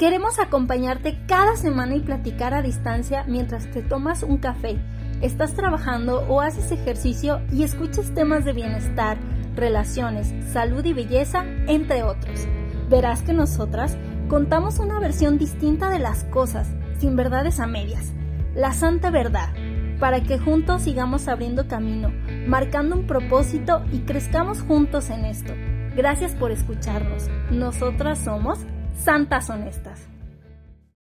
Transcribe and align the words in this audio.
Queremos 0.00 0.38
acompañarte 0.38 1.18
cada 1.26 1.56
semana 1.56 1.94
y 1.94 2.00
platicar 2.00 2.54
a 2.54 2.62
distancia 2.62 3.22
mientras 3.28 3.70
te 3.70 3.82
tomas 3.82 4.22
un 4.22 4.38
café, 4.38 4.78
estás 5.20 5.52
trabajando 5.52 6.24
o 6.26 6.40
haces 6.40 6.72
ejercicio 6.72 7.42
y 7.52 7.64
escuchas 7.64 8.14
temas 8.14 8.46
de 8.46 8.54
bienestar, 8.54 9.18
relaciones, 9.56 10.32
salud 10.54 10.82
y 10.86 10.94
belleza, 10.94 11.44
entre 11.66 12.02
otros. 12.02 12.46
Verás 12.88 13.20
que 13.20 13.34
nosotras 13.34 13.98
contamos 14.30 14.78
una 14.78 14.98
versión 15.00 15.36
distinta 15.36 15.90
de 15.90 15.98
las 15.98 16.24
cosas, 16.24 16.66
sin 16.98 17.14
verdades 17.14 17.60
a 17.60 17.66
medias, 17.66 18.14
la 18.54 18.72
santa 18.72 19.10
verdad, 19.10 19.50
para 19.98 20.22
que 20.22 20.38
juntos 20.38 20.80
sigamos 20.80 21.28
abriendo 21.28 21.68
camino, 21.68 22.10
marcando 22.46 22.96
un 22.96 23.06
propósito 23.06 23.84
y 23.92 23.98
crezcamos 23.98 24.62
juntos 24.62 25.10
en 25.10 25.26
esto. 25.26 25.52
Gracias 25.94 26.34
por 26.34 26.52
escucharnos. 26.52 27.28
Nosotras 27.50 28.18
somos 28.20 28.60
Santas 28.96 29.50
Honestas. 29.50 30.00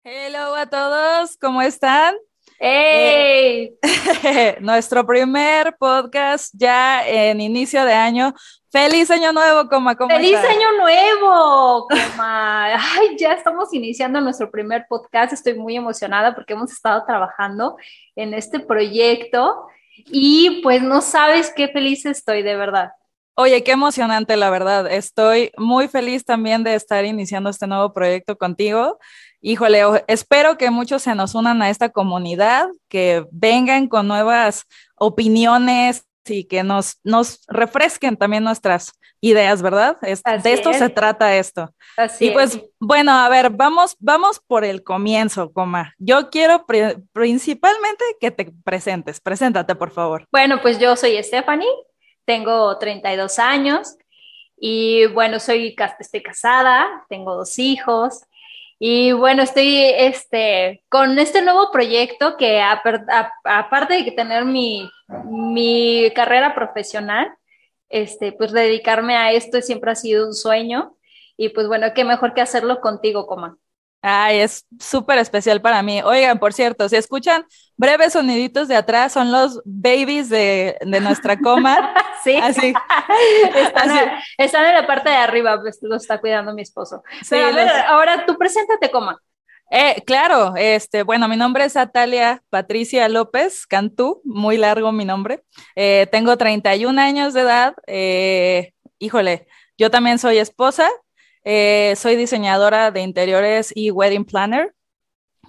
Hello 0.04 0.54
a 0.54 0.66
todos, 0.66 1.36
¿cómo 1.36 1.62
están? 1.62 2.14
¡Hey! 2.58 3.76
Eh, 4.24 4.56
nuestro 4.60 5.06
primer 5.06 5.76
podcast 5.78 6.52
ya 6.56 7.06
en 7.06 7.40
inicio 7.40 7.84
de 7.84 7.92
año. 7.92 8.34
¡Feliz 8.70 9.10
año 9.10 9.32
nuevo, 9.32 9.68
coma! 9.68 9.96
¿Cómo 9.96 10.14
¡Feliz 10.14 10.36
año 10.36 10.72
nuevo, 10.78 11.86
coma! 11.88 12.74
Ay, 12.96 13.16
ya 13.16 13.32
estamos 13.32 13.72
iniciando 13.72 14.20
nuestro 14.20 14.50
primer 14.50 14.86
podcast. 14.88 15.32
Estoy 15.32 15.54
muy 15.54 15.76
emocionada 15.76 16.34
porque 16.34 16.54
hemos 16.54 16.72
estado 16.72 17.04
trabajando 17.06 17.76
en 18.16 18.34
este 18.34 18.60
proyecto 18.60 19.68
y 20.06 20.60
pues 20.62 20.82
no 20.82 21.00
sabes 21.00 21.52
qué 21.54 21.68
feliz 21.68 22.04
estoy, 22.06 22.42
de 22.42 22.56
verdad. 22.56 22.90
Oye, 23.40 23.62
qué 23.62 23.70
emocionante, 23.70 24.36
la 24.36 24.50
verdad. 24.50 24.90
Estoy 24.90 25.52
muy 25.56 25.86
feliz 25.86 26.24
también 26.24 26.64
de 26.64 26.74
estar 26.74 27.04
iniciando 27.04 27.50
este 27.50 27.68
nuevo 27.68 27.92
proyecto 27.92 28.36
contigo. 28.36 28.98
Híjole, 29.40 29.80
espero 30.08 30.58
que 30.58 30.72
muchos 30.72 31.02
se 31.02 31.14
nos 31.14 31.36
unan 31.36 31.62
a 31.62 31.70
esta 31.70 31.90
comunidad, 31.90 32.66
que 32.88 33.24
vengan 33.30 33.86
con 33.86 34.08
nuevas 34.08 34.64
opiniones 34.96 36.02
y 36.26 36.48
que 36.48 36.64
nos, 36.64 36.98
nos 37.04 37.44
refresquen 37.46 38.16
también 38.16 38.42
nuestras 38.42 38.90
ideas, 39.20 39.62
¿verdad? 39.62 39.96
de 40.00 40.52
esto 40.52 40.72
se 40.72 40.88
trata 40.88 41.36
esto. 41.36 41.72
Así 41.96 42.26
y 42.26 42.30
pues, 42.32 42.60
bueno, 42.80 43.12
a 43.12 43.28
ver, 43.28 43.50
vamos, 43.50 43.94
vamos 44.00 44.40
por 44.48 44.64
el 44.64 44.82
comienzo, 44.82 45.52
coma. 45.52 45.94
Yo 45.98 46.28
quiero 46.30 46.66
principalmente 47.12 48.04
que 48.20 48.32
te 48.32 48.52
presentes. 48.64 49.20
Preséntate, 49.20 49.76
por 49.76 49.92
favor. 49.92 50.26
Bueno, 50.32 50.60
pues 50.60 50.80
yo 50.80 50.96
soy 50.96 51.22
Stephanie, 51.22 51.68
tengo 52.28 52.76
32 52.76 53.38
años 53.38 53.96
y 54.60 55.06
bueno, 55.06 55.40
soy, 55.40 55.74
estoy 55.98 56.22
casada, 56.22 57.06
tengo 57.08 57.34
dos 57.34 57.58
hijos 57.58 58.20
y 58.78 59.12
bueno, 59.12 59.42
estoy 59.42 59.82
este, 59.82 60.84
con 60.90 61.18
este 61.18 61.40
nuevo 61.40 61.70
proyecto 61.72 62.36
que 62.36 62.60
aparte 62.60 64.02
de 64.02 64.10
tener 64.10 64.44
mi, 64.44 64.90
mi 65.24 66.12
carrera 66.14 66.54
profesional, 66.54 67.32
este, 67.88 68.32
pues 68.32 68.52
dedicarme 68.52 69.16
a 69.16 69.32
esto 69.32 69.62
siempre 69.62 69.92
ha 69.92 69.94
sido 69.94 70.26
un 70.26 70.34
sueño 70.34 70.96
y 71.38 71.48
pues 71.48 71.66
bueno, 71.66 71.86
qué 71.94 72.04
mejor 72.04 72.34
que 72.34 72.42
hacerlo 72.42 72.82
contigo, 72.82 73.26
Coma. 73.26 73.56
Ay, 74.00 74.38
es 74.40 74.64
súper 74.78 75.18
especial 75.18 75.60
para 75.60 75.82
mí. 75.82 76.00
Oigan, 76.02 76.38
por 76.38 76.52
cierto, 76.52 76.88
si 76.88 76.96
escuchan 76.96 77.44
breves 77.76 78.12
soniditos 78.12 78.68
de 78.68 78.76
atrás, 78.76 79.12
son 79.12 79.32
los 79.32 79.60
babies 79.64 80.28
de, 80.28 80.78
nuestra 80.84 81.38
coma. 81.38 81.94
sí, 82.24 82.36
así. 82.36 82.72
Están, 84.38 84.66
en 84.66 84.74
la 84.74 84.86
parte 84.86 85.10
de 85.10 85.16
arriba, 85.16 85.60
pues 85.60 85.78
lo 85.82 85.96
está 85.96 86.20
cuidando 86.20 86.54
mi 86.54 86.62
esposo. 86.62 87.02
ahora 87.88 88.24
tú 88.24 88.36
preséntate, 88.38 88.90
coma. 88.90 89.20
Eh, 89.70 90.02
claro, 90.06 90.54
este, 90.56 91.02
bueno, 91.02 91.28
mi 91.28 91.36
nombre 91.36 91.64
es 91.64 91.76
Atalia 91.76 92.42
Patricia 92.48 93.06
López 93.08 93.66
Cantú, 93.66 94.22
muy 94.24 94.56
largo 94.56 94.92
mi 94.92 95.04
nombre. 95.04 95.42
Eh, 95.76 96.06
tengo 96.10 96.38
31 96.38 96.98
años 96.98 97.34
de 97.34 97.42
edad. 97.42 97.74
Eh, 97.86 98.72
híjole, 98.98 99.46
yo 99.76 99.90
también 99.90 100.18
soy 100.18 100.38
esposa, 100.38 100.88
eh, 101.50 101.96
soy 101.96 102.14
diseñadora 102.16 102.90
de 102.90 103.00
interiores 103.00 103.72
y 103.74 103.90
wedding 103.90 104.26
planner. 104.26 104.74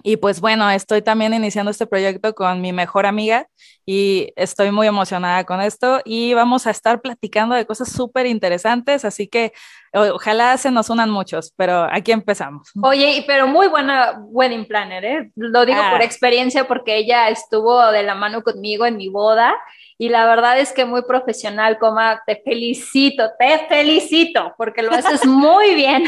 Y 0.02 0.16
pues 0.16 0.40
bueno, 0.40 0.70
estoy 0.70 1.02
también 1.02 1.34
iniciando 1.34 1.70
este 1.70 1.86
proyecto 1.86 2.34
con 2.34 2.62
mi 2.62 2.72
mejor 2.72 3.04
amiga 3.04 3.46
y 3.84 4.32
estoy 4.34 4.70
muy 4.70 4.86
emocionada 4.86 5.44
con 5.44 5.60
esto 5.60 6.00
y 6.06 6.32
vamos 6.32 6.66
a 6.66 6.70
estar 6.70 7.02
platicando 7.02 7.54
de 7.54 7.66
cosas 7.66 7.92
súper 7.92 8.24
interesantes, 8.24 9.04
así 9.04 9.28
que 9.28 9.52
ojalá 9.92 10.56
se 10.56 10.70
nos 10.70 10.88
unan 10.88 11.10
muchos, 11.10 11.52
pero 11.54 11.86
aquí 11.92 12.12
empezamos. 12.12 12.70
Oye, 12.82 13.22
pero 13.26 13.46
muy 13.46 13.68
buena 13.68 14.22
wedding 14.22 14.64
planner, 14.64 15.04
¿eh? 15.04 15.30
Lo 15.34 15.66
digo 15.66 15.82
por 15.90 16.00
ah. 16.00 16.04
experiencia 16.04 16.66
porque 16.66 16.96
ella 16.96 17.28
estuvo 17.28 17.90
de 17.92 18.04
la 18.04 18.14
mano 18.14 18.42
conmigo 18.42 18.86
en 18.86 18.96
mi 18.96 19.10
boda 19.10 19.54
y 20.00 20.08
la 20.08 20.24
verdad 20.24 20.58
es 20.58 20.72
que 20.72 20.86
muy 20.86 21.02
profesional, 21.02 21.76
coma, 21.78 22.22
te 22.24 22.40
felicito, 22.42 23.32
te 23.38 23.66
felicito, 23.68 24.54
porque 24.56 24.80
lo 24.80 24.92
haces 24.92 25.26
muy 25.26 25.74
bien. 25.74 26.04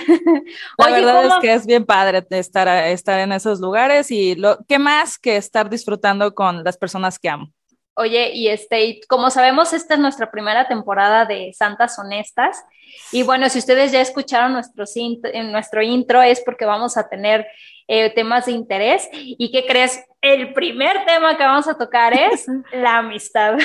la 0.78 0.88
verdad 0.88 1.26
es 1.26 1.34
que 1.42 1.52
es 1.52 1.66
bien 1.66 1.84
padre 1.84 2.26
estar, 2.30 2.66
estar 2.86 3.18
en 3.18 3.32
esos 3.32 3.60
lugares 3.60 4.10
y 4.10 4.34
lo, 4.34 4.56
¿qué 4.66 4.78
más 4.78 5.18
que 5.18 5.36
estar 5.36 5.68
disfrutando 5.68 6.34
con 6.34 6.64
las 6.64 6.78
personas 6.78 7.18
que 7.18 7.28
amo? 7.28 7.52
Oye, 7.92 8.32
y 8.32 8.48
este, 8.48 8.98
como 9.10 9.28
sabemos, 9.28 9.74
esta 9.74 9.92
es 9.92 10.00
nuestra 10.00 10.30
primera 10.30 10.66
temporada 10.66 11.26
de 11.26 11.52
Santas 11.52 11.98
Honestas. 11.98 12.64
Y 13.12 13.24
bueno, 13.24 13.50
si 13.50 13.58
ustedes 13.58 13.92
ya 13.92 14.00
escucharon 14.00 14.54
nuestro, 14.54 14.86
en 14.94 15.52
nuestro 15.52 15.82
intro, 15.82 16.22
es 16.22 16.40
porque 16.40 16.64
vamos 16.64 16.96
a 16.96 17.10
tener 17.10 17.46
eh, 17.88 18.08
temas 18.14 18.46
de 18.46 18.52
interés. 18.52 19.06
¿Y 19.12 19.52
qué 19.52 19.66
crees? 19.66 20.02
El 20.22 20.54
primer 20.54 21.04
tema 21.04 21.36
que 21.36 21.42
vamos 21.42 21.66
a 21.66 21.76
tocar 21.76 22.14
es 22.14 22.46
la 22.72 22.98
amistad. 22.98 23.58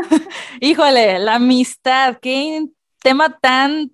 Híjole, 0.60 1.18
la 1.18 1.36
amistad, 1.36 2.18
qué 2.20 2.66
tema 3.02 3.38
tan 3.38 3.90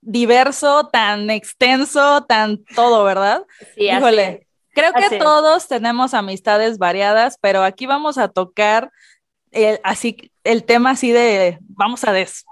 diverso, 0.00 0.88
tan 0.88 1.30
extenso, 1.30 2.24
tan 2.24 2.64
todo, 2.74 3.04
¿verdad? 3.04 3.44
Sí, 3.74 3.88
Híjole. 3.88 4.46
Creo 4.74 4.94
que 4.94 5.18
todos 5.18 5.68
tenemos 5.68 6.14
amistades 6.14 6.78
variadas, 6.78 7.36
pero 7.38 7.62
aquí 7.62 7.84
vamos 7.84 8.16
a 8.16 8.28
tocar 8.28 8.90
el, 9.50 9.78
así 9.84 10.32
el 10.44 10.64
tema 10.64 10.92
así 10.92 11.12
de 11.12 11.58
vamos 11.60 12.04
a 12.04 12.12
des, 12.12 12.46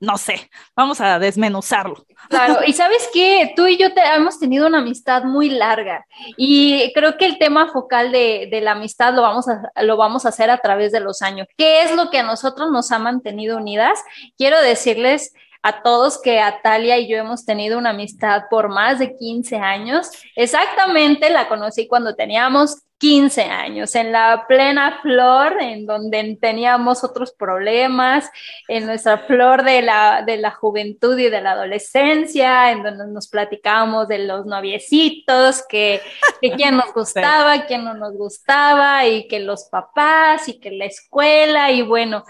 no 0.00 0.18
sé, 0.18 0.50
vamos 0.76 1.00
a 1.00 1.18
desmenuzarlo. 1.18 2.04
Claro, 2.28 2.60
y 2.66 2.72
sabes 2.72 3.08
que 3.12 3.52
tú 3.56 3.66
y 3.66 3.76
yo 3.76 3.88
hemos 4.14 4.38
tenido 4.38 4.66
una 4.66 4.78
amistad 4.78 5.24
muy 5.24 5.50
larga 5.50 6.04
y 6.36 6.92
creo 6.94 7.16
que 7.16 7.26
el 7.26 7.38
tema 7.38 7.70
focal 7.72 8.12
de, 8.12 8.48
de, 8.50 8.60
la 8.60 8.72
amistad 8.72 9.14
lo 9.14 9.22
vamos, 9.22 9.46
a, 9.48 9.82
lo 9.82 9.96
vamos 9.96 10.26
a 10.26 10.30
hacer 10.30 10.50
a 10.50 10.58
través 10.58 10.92
de 10.92 11.00
los 11.00 11.22
años. 11.22 11.46
¿Qué 11.56 11.82
es 11.82 11.94
lo 11.94 12.10
que 12.10 12.18
a 12.18 12.22
nosotros 12.22 12.70
nos 12.70 12.92
ha 12.92 12.98
mantenido 12.98 13.56
unidas? 13.56 13.98
Quiero 14.36 14.60
decirles 14.60 15.32
a 15.62 15.82
todos 15.82 16.20
que 16.20 16.40
Atalia 16.40 16.98
y 16.98 17.08
yo 17.08 17.16
hemos 17.16 17.44
tenido 17.44 17.78
una 17.78 17.90
amistad 17.90 18.44
por 18.50 18.68
más 18.68 18.98
de 18.98 19.16
15 19.16 19.56
años. 19.56 20.10
Exactamente 20.36 21.30
la 21.30 21.48
conocí 21.48 21.88
cuando 21.88 22.14
teníamos 22.14 22.82
15 22.98 23.42
años, 23.42 23.94
en 23.94 24.10
la 24.10 24.44
plena 24.48 24.98
flor, 25.02 25.56
en 25.60 25.86
donde 25.86 26.36
teníamos 26.40 27.04
otros 27.04 27.32
problemas, 27.32 28.28
en 28.66 28.86
nuestra 28.86 29.18
flor 29.18 29.62
de 29.62 29.82
la, 29.82 30.22
de 30.26 30.36
la 30.36 30.50
juventud 30.50 31.16
y 31.16 31.30
de 31.30 31.40
la 31.40 31.52
adolescencia, 31.52 32.72
en 32.72 32.82
donde 32.82 33.06
nos 33.06 33.28
platicábamos 33.28 34.08
de 34.08 34.18
los 34.26 34.46
noviecitos, 34.46 35.64
que, 35.68 36.00
que 36.42 36.50
quién 36.56 36.76
nos 36.76 36.92
gustaba, 36.92 37.66
quién 37.66 37.84
no 37.84 37.94
nos 37.94 38.14
gustaba, 38.14 39.06
y 39.06 39.28
que 39.28 39.38
los 39.38 39.64
papás, 39.64 40.48
y 40.48 40.58
que 40.58 40.72
la 40.72 40.86
escuela, 40.86 41.70
y 41.70 41.82
bueno, 41.82 42.24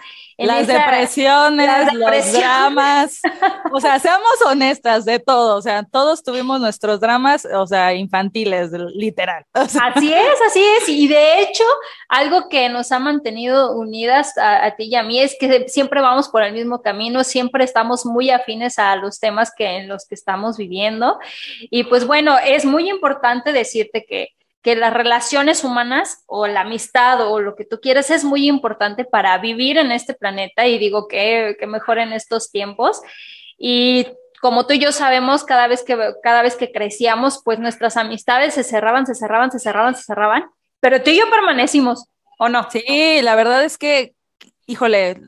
las, 0.46 0.66
depresiones, 0.66 1.92
los 1.94 2.32
dramas. 2.32 3.20
O 3.70 3.80
sea, 3.80 3.98
seamos 3.98 4.40
honestas 4.46 5.04
de 5.04 5.18
todo. 5.18 5.56
O 5.56 5.62
sea, 5.62 5.82
todos 5.82 6.22
tuvimos 6.22 6.58
nuestros 6.60 7.00
dramas, 7.00 7.46
o 7.46 7.66
sea, 7.66 7.92
infantiles, 7.92 8.70
literal. 8.94 9.44
Así 9.52 10.12
es, 10.12 10.40
así 10.46 10.64
es. 10.78 10.88
Y 10.88 11.06
de 11.06 11.42
hecho, 11.42 11.64
algo 12.08 12.48
que 12.48 12.68
nos 12.70 12.90
ha 12.92 12.98
mantenido 12.98 13.72
unidas 13.72 14.32
a, 14.38 14.74
ti 14.76 14.84
y 14.84 14.94
a 14.94 15.02
mí 15.02 15.20
es 15.20 15.36
que 15.38 15.68
siempre 15.68 16.00
vamos 16.00 16.28
por 16.28 16.42
el 16.42 16.54
mismo 16.54 16.80
camino, 16.80 17.24
siempre 17.24 17.62
estamos 17.62 18.06
muy 18.06 18.30
afines 18.30 18.78
a 18.78 18.96
los 18.96 19.20
temas 19.20 19.52
que 19.54 19.66
en 19.76 19.88
los 19.88 20.06
que 20.06 20.14
estamos 20.14 20.56
viviendo. 20.56 21.18
Y 21.70 21.84
pues 21.84 22.06
bueno, 22.06 22.38
es 22.38 22.64
muy 22.64 22.88
importante 22.88 23.52
decirte 23.52 24.06
que 24.08 24.28
que 24.68 24.76
las 24.76 24.92
relaciones 24.92 25.64
humanas 25.64 26.24
o 26.26 26.46
la 26.46 26.60
amistad 26.60 27.26
o 27.26 27.40
lo 27.40 27.56
que 27.56 27.64
tú 27.64 27.80
quieres 27.80 28.10
es 28.10 28.22
muy 28.22 28.46
importante 28.46 29.06
para 29.06 29.38
vivir 29.38 29.78
en 29.78 29.92
este 29.92 30.12
planeta 30.12 30.66
y 30.66 30.76
digo 30.76 31.08
que, 31.08 31.56
que 31.58 31.66
mejor 31.66 31.96
en 31.96 32.12
estos 32.12 32.50
tiempos. 32.50 33.00
Y 33.56 34.08
como 34.42 34.66
tú 34.66 34.74
y 34.74 34.78
yo 34.78 34.92
sabemos, 34.92 35.44
cada 35.44 35.68
vez, 35.68 35.82
que, 35.82 35.96
cada 36.22 36.42
vez 36.42 36.54
que 36.56 36.70
crecíamos, 36.70 37.40
pues 37.42 37.58
nuestras 37.58 37.96
amistades 37.96 38.52
se 38.52 38.62
cerraban, 38.62 39.06
se 39.06 39.14
cerraban, 39.14 39.50
se 39.50 39.58
cerraban, 39.58 39.96
se 39.96 40.02
cerraban, 40.02 40.50
pero 40.80 41.02
tú 41.02 41.08
y 41.08 41.16
yo 41.16 41.30
permanecimos, 41.30 42.04
¿o 42.38 42.50
no? 42.50 42.68
Sí, 42.70 43.22
la 43.22 43.36
verdad 43.36 43.64
es 43.64 43.78
que, 43.78 44.12
híjole, 44.66 45.18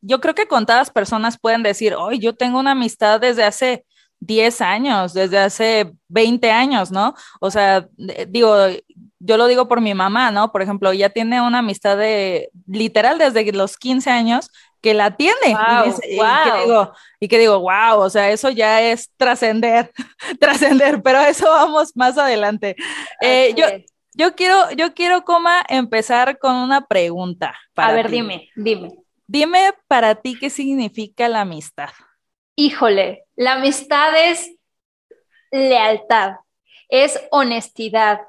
yo 0.00 0.20
creo 0.20 0.36
que 0.36 0.46
contadas 0.46 0.90
personas 0.90 1.40
pueden 1.40 1.64
decir, 1.64 1.96
hoy 1.96 2.20
yo 2.20 2.36
tengo 2.36 2.60
una 2.60 2.70
amistad 2.70 3.18
desde 3.18 3.42
hace 3.42 3.84
10 4.26 4.60
años, 4.60 5.14
desde 5.14 5.38
hace 5.38 5.92
20 6.08 6.50
años, 6.50 6.90
¿no? 6.90 7.14
O 7.40 7.50
sea, 7.50 7.88
digo, 8.28 8.54
yo 9.18 9.36
lo 9.36 9.46
digo 9.46 9.68
por 9.68 9.80
mi 9.80 9.94
mamá, 9.94 10.30
¿no? 10.30 10.52
Por 10.52 10.62
ejemplo, 10.62 10.90
ella 10.90 11.10
tiene 11.10 11.40
una 11.40 11.58
amistad 11.58 11.96
de 11.96 12.50
literal 12.66 13.18
desde 13.18 13.50
los 13.52 13.76
15 13.76 14.10
años 14.10 14.50
que 14.80 14.92
la 14.92 15.16
tiene. 15.16 15.34
y, 15.46 16.18
que 16.18 16.64
digo, 16.64 16.92
y 17.20 17.28
que 17.28 17.38
digo, 17.38 17.58
wow, 17.60 18.00
o 18.00 18.10
sea, 18.10 18.30
eso 18.30 18.50
ya 18.50 18.82
es 18.82 19.10
trascender, 19.16 19.90
trascender, 20.40 21.02
pero 21.02 21.18
a 21.18 21.28
eso 21.30 21.48
vamos 21.48 21.96
más 21.96 22.18
adelante. 22.18 22.76
Eh, 23.22 23.54
yo, 23.56 23.66
yo 24.12 24.34
quiero, 24.34 24.70
yo 24.72 24.92
quiero, 24.92 25.24
coma, 25.24 25.64
empezar 25.68 26.38
con 26.38 26.54
una 26.56 26.82
pregunta. 26.86 27.54
Para 27.72 27.88
a 27.88 27.92
ver, 27.92 28.10
dime, 28.10 28.50
dime. 28.56 28.90
Dime 29.26 29.72
para 29.88 30.16
ti 30.16 30.36
qué 30.38 30.50
significa 30.50 31.28
la 31.28 31.40
amistad. 31.40 31.88
Híjole, 32.56 33.24
la 33.36 33.54
amistad 33.54 34.14
es 34.16 34.54
lealtad, 35.50 36.36
es 36.88 37.20
honestidad, 37.30 38.20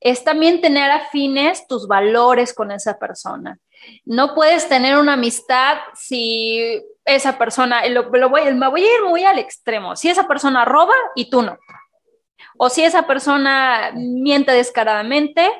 es 0.00 0.24
también 0.24 0.60
tener 0.60 0.90
afines 0.90 1.66
tus 1.66 1.86
valores 1.86 2.54
con 2.54 2.70
esa 2.70 2.98
persona. 2.98 3.58
No 4.04 4.34
puedes 4.34 4.68
tener 4.68 4.96
una 4.96 5.14
amistad 5.14 5.78
si 5.94 6.82
esa 7.04 7.38
persona, 7.38 7.86
lo, 7.88 8.10
voy, 8.10 8.54
me 8.54 8.68
voy 8.68 8.84
a 8.84 8.96
ir 8.96 9.02
muy 9.08 9.24
al 9.24 9.38
extremo, 9.38 9.96
si 9.96 10.08
esa 10.08 10.28
persona 10.28 10.64
roba 10.64 10.94
y 11.14 11.30
tú 11.30 11.42
no. 11.42 11.58
O 12.58 12.68
si 12.68 12.84
esa 12.84 13.06
persona 13.06 13.92
miente 13.94 14.52
descaradamente 14.52 15.50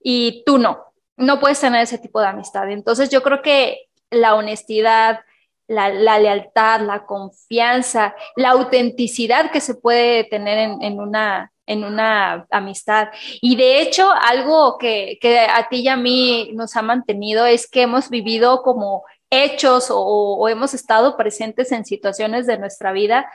y 0.00 0.42
tú 0.46 0.58
no. 0.58 0.84
No 1.16 1.40
puedes 1.40 1.60
tener 1.60 1.82
ese 1.82 1.98
tipo 1.98 2.20
de 2.20 2.28
amistad. 2.28 2.70
Entonces 2.70 3.10
yo 3.10 3.22
creo 3.22 3.42
que 3.42 3.88
la 4.10 4.34
honestidad, 4.34 5.20
la, 5.68 6.18
lealtad, 6.18 6.80
la 6.80 7.06
confianza, 7.06 8.14
la 8.36 8.50
autenticidad 8.50 9.50
que 9.50 9.60
se 9.60 9.74
puede 9.74 10.24
tener 10.24 10.76
en, 10.80 11.00
una, 11.00 11.52
en 11.66 11.84
una 11.84 12.46
amistad. 12.50 13.08
Y 13.40 13.56
de 13.56 13.80
hecho, 13.80 14.10
algo 14.12 14.78
que, 14.78 15.18
a 15.52 15.68
ti 15.68 15.80
y 15.80 15.88
a 15.88 15.96
mí 15.96 16.50
nos 16.54 16.76
ha 16.76 16.82
mantenido 16.82 17.46
es 17.46 17.68
que 17.68 17.82
hemos 17.82 18.10
vivido 18.10 18.62
como 18.62 19.04
hechos 19.30 19.88
o, 19.90 20.48
hemos 20.48 20.72
estado 20.74 21.16
presentes 21.16 21.72
en 21.72 21.84
situaciones 21.84 22.46
de 22.46 22.58
nuestra 22.58 22.92
vida 22.92 23.28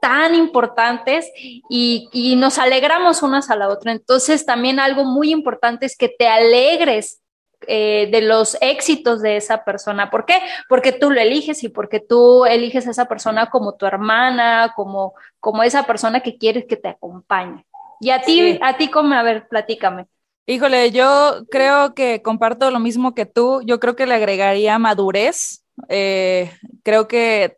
tan 0.00 0.34
importantes 0.34 1.30
y, 1.70 2.08
y, 2.12 2.36
nos 2.36 2.58
alegramos 2.58 3.22
unas 3.22 3.48
a 3.48 3.56
la 3.56 3.68
otra. 3.68 3.92
Entonces, 3.92 4.44
también 4.44 4.78
algo 4.78 5.04
muy 5.04 5.30
importante 5.30 5.86
es 5.86 5.96
que 5.96 6.08
te 6.08 6.28
alegres 6.28 7.22
eh, 7.66 8.08
de 8.10 8.22
los 8.22 8.56
éxitos 8.60 9.22
de 9.22 9.36
esa 9.36 9.64
persona. 9.64 10.10
¿Por 10.10 10.24
qué? 10.24 10.40
Porque 10.68 10.92
tú 10.92 11.10
lo 11.10 11.20
eliges 11.20 11.62
y 11.64 11.68
porque 11.68 12.00
tú 12.00 12.44
eliges 12.44 12.86
a 12.86 12.90
esa 12.90 13.06
persona 13.06 13.50
como 13.50 13.74
tu 13.74 13.86
hermana, 13.86 14.72
como, 14.74 15.14
como 15.40 15.62
esa 15.62 15.84
persona 15.84 16.20
que 16.20 16.38
quieres 16.38 16.64
que 16.66 16.76
te 16.76 16.88
acompañe. 16.88 17.66
Y 18.00 18.10
a 18.10 18.22
ti, 18.22 18.58
a 18.62 18.76
ti, 18.76 18.88
como, 18.88 19.14
a 19.14 19.22
ver, 19.22 19.48
platícame. 19.48 20.06
Híjole, 20.46 20.92
yo 20.92 21.44
creo 21.50 21.94
que 21.94 22.22
comparto 22.22 22.70
lo 22.70 22.78
mismo 22.78 23.14
que 23.14 23.26
tú. 23.26 23.62
Yo 23.64 23.80
creo 23.80 23.96
que 23.96 24.06
le 24.06 24.14
agregaría 24.14 24.78
madurez. 24.78 25.64
Eh, 25.88 26.52
creo 26.84 27.08
que 27.08 27.56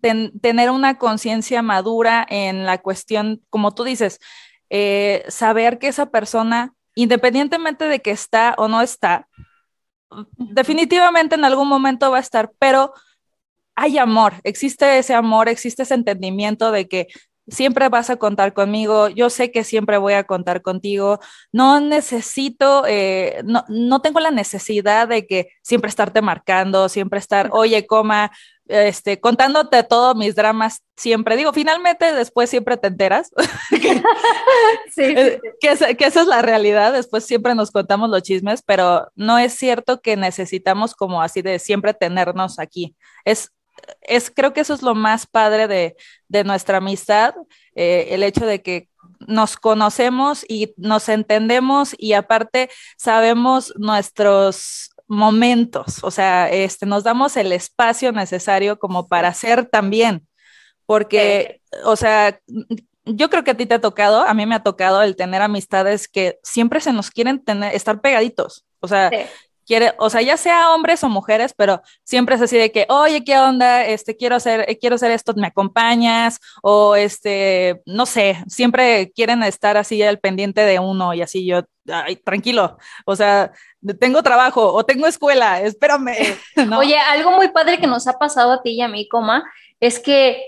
tener 0.00 0.70
una 0.70 0.96
conciencia 0.96 1.60
madura 1.60 2.26
en 2.30 2.64
la 2.64 2.78
cuestión, 2.78 3.42
como 3.50 3.74
tú 3.74 3.84
dices, 3.84 4.20
eh, 4.70 5.24
saber 5.28 5.78
que 5.78 5.88
esa 5.88 6.06
persona 6.06 6.74
independientemente 6.98 7.84
de 7.84 8.00
que 8.00 8.10
está 8.10 8.56
o 8.58 8.66
no 8.66 8.82
está, 8.82 9.28
definitivamente 10.36 11.36
en 11.36 11.44
algún 11.44 11.68
momento 11.68 12.10
va 12.10 12.16
a 12.16 12.20
estar, 12.20 12.50
pero 12.58 12.92
hay 13.76 13.98
amor, 13.98 14.34
existe 14.42 14.98
ese 14.98 15.14
amor, 15.14 15.48
existe 15.48 15.84
ese 15.84 15.94
entendimiento 15.94 16.72
de 16.72 16.88
que 16.88 17.06
siempre 17.48 17.88
vas 17.88 18.10
a 18.10 18.16
contar 18.16 18.52
conmigo, 18.52 19.08
yo 19.08 19.30
sé 19.30 19.50
que 19.50 19.64
siempre 19.64 19.98
voy 19.98 20.14
a 20.14 20.24
contar 20.24 20.62
contigo, 20.62 21.18
no 21.52 21.80
necesito, 21.80 22.84
eh, 22.86 23.42
no, 23.44 23.64
no 23.68 24.00
tengo 24.00 24.20
la 24.20 24.30
necesidad 24.30 25.08
de 25.08 25.26
que 25.26 25.48
siempre 25.62 25.88
estarte 25.88 26.22
marcando, 26.22 26.88
siempre 26.88 27.18
estar, 27.18 27.50
oye, 27.52 27.86
coma, 27.86 28.30
este, 28.68 29.18
contándote 29.18 29.82
todos 29.82 30.14
mis 30.14 30.34
dramas 30.34 30.82
siempre. 30.96 31.36
Digo, 31.36 31.52
finalmente 31.52 32.12
después 32.12 32.50
siempre 32.50 32.76
te 32.76 32.88
enteras 32.88 33.30
que, 33.70 34.02
sí, 34.94 35.14
que, 35.60 35.96
que, 35.96 36.04
esa 36.04 36.20
es 36.20 36.26
la 36.26 36.42
realidad. 36.42 36.92
Después 36.92 37.24
siempre 37.24 37.54
nos 37.54 37.70
contamos 37.70 38.10
los 38.10 38.22
chismes, 38.22 38.62
pero 38.62 39.08
no 39.14 39.38
es 39.38 39.54
cierto 39.54 40.00
que 40.00 40.16
necesitamos 40.16 40.94
como 40.94 41.22
así 41.22 41.40
de 41.40 41.58
siempre 41.58 41.94
tenernos 41.94 42.58
aquí. 42.58 42.94
Es, 43.24 43.52
es 44.00 44.30
creo 44.30 44.52
que 44.52 44.60
eso 44.60 44.74
es 44.74 44.82
lo 44.82 44.94
más 44.94 45.26
padre 45.26 45.68
de, 45.68 45.96
de 46.28 46.44
nuestra 46.44 46.78
amistad, 46.78 47.34
eh, 47.74 48.08
el 48.10 48.22
hecho 48.22 48.46
de 48.46 48.62
que 48.62 48.88
nos 49.26 49.56
conocemos 49.56 50.44
y 50.48 50.74
nos 50.76 51.08
entendemos 51.08 51.94
y 51.98 52.12
aparte 52.12 52.70
sabemos 52.96 53.72
nuestros 53.76 54.90
momentos, 55.08 56.04
o 56.04 56.10
sea, 56.10 56.50
este, 56.50 56.86
nos 56.86 57.02
damos 57.02 57.36
el 57.36 57.52
espacio 57.52 58.12
necesario 58.12 58.78
como 58.78 59.08
para 59.08 59.32
ser 59.32 59.66
también, 59.66 60.26
porque, 60.86 61.62
o 61.84 61.96
sea, 61.96 62.40
yo 63.04 63.30
creo 63.30 63.42
que 63.42 63.52
a 63.52 63.56
ti 63.56 63.64
te 63.64 63.74
ha 63.74 63.80
tocado, 63.80 64.20
a 64.22 64.34
mí 64.34 64.44
me 64.44 64.54
ha 64.54 64.62
tocado 64.62 65.02
el 65.02 65.16
tener 65.16 65.40
amistades 65.40 66.08
que 66.08 66.38
siempre 66.42 66.80
se 66.80 66.92
nos 66.92 67.10
quieren 67.10 67.42
tener, 67.42 67.74
estar 67.74 68.00
pegaditos, 68.02 68.66
o 68.80 68.88
sea, 68.88 69.10
quiere, 69.68 69.92
o 69.98 70.08
sea, 70.08 70.22
ya 70.22 70.38
sea 70.38 70.74
hombres 70.74 71.04
o 71.04 71.10
mujeres, 71.10 71.52
pero 71.54 71.82
siempre 72.02 72.34
es 72.34 72.40
así 72.40 72.56
de 72.56 72.72
que, 72.72 72.86
oye, 72.88 73.22
¿qué 73.22 73.38
onda? 73.38 73.84
Este, 73.84 74.16
quiero 74.16 74.36
hacer, 74.36 74.66
quiero 74.80 74.96
hacer 74.96 75.10
esto, 75.10 75.34
¿me 75.36 75.46
acompañas? 75.46 76.40
O 76.62 76.96
este, 76.96 77.82
no 77.84 78.06
sé, 78.06 78.42
siempre 78.48 79.12
quieren 79.14 79.42
estar 79.42 79.76
así 79.76 80.02
al 80.02 80.18
pendiente 80.18 80.62
de 80.62 80.78
uno 80.78 81.12
y 81.12 81.20
así 81.20 81.46
yo, 81.46 81.60
ay, 81.86 82.16
tranquilo, 82.16 82.78
o 83.04 83.14
sea, 83.14 83.52
tengo 84.00 84.22
trabajo 84.22 84.72
o 84.72 84.84
tengo 84.84 85.06
escuela, 85.06 85.60
espérame. 85.60 86.16
Oye, 86.78 86.98
algo 86.98 87.32
muy 87.32 87.48
padre 87.48 87.78
que 87.78 87.86
nos 87.86 88.08
ha 88.08 88.14
pasado 88.14 88.52
a 88.52 88.62
ti 88.62 88.70
y 88.70 88.80
a 88.80 88.88
mí, 88.88 89.06
coma, 89.06 89.44
es 89.80 90.00
que 90.00 90.42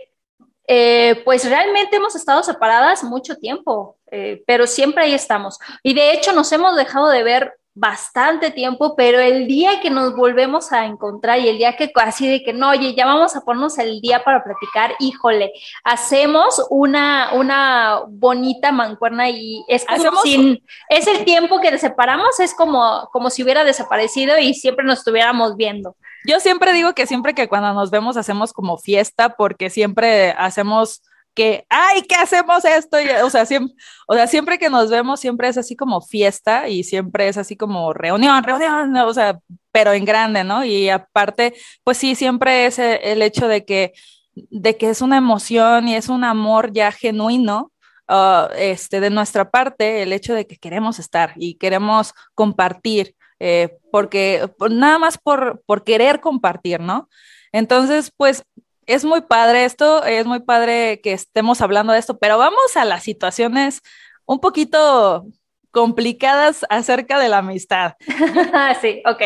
eh, 0.66 1.20
pues 1.26 1.46
realmente 1.46 1.96
hemos 1.96 2.16
estado 2.16 2.42
separadas 2.42 3.04
mucho 3.04 3.36
tiempo, 3.36 3.98
eh, 4.10 4.42
pero 4.46 4.66
siempre 4.66 5.04
ahí 5.04 5.12
estamos. 5.12 5.58
Y 5.82 5.92
de 5.92 6.12
hecho 6.12 6.32
nos 6.32 6.50
hemos 6.52 6.74
dejado 6.74 7.08
de 7.08 7.22
ver 7.22 7.59
bastante 7.74 8.50
tiempo, 8.50 8.94
pero 8.96 9.20
el 9.20 9.46
día 9.46 9.80
que 9.80 9.90
nos 9.90 10.16
volvemos 10.16 10.72
a 10.72 10.86
encontrar 10.86 11.38
y 11.38 11.48
el 11.48 11.58
día 11.58 11.76
que 11.76 11.90
así 11.94 12.28
de 12.28 12.42
que 12.42 12.52
no, 12.52 12.70
oye, 12.70 12.94
ya 12.94 13.06
vamos 13.06 13.36
a 13.36 13.42
ponernos 13.42 13.78
el 13.78 14.00
día 14.00 14.24
para 14.24 14.42
platicar, 14.42 14.94
híjole, 14.98 15.52
hacemos 15.84 16.66
una, 16.68 17.32
una 17.32 18.02
bonita 18.08 18.72
mancuerna 18.72 19.30
y 19.30 19.64
es 19.68 19.84
como 19.84 20.20
si 20.22 20.62
es 20.88 21.06
el 21.06 21.24
tiempo 21.24 21.60
que 21.60 21.78
separamos, 21.78 22.40
es 22.40 22.54
como, 22.54 23.08
como 23.12 23.30
si 23.30 23.42
hubiera 23.42 23.64
desaparecido 23.64 24.38
y 24.38 24.54
siempre 24.54 24.84
nos 24.84 24.98
estuviéramos 24.98 25.56
viendo. 25.56 25.96
Yo 26.26 26.40
siempre 26.40 26.72
digo 26.72 26.92
que 26.94 27.06
siempre 27.06 27.34
que 27.34 27.48
cuando 27.48 27.72
nos 27.72 27.90
vemos 27.90 28.16
hacemos 28.16 28.52
como 28.52 28.78
fiesta 28.78 29.36
porque 29.36 29.70
siempre 29.70 30.32
hacemos 30.36 31.02
que, 31.34 31.64
ay, 31.68 32.02
¿qué 32.02 32.14
hacemos 32.16 32.64
esto? 32.64 32.96
o, 33.24 33.30
sea, 33.30 33.46
siempre, 33.46 33.74
o 34.06 34.14
sea, 34.14 34.26
siempre 34.26 34.58
que 34.58 34.70
nos 34.70 34.90
vemos, 34.90 35.20
siempre 35.20 35.48
es 35.48 35.58
así 35.58 35.76
como 35.76 36.00
fiesta 36.00 36.68
y 36.68 36.84
siempre 36.84 37.28
es 37.28 37.36
así 37.36 37.56
como 37.56 37.92
reunión, 37.92 38.42
reunión, 38.42 38.96
o 38.96 39.14
sea, 39.14 39.38
pero 39.72 39.92
en 39.92 40.04
grande, 40.04 40.44
¿no? 40.44 40.64
Y 40.64 40.88
aparte, 40.88 41.54
pues 41.84 41.98
sí, 41.98 42.14
siempre 42.14 42.66
es 42.66 42.78
el 42.78 43.22
hecho 43.22 43.48
de 43.48 43.64
que, 43.64 43.92
de 44.34 44.76
que 44.76 44.90
es 44.90 45.02
una 45.02 45.16
emoción 45.18 45.88
y 45.88 45.96
es 45.96 46.08
un 46.08 46.24
amor 46.24 46.72
ya 46.72 46.92
genuino. 46.92 47.72
Uh, 48.08 48.50
este, 48.58 48.98
de 48.98 49.08
nuestra 49.08 49.52
parte, 49.52 50.02
el 50.02 50.12
hecho 50.12 50.34
de 50.34 50.44
que 50.44 50.56
queremos 50.56 50.98
estar 50.98 51.32
y 51.36 51.54
queremos 51.54 52.12
compartir, 52.34 53.14
eh, 53.38 53.78
porque 53.92 54.50
nada 54.68 54.98
más 54.98 55.16
por, 55.16 55.62
por 55.64 55.84
querer 55.84 56.20
compartir, 56.20 56.80
¿no? 56.80 57.08
Entonces, 57.52 58.12
pues 58.16 58.42
es 58.90 59.04
muy 59.04 59.20
padre 59.20 59.64
esto, 59.64 60.04
es 60.04 60.26
muy 60.26 60.40
padre 60.40 61.00
que 61.00 61.12
estemos 61.12 61.60
hablando 61.60 61.92
de 61.92 62.00
esto, 62.00 62.18
pero 62.18 62.38
vamos 62.38 62.76
a 62.76 62.84
las 62.84 63.04
situaciones 63.04 63.82
un 64.26 64.40
poquito 64.40 65.26
complicadas 65.70 66.66
acerca 66.68 67.20
de 67.20 67.28
la 67.28 67.38
amistad. 67.38 67.94
sí, 68.80 69.02
ok. 69.06 69.22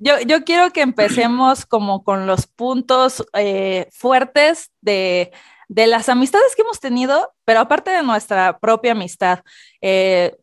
Yo, 0.00 0.18
yo, 0.20 0.44
quiero 0.44 0.70
que 0.72 0.80
empecemos 0.80 1.66
como 1.66 2.02
con 2.02 2.26
los 2.26 2.46
puntos 2.46 3.24
eh, 3.34 3.86
fuertes 3.92 4.72
de, 4.80 5.30
de, 5.68 5.86
las 5.86 6.08
amistades 6.08 6.56
que 6.56 6.62
hemos 6.62 6.80
tenido, 6.80 7.32
pero 7.44 7.60
aparte 7.60 7.90
de 7.90 8.02
nuestra 8.02 8.58
propia 8.58 8.92
amistad. 8.92 9.40
Eh, 9.82 10.34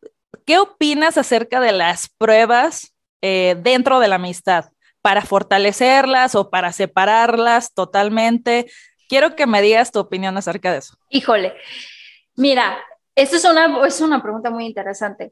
¿Qué 0.45 0.59
opinas 0.59 1.17
acerca 1.17 1.59
de 1.59 1.71
las 1.73 2.07
pruebas 2.07 2.93
eh, 3.21 3.57
dentro 3.59 3.99
de 3.99 4.07
la 4.07 4.15
amistad? 4.15 4.71
Para 5.07 5.21
fortalecerlas 5.21 6.35
o 6.35 6.49
para 6.49 6.73
separarlas 6.73 7.73
totalmente. 7.73 8.69
Quiero 9.07 9.37
que 9.37 9.47
me 9.47 9.61
digas 9.61 9.89
tu 9.89 9.99
opinión 9.99 10.35
acerca 10.35 10.73
de 10.73 10.79
eso. 10.79 10.97
Híjole, 11.07 11.53
mira, 12.35 12.77
esto 13.15 13.37
es 13.37 13.45
una, 13.45 13.87
es 13.87 14.01
una 14.01 14.21
pregunta 14.21 14.49
muy 14.49 14.65
interesante. 14.65 15.31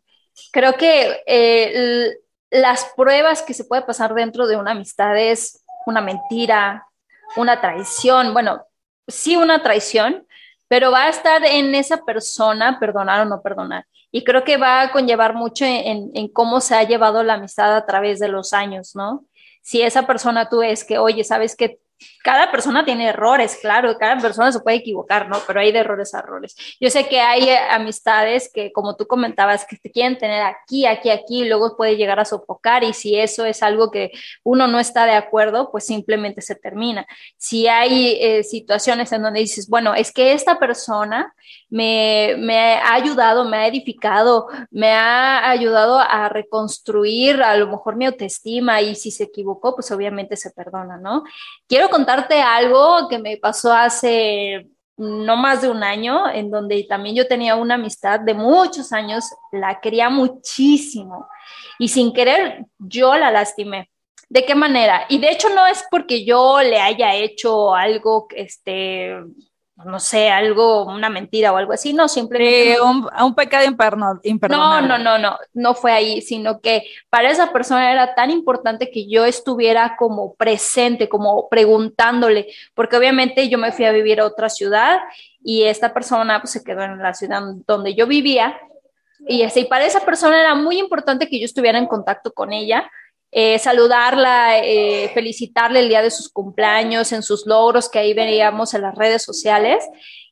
Creo 0.53 0.75
que 0.75 1.21
eh, 1.27 2.09
las 2.51 2.85
pruebas 2.95 3.41
que 3.41 3.53
se 3.53 3.65
puede 3.65 3.81
pasar 3.81 4.13
dentro 4.13 4.47
de 4.47 4.55
una 4.55 4.71
amistad 4.71 5.17
es 5.17 5.65
una 5.85 5.99
mentira, 5.99 6.87
una 7.35 7.59
traición, 7.59 8.31
bueno, 8.31 8.65
sí 9.09 9.35
una 9.35 9.61
traición, 9.61 10.25
pero 10.69 10.89
va 10.89 11.03
a 11.03 11.09
estar 11.09 11.43
en 11.43 11.75
esa 11.75 12.05
persona, 12.05 12.79
perdonar 12.79 13.23
o 13.23 13.25
no 13.25 13.41
perdonar. 13.41 13.85
Y 14.09 14.23
creo 14.23 14.45
que 14.45 14.55
va 14.55 14.83
a 14.83 14.91
conllevar 14.93 15.33
mucho 15.33 15.65
en, 15.65 16.11
en, 16.13 16.29
cómo 16.29 16.61
se 16.61 16.75
ha 16.75 16.83
llevado 16.83 17.23
la 17.23 17.33
amistad 17.33 17.75
a 17.75 17.85
través 17.85 18.19
de 18.19 18.29
los 18.29 18.53
años, 18.53 18.95
¿no? 18.95 19.25
Si 19.65 19.81
esa 19.81 20.05
persona 20.05 20.47
tú 20.47 20.61
es 20.61 20.83
que, 20.83 20.99
oye, 20.99 21.23
sabes 21.23 21.55
que 21.55 21.79
cada 22.23 22.51
persona 22.51 22.83
tiene 22.83 23.09
errores, 23.09 23.57
claro, 23.61 23.97
cada 23.97 24.17
persona 24.17 24.51
se 24.51 24.59
puede 24.59 24.77
equivocar, 24.77 25.29
¿no? 25.29 25.37
Pero 25.45 25.59
hay 25.59 25.71
de 25.71 25.79
errores 25.79 26.13
a 26.13 26.19
errores. 26.19 26.55
Yo 26.79 26.89
sé 26.89 27.07
que 27.07 27.19
hay 27.19 27.49
eh, 27.49 27.57
amistades 27.69 28.51
que, 28.53 28.71
como 28.71 28.95
tú 28.95 29.07
comentabas, 29.07 29.65
que 29.65 29.77
te 29.77 29.91
quieren 29.91 30.17
tener 30.17 30.41
aquí, 30.41 30.85
aquí, 30.85 31.09
aquí, 31.09 31.43
y 31.43 31.47
luego 31.47 31.77
puede 31.77 31.97
llegar 31.97 32.19
a 32.19 32.25
sofocar 32.25 32.83
y 32.83 32.93
si 32.93 33.17
eso 33.17 33.45
es 33.45 33.63
algo 33.63 33.91
que 33.91 34.11
uno 34.43 34.67
no 34.67 34.79
está 34.79 35.05
de 35.05 35.13
acuerdo, 35.13 35.71
pues 35.71 35.85
simplemente 35.85 36.41
se 36.41 36.55
termina. 36.55 37.05
Si 37.37 37.67
hay 37.67 38.17
eh, 38.19 38.43
situaciones 38.43 39.11
en 39.11 39.21
donde 39.21 39.39
dices, 39.39 39.69
bueno, 39.69 39.93
es 39.93 40.11
que 40.11 40.33
esta 40.33 40.59
persona 40.59 41.33
me, 41.69 42.35
me 42.37 42.75
ha 42.75 42.93
ayudado, 42.93 43.45
me 43.45 43.57
ha 43.57 43.67
edificado, 43.67 44.47
me 44.71 44.91
ha 44.91 45.49
ayudado 45.49 45.99
a 45.99 46.29
reconstruir 46.29 47.41
a 47.41 47.55
lo 47.57 47.67
mejor 47.67 47.95
mi 47.95 48.05
autoestima 48.05 48.81
y 48.81 48.95
si 48.95 49.11
se 49.11 49.25
equivocó, 49.25 49.75
pues 49.75 49.91
obviamente 49.91 50.35
se 50.35 50.51
perdona, 50.51 50.97
¿no? 50.97 51.23
Quiero 51.67 51.84
contarte 51.89 52.41
algo 52.41 53.07
que 53.09 53.19
me 53.19 53.37
pasó 53.37 53.73
hace 53.73 54.67
no 54.97 55.35
más 55.35 55.61
de 55.61 55.69
un 55.69 55.83
año, 55.83 56.29
en 56.29 56.49
donde 56.49 56.85
también 56.87 57.15
yo 57.15 57.27
tenía 57.27 57.55
una 57.55 57.75
amistad 57.75 58.19
de 58.19 58.33
muchos 58.33 58.93
años, 58.93 59.25
la 59.51 59.79
quería 59.81 60.09
muchísimo 60.09 61.27
y 61.79 61.89
sin 61.89 62.13
querer 62.13 62.65
yo 62.77 63.15
la 63.15 63.31
lastimé. 63.31 63.89
¿De 64.29 64.45
qué 64.45 64.55
manera? 64.55 65.05
Y 65.09 65.19
de 65.19 65.31
hecho 65.31 65.49
no 65.49 65.67
es 65.67 65.85
porque 65.91 66.25
yo 66.25 66.61
le 66.61 66.79
haya 66.79 67.13
hecho 67.13 67.75
algo, 67.75 68.27
este, 68.35 69.15
no 69.83 69.99
sé, 69.99 70.29
algo, 70.29 70.85
una 70.85 71.09
mentira 71.09 71.51
o 71.51 71.57
algo 71.57 71.73
así, 71.73 71.93
no, 71.93 72.07
simplemente. 72.07 72.79
un, 72.79 73.09
un, 73.21 73.35
pecado 73.35 73.65
imperdonable. 73.65 74.21
No, 74.49 74.81
no, 74.81 74.97
no, 74.97 75.17
no, 75.17 75.37
no 75.53 75.73
fue 75.73 75.91
ahí, 75.91 76.21
sino 76.21 76.61
que 76.61 76.83
para 77.09 77.29
esa 77.29 77.51
persona 77.51 77.91
era 77.91 78.15
tan 78.15 78.31
importante 78.31 78.89
que 78.89 79.09
yo 79.09 79.25
estuviera 79.25 79.97
como 79.97 80.33
presente, 80.35 81.09
como 81.09 81.49
preguntándole, 81.49 82.47
porque 82.73 82.95
obviamente 82.95 83.49
yo 83.49 83.57
me 83.57 83.73
fui 83.73 83.83
a 83.83 83.91
vivir 83.91 84.21
a 84.21 84.25
otra 84.25 84.49
ciudad 84.49 85.01
y 85.43 85.63
esta 85.63 85.93
persona 85.93 86.39
pues, 86.39 86.51
se 86.51 86.63
quedó 86.63 86.83
en 86.83 86.99
la 86.99 87.13
ciudad 87.13 87.41
donde 87.67 87.95
yo 87.95 88.07
vivía. 88.07 88.57
Y, 89.27 89.41
ese, 89.41 89.61
y 89.61 89.65
para 89.65 89.85
esa 89.85 90.01
persona 90.05 90.39
era 90.39 90.55
muy 90.55 90.77
importante 90.79 91.27
que 91.27 91.39
yo 91.39 91.45
estuviera 91.45 91.77
en 91.77 91.87
contacto 91.87 92.31
con 92.31 92.53
ella, 92.53 92.89
eh, 93.37 93.59
saludarla, 93.59 94.59
eh, 94.59 95.11
felicitarle 95.13 95.81
el 95.81 95.89
día 95.89 96.01
de 96.01 96.09
sus 96.09 96.29
cumpleaños, 96.29 97.11
en 97.11 97.21
sus 97.21 97.45
logros 97.45 97.89
que 97.89 97.99
ahí 97.99 98.13
veíamos 98.13 98.73
en 98.73 98.83
las 98.83 98.95
redes 98.95 99.23
sociales. 99.23 99.83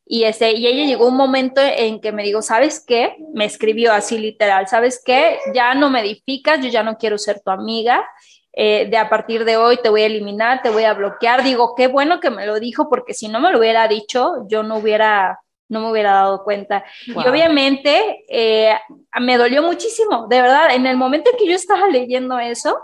Y, 0.06 0.24
ese, 0.24 0.54
y 0.54 0.66
ella 0.68 0.86
llegó 0.86 1.10
un 1.10 1.18
momento 1.18 1.60
en 1.62 2.00
que 2.00 2.14
me 2.14 2.24
dijo, 2.24 2.42
¿sabes 2.42 2.82
qué? 2.88 3.18
Me 3.34 3.44
escribió 3.44 3.92
así 3.92 4.18
literal, 4.18 4.70
¿sabes 4.70 5.02
qué? 5.06 5.38
Ya 5.54 5.76
no 5.76 5.90
me 5.90 6.00
edificas, 6.00 6.62
yo 6.62 6.70
ya 6.70 6.82
no 6.82 6.98
quiero 6.98 7.18
ser 7.18 7.42
tu 7.42 7.52
amiga. 7.52 8.06
Eh, 8.54 8.88
de 8.90 8.96
a 8.96 9.10
partir 9.10 9.44
de 9.44 9.58
hoy 9.58 9.78
te 9.84 9.90
voy 9.90 10.04
a 10.04 10.06
eliminar, 10.06 10.62
te 10.62 10.70
voy 10.70 10.86
a 10.86 10.94
bloquear. 10.94 11.44
Digo, 11.44 11.76
qué 11.76 11.88
bueno 11.88 12.22
que 12.22 12.30
me 12.30 12.46
lo 12.46 12.58
dijo, 12.58 12.88
porque 12.88 13.14
si 13.14 13.28
no 13.28 13.42
me 13.42 13.52
lo 13.52 13.60
hubiera 13.60 13.86
dicho, 13.90 14.46
yo 14.48 14.64
no 14.64 14.78
hubiera 14.78 15.42
no 15.68 15.82
me 15.82 15.92
hubiera 15.92 16.14
dado 16.14 16.44
cuenta. 16.44 16.86
Y 17.06 17.28
obviamente 17.28 18.24
eh, 18.30 18.78
me 19.20 19.38
dolió 19.38 19.62
muchísimo, 19.62 20.28
de 20.30 20.42
verdad, 20.42 20.74
en 20.74 20.86
el 20.86 20.96
momento 20.96 21.32
en 21.32 21.38
que 21.38 21.48
yo 21.48 21.56
estaba 21.56 21.88
leyendo 21.88 22.38
eso, 22.38 22.78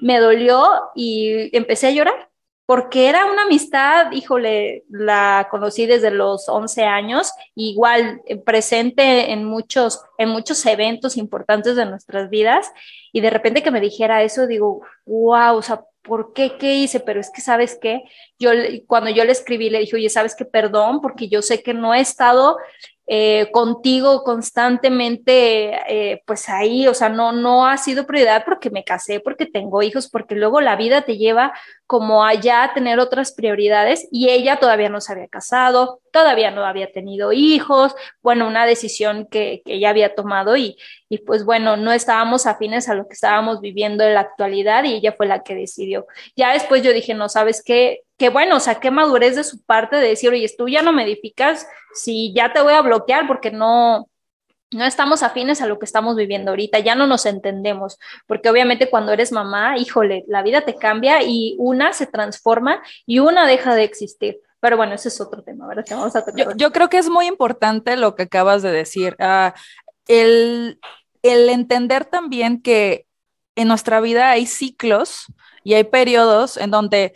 me 0.00 0.18
dolió 0.18 0.90
y 0.94 1.54
empecé 1.56 1.88
a 1.88 1.92
llorar, 1.92 2.30
porque 2.66 3.08
era 3.08 3.26
una 3.26 3.42
amistad, 3.42 4.12
híjole, 4.12 4.84
la 4.88 5.48
conocí 5.50 5.86
desde 5.86 6.12
los 6.12 6.48
11 6.48 6.84
años, 6.84 7.32
igual 7.56 8.22
eh, 8.26 8.36
presente 8.36 9.32
en 9.32 9.44
muchos, 9.44 10.00
en 10.18 10.28
muchos 10.28 10.64
eventos 10.66 11.16
importantes 11.16 11.74
de 11.74 11.86
nuestras 11.86 12.30
vidas, 12.30 12.70
y 13.12 13.20
de 13.22 13.30
repente 13.30 13.62
que 13.62 13.72
me 13.72 13.80
dijera 13.80 14.22
eso, 14.22 14.46
digo, 14.46 14.82
wow, 15.04 15.56
o 15.56 15.62
sea, 15.62 15.84
¿por 16.02 16.32
qué? 16.32 16.56
¿Qué 16.58 16.74
hice? 16.74 17.00
Pero 17.00 17.20
es 17.20 17.30
que, 17.30 17.40
¿sabes 17.40 17.76
qué? 17.80 18.04
Yo, 18.38 18.50
cuando 18.86 19.10
yo 19.10 19.24
le 19.24 19.32
escribí, 19.32 19.68
le 19.68 19.80
dije, 19.80 19.96
oye, 19.96 20.08
¿sabes 20.08 20.34
qué? 20.34 20.44
Perdón, 20.44 21.00
porque 21.00 21.28
yo 21.28 21.42
sé 21.42 21.62
que 21.62 21.74
no 21.74 21.92
he 21.92 22.00
estado 22.00 22.56
eh, 23.12 23.50
contigo 23.50 24.22
constantemente, 24.22 25.72
eh, 25.88 26.22
pues 26.26 26.48
ahí, 26.48 26.86
o 26.86 26.94
sea, 26.94 27.08
no, 27.08 27.32
no 27.32 27.66
ha 27.66 27.76
sido 27.76 28.06
prioridad 28.06 28.44
porque 28.44 28.70
me 28.70 28.84
casé, 28.84 29.18
porque 29.18 29.46
tengo 29.46 29.82
hijos, 29.82 30.08
porque 30.08 30.36
luego 30.36 30.60
la 30.60 30.76
vida 30.76 31.02
te 31.02 31.18
lleva 31.18 31.52
como 31.88 32.24
allá 32.24 32.62
a 32.62 32.72
tener 32.72 33.00
otras 33.00 33.32
prioridades 33.32 34.06
y 34.12 34.28
ella 34.28 34.60
todavía 34.60 34.88
no 34.90 35.00
se 35.00 35.12
había 35.12 35.26
casado, 35.26 36.00
todavía 36.12 36.52
no 36.52 36.64
había 36.64 36.92
tenido 36.92 37.32
hijos, 37.32 37.96
bueno, 38.22 38.46
una 38.46 38.64
decisión 38.64 39.26
que, 39.28 39.62
que 39.64 39.74
ella 39.74 39.90
había 39.90 40.14
tomado 40.14 40.56
y, 40.56 40.76
y 41.08 41.18
pues 41.18 41.44
bueno, 41.44 41.76
no 41.76 41.90
estábamos 41.90 42.46
afines 42.46 42.88
a 42.88 42.94
lo 42.94 43.08
que 43.08 43.14
estábamos 43.14 43.60
viviendo 43.60 44.04
en 44.04 44.14
la 44.14 44.20
actualidad 44.20 44.84
y 44.84 44.94
ella 44.94 45.14
fue 45.16 45.26
la 45.26 45.42
que 45.42 45.56
decidió. 45.56 46.06
Ya 46.36 46.52
después 46.52 46.84
yo 46.84 46.92
dije, 46.92 47.14
no, 47.14 47.28
¿sabes 47.28 47.60
qué? 47.64 48.04
Qué 48.20 48.28
bueno, 48.28 48.58
o 48.58 48.60
sea, 48.60 48.74
qué 48.74 48.90
madurez 48.90 49.34
de 49.34 49.44
su 49.44 49.62
parte 49.62 49.96
de 49.96 50.08
decir, 50.08 50.28
oye, 50.28 50.46
tú 50.58 50.68
ya 50.68 50.82
no 50.82 50.92
me 50.92 51.04
edificas, 51.04 51.66
si 51.94 52.34
ya 52.34 52.52
te 52.52 52.60
voy 52.60 52.74
a 52.74 52.82
bloquear 52.82 53.26
porque 53.26 53.50
no, 53.50 54.10
no 54.72 54.84
estamos 54.84 55.22
afines 55.22 55.62
a 55.62 55.66
lo 55.66 55.78
que 55.78 55.86
estamos 55.86 56.16
viviendo 56.16 56.50
ahorita, 56.50 56.80
ya 56.80 56.94
no 56.94 57.06
nos 57.06 57.24
entendemos, 57.24 57.98
porque 58.26 58.50
obviamente 58.50 58.90
cuando 58.90 59.12
eres 59.12 59.32
mamá, 59.32 59.78
híjole, 59.78 60.26
la 60.28 60.42
vida 60.42 60.60
te 60.60 60.74
cambia 60.74 61.22
y 61.22 61.56
una 61.58 61.94
se 61.94 62.06
transforma 62.06 62.82
y 63.06 63.20
una 63.20 63.46
deja 63.46 63.74
de 63.74 63.84
existir. 63.84 64.38
Pero 64.60 64.76
bueno, 64.76 64.96
ese 64.96 65.08
es 65.08 65.18
otro 65.22 65.42
tema, 65.42 65.66
¿verdad? 65.66 65.86
Que 65.86 65.94
vamos 65.94 66.14
a 66.14 66.22
yo, 66.36 66.54
yo, 66.54 66.72
creo 66.72 66.90
que 66.90 66.98
es 66.98 67.08
muy 67.08 67.24
importante 67.24 67.96
lo 67.96 68.16
que 68.16 68.24
acabas 68.24 68.60
de 68.60 68.70
decir. 68.70 69.16
Uh, 69.18 69.52
el, 70.08 70.78
el 71.22 71.48
entender 71.48 72.04
también 72.04 72.60
que 72.60 73.06
en 73.56 73.68
nuestra 73.68 73.98
vida 74.02 74.28
hay 74.28 74.44
ciclos 74.44 75.24
y 75.64 75.72
hay 75.72 75.84
periodos 75.84 76.58
en 76.58 76.70
donde 76.70 77.14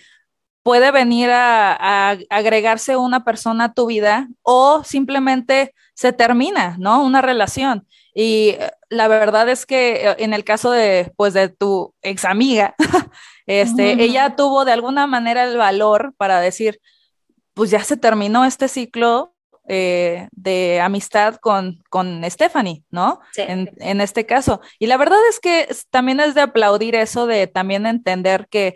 puede 0.65 0.91
venir 0.91 1.31
a, 1.31 2.17
agregarse 2.31 2.97
una 2.97 3.23
persona 3.23 3.65
a 3.65 3.73
tu 3.75 3.87
vida 3.87 4.29
o 4.43 4.83
simplemente 4.83 5.75
se 5.93 6.13
termina, 6.13 6.77
¿no? 6.79 7.05
Una 7.05 7.21
relación. 7.21 7.87
Y 8.15 8.49
eh, 8.49 8.73
la 8.89 9.07
verdad 9.07 9.49
es 9.51 9.67
que 9.67 10.09
eh, 10.09 10.17
en 10.19 10.33
el 10.33 10.43
caso 10.43 10.71
de, 10.71 11.13
pues, 11.17 11.35
de 11.35 11.51
tu 11.51 11.95
ex 12.01 12.25
amiga, 12.25 12.75
este, 13.47 14.03
ella 14.03 14.37
tuvo 14.37 14.65
de 14.65 14.73
alguna 14.73 15.07
manera 15.07 15.45
el 15.45 15.59
valor 15.59 16.15
para 16.17 16.41
decir, 16.41 16.81
pues 17.53 17.71
ya 17.71 17.85
se 17.85 17.99
terminó 17.99 18.47
este 18.47 18.67
ciclo, 18.67 19.35
eh, 19.67 20.29
de 20.33 20.81
amistad 20.83 21.37
con, 21.37 21.83
con 21.89 22.23
Stephanie, 22.31 22.85
¿no? 22.91 23.21
En, 23.37 23.71
en, 23.79 24.03
este 24.03 24.27
caso. 24.27 24.61
Y 24.79 24.89
la 24.89 24.99
verdad 24.99 25.19
es 25.31 25.41
que 25.41 25.69
también 25.89 26.21
es 26.21 26.35
de 26.35 26.43
aplaudir 26.43 26.95
eso, 26.95 27.27
de 27.27 27.47
también 27.47 27.87
entender 27.87 28.47
que, 28.51 28.75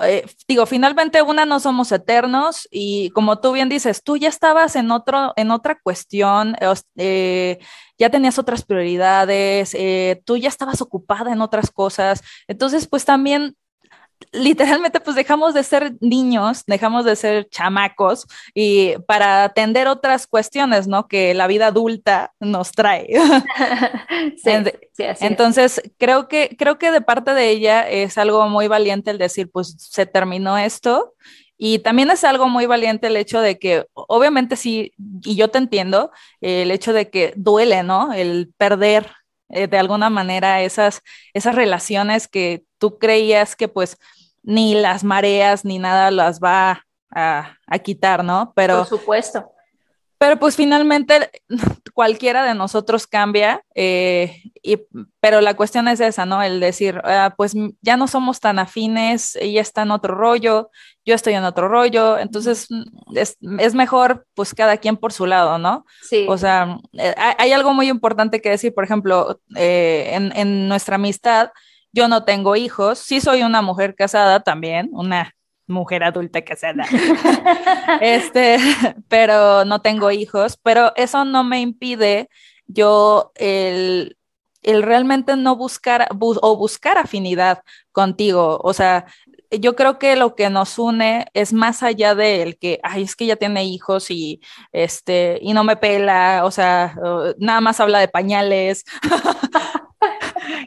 eh, 0.00 0.26
digo, 0.48 0.66
finalmente 0.66 1.22
una 1.22 1.46
no 1.46 1.60
somos 1.60 1.92
eternos 1.92 2.68
y 2.70 3.10
como 3.10 3.40
tú 3.40 3.52
bien 3.52 3.68
dices, 3.68 4.02
tú 4.02 4.16
ya 4.16 4.28
estabas 4.28 4.76
en, 4.76 4.90
otro, 4.90 5.32
en 5.36 5.50
otra 5.50 5.78
cuestión, 5.80 6.56
eh, 6.96 7.58
ya 7.98 8.10
tenías 8.10 8.38
otras 8.38 8.64
prioridades, 8.64 9.76
tú 10.24 10.36
ya 10.36 10.48
estabas 10.48 10.80
ocupada 10.82 11.32
en 11.32 11.40
otras 11.40 11.70
cosas. 11.70 12.22
Entonces, 12.48 12.86
pues 12.88 13.04
también 13.04 13.56
literalmente 14.32 15.00
pues 15.00 15.16
dejamos 15.16 15.54
de 15.54 15.62
ser 15.62 15.94
niños, 16.00 16.64
dejamos 16.66 17.04
de 17.04 17.16
ser 17.16 17.48
chamacos 17.48 18.26
y 18.54 18.94
para 19.06 19.44
atender 19.44 19.88
otras 19.88 20.26
cuestiones, 20.26 20.86
¿no? 20.86 21.08
Que 21.08 21.34
la 21.34 21.46
vida 21.46 21.68
adulta 21.68 22.32
nos 22.40 22.72
trae. 22.72 23.08
sí, 24.36 24.50
sí, 24.92 25.04
Entonces, 25.20 25.82
creo 25.98 26.28
que, 26.28 26.56
creo 26.58 26.78
que 26.78 26.90
de 26.90 27.00
parte 27.00 27.34
de 27.34 27.50
ella 27.50 27.88
es 27.88 28.18
algo 28.18 28.48
muy 28.48 28.68
valiente 28.68 29.10
el 29.10 29.18
decir, 29.18 29.50
pues 29.50 29.76
se 29.78 30.06
terminó 30.06 30.58
esto. 30.58 31.14
Y 31.56 31.78
también 31.78 32.10
es 32.10 32.24
algo 32.24 32.48
muy 32.48 32.66
valiente 32.66 33.06
el 33.06 33.16
hecho 33.16 33.40
de 33.40 33.58
que, 33.58 33.86
obviamente 33.94 34.56
sí, 34.56 34.92
y 35.22 35.36
yo 35.36 35.48
te 35.48 35.58
entiendo, 35.58 36.10
el 36.40 36.70
hecho 36.72 36.92
de 36.92 37.10
que 37.10 37.32
duele, 37.36 37.84
¿no? 37.84 38.12
El 38.12 38.52
perder 38.56 39.06
eh, 39.50 39.68
de 39.68 39.78
alguna 39.78 40.10
manera 40.10 40.62
esas, 40.62 41.02
esas 41.32 41.54
relaciones 41.54 42.28
que 42.28 42.64
tú 42.78 42.98
creías 42.98 43.56
que 43.56 43.68
pues 43.68 43.98
ni 44.44 44.74
las 44.74 45.02
mareas 45.02 45.64
ni 45.64 45.78
nada 45.78 46.10
las 46.10 46.38
va 46.38 46.84
a, 47.10 47.56
a 47.66 47.78
quitar, 47.80 48.22
¿no? 48.22 48.52
Pero, 48.54 48.78
Por 48.78 48.86
supuesto. 48.86 49.50
Pero 50.24 50.38
pues 50.38 50.56
finalmente 50.56 51.30
cualquiera 51.94 52.44
de 52.44 52.54
nosotros 52.54 53.06
cambia, 53.06 53.62
eh, 53.74 54.42
y, 54.62 54.78
pero 55.20 55.42
la 55.42 55.54
cuestión 55.54 55.86
es 55.88 56.00
esa, 56.00 56.24
¿no? 56.24 56.42
El 56.42 56.60
decir, 56.60 57.00
ah, 57.04 57.34
pues 57.36 57.52
ya 57.82 57.96
no 57.96 58.08
somos 58.08 58.40
tan 58.40 58.58
afines, 58.58 59.36
ella 59.36 59.60
está 59.60 59.82
en 59.82 59.90
otro 59.90 60.14
rollo, 60.14 60.70
yo 61.04 61.14
estoy 61.14 61.34
en 61.34 61.44
otro 61.44 61.68
rollo, 61.68 62.16
entonces 62.16 62.68
es, 63.14 63.36
es 63.58 63.74
mejor 63.74 64.24
pues 64.34 64.54
cada 64.54 64.78
quien 64.78 64.96
por 64.96 65.12
su 65.12 65.26
lado, 65.26 65.58
¿no? 65.58 65.84
Sí. 66.02 66.24
O 66.26 66.38
sea, 66.38 66.78
eh, 66.94 67.14
hay 67.38 67.52
algo 67.52 67.74
muy 67.74 67.90
importante 67.90 68.40
que 68.40 68.48
decir, 68.48 68.72
por 68.72 68.84
ejemplo, 68.84 69.40
eh, 69.56 70.10
en, 70.12 70.32
en 70.36 70.68
nuestra 70.68 70.94
amistad, 70.94 71.50
yo 71.94 72.08
no 72.08 72.24
tengo 72.24 72.56
hijos, 72.56 72.98
sí 72.98 73.20
soy 73.20 73.44
una 73.44 73.62
mujer 73.62 73.94
casada 73.94 74.40
también, 74.40 74.90
una 74.92 75.32
mujer 75.68 76.02
adulta 76.02 76.42
casada. 76.42 76.84
este, 78.00 78.58
pero 79.08 79.64
no 79.64 79.80
tengo 79.80 80.10
hijos, 80.10 80.58
pero 80.60 80.92
eso 80.96 81.24
no 81.24 81.44
me 81.44 81.60
impide 81.60 82.28
yo 82.66 83.30
el, 83.36 84.16
el 84.62 84.82
realmente 84.82 85.36
no 85.36 85.54
buscar 85.54 86.08
o 86.10 86.56
buscar 86.56 86.98
afinidad 86.98 87.62
contigo. 87.92 88.58
O 88.64 88.72
sea, 88.72 89.06
yo 89.50 89.76
creo 89.76 90.00
que 90.00 90.16
lo 90.16 90.34
que 90.34 90.50
nos 90.50 90.78
une 90.80 91.26
es 91.32 91.52
más 91.52 91.84
allá 91.84 92.16
del 92.16 92.58
que, 92.58 92.80
ay, 92.82 93.04
es 93.04 93.14
que 93.14 93.26
ya 93.26 93.36
tiene 93.36 93.64
hijos 93.64 94.10
y 94.10 94.40
este, 94.72 95.38
y 95.40 95.52
no 95.52 95.62
me 95.62 95.76
pela, 95.76 96.42
o 96.44 96.50
sea, 96.50 96.96
nada 97.38 97.60
más 97.60 97.78
habla 97.78 98.00
de 98.00 98.08
pañales. 98.08 98.84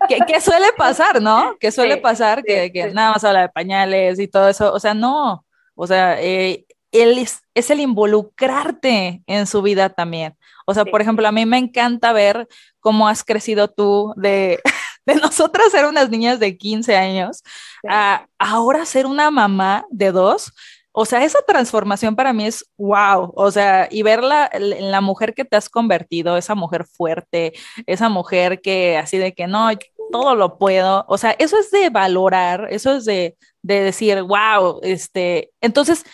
que, 0.08 0.42
suele 0.42 0.68
pasar, 0.78 1.22
¿no? 1.22 1.58
Que 1.60 1.72
suele 1.72 1.98
pasar 1.98 2.44
que, 2.44 2.92
nada 2.94 3.12
más 3.12 3.24
habla 3.24 3.42
de 3.42 3.50
pañales 3.50 4.20
y 4.20 4.28
todo 4.28 4.50
eso. 4.50 4.74
O 4.74 4.80
sea, 4.80 4.94
no. 4.94 5.46
O 5.76 5.88
sea, 5.88 6.22
eh, 6.22 6.66
él 6.92 7.18
es, 7.18 7.42
es, 7.54 7.70
el 7.70 7.80
involucrarte 7.80 9.22
en 9.28 9.48
su 9.48 9.62
vida 9.62 9.90
también. 9.90 10.36
O 10.66 10.74
sea, 10.74 10.86
por 10.86 11.02
ejemplo, 11.02 11.28
a 11.28 11.32
mí 11.32 11.46
me 11.46 11.58
encanta 11.58 12.14
ver 12.14 12.48
cómo 12.80 13.08
has 13.08 13.24
crecido 13.24 13.68
tú 13.68 14.14
de, 14.16 14.60
de 15.06 15.16
nosotras 15.16 15.72
ser 15.72 15.86
unas 15.86 16.10
niñas 16.10 16.40
de 16.40 16.58
15 16.58 16.96
años 16.96 17.44
a 17.88 18.28
ahora 18.38 18.86
ser 18.86 19.06
una 19.06 19.32
mamá 19.32 19.86
de 19.90 20.12
dos. 20.12 20.54
O 20.92 21.06
sea, 21.06 21.24
esa 21.24 21.40
transformación 21.46 22.16
para 22.16 22.34
mí 22.34 22.46
es 22.48 22.66
wow. 22.76 23.32
O 23.36 23.52
sea, 23.52 23.88
y 23.92 24.02
verla 24.02 24.50
en 24.52 24.92
la 24.92 25.00
mujer 25.00 25.36
que 25.36 25.46
te 25.46 25.56
has 25.56 25.70
convertido, 25.70 26.38
esa 26.38 26.56
mujer 26.56 26.86
fuerte, 26.86 27.54
esa 27.86 28.10
mujer 28.10 28.62
que 28.62 28.98
así 28.98 29.18
de 29.20 29.34
que 29.34 29.46
no, 29.46 29.70
todo 30.12 30.36
lo 30.36 30.58
puedo. 30.58 31.06
O 31.08 31.18
sea, 31.18 31.36
eso 31.40 31.58
es 31.58 31.72
de 31.72 31.90
valorar, 31.90 32.68
eso 32.72 32.96
es 32.96 33.06
de, 33.06 33.38
de 33.62 33.82
decir, 33.82 34.22
wow, 34.22 34.80
este, 34.84 35.52
entonces 35.62 36.06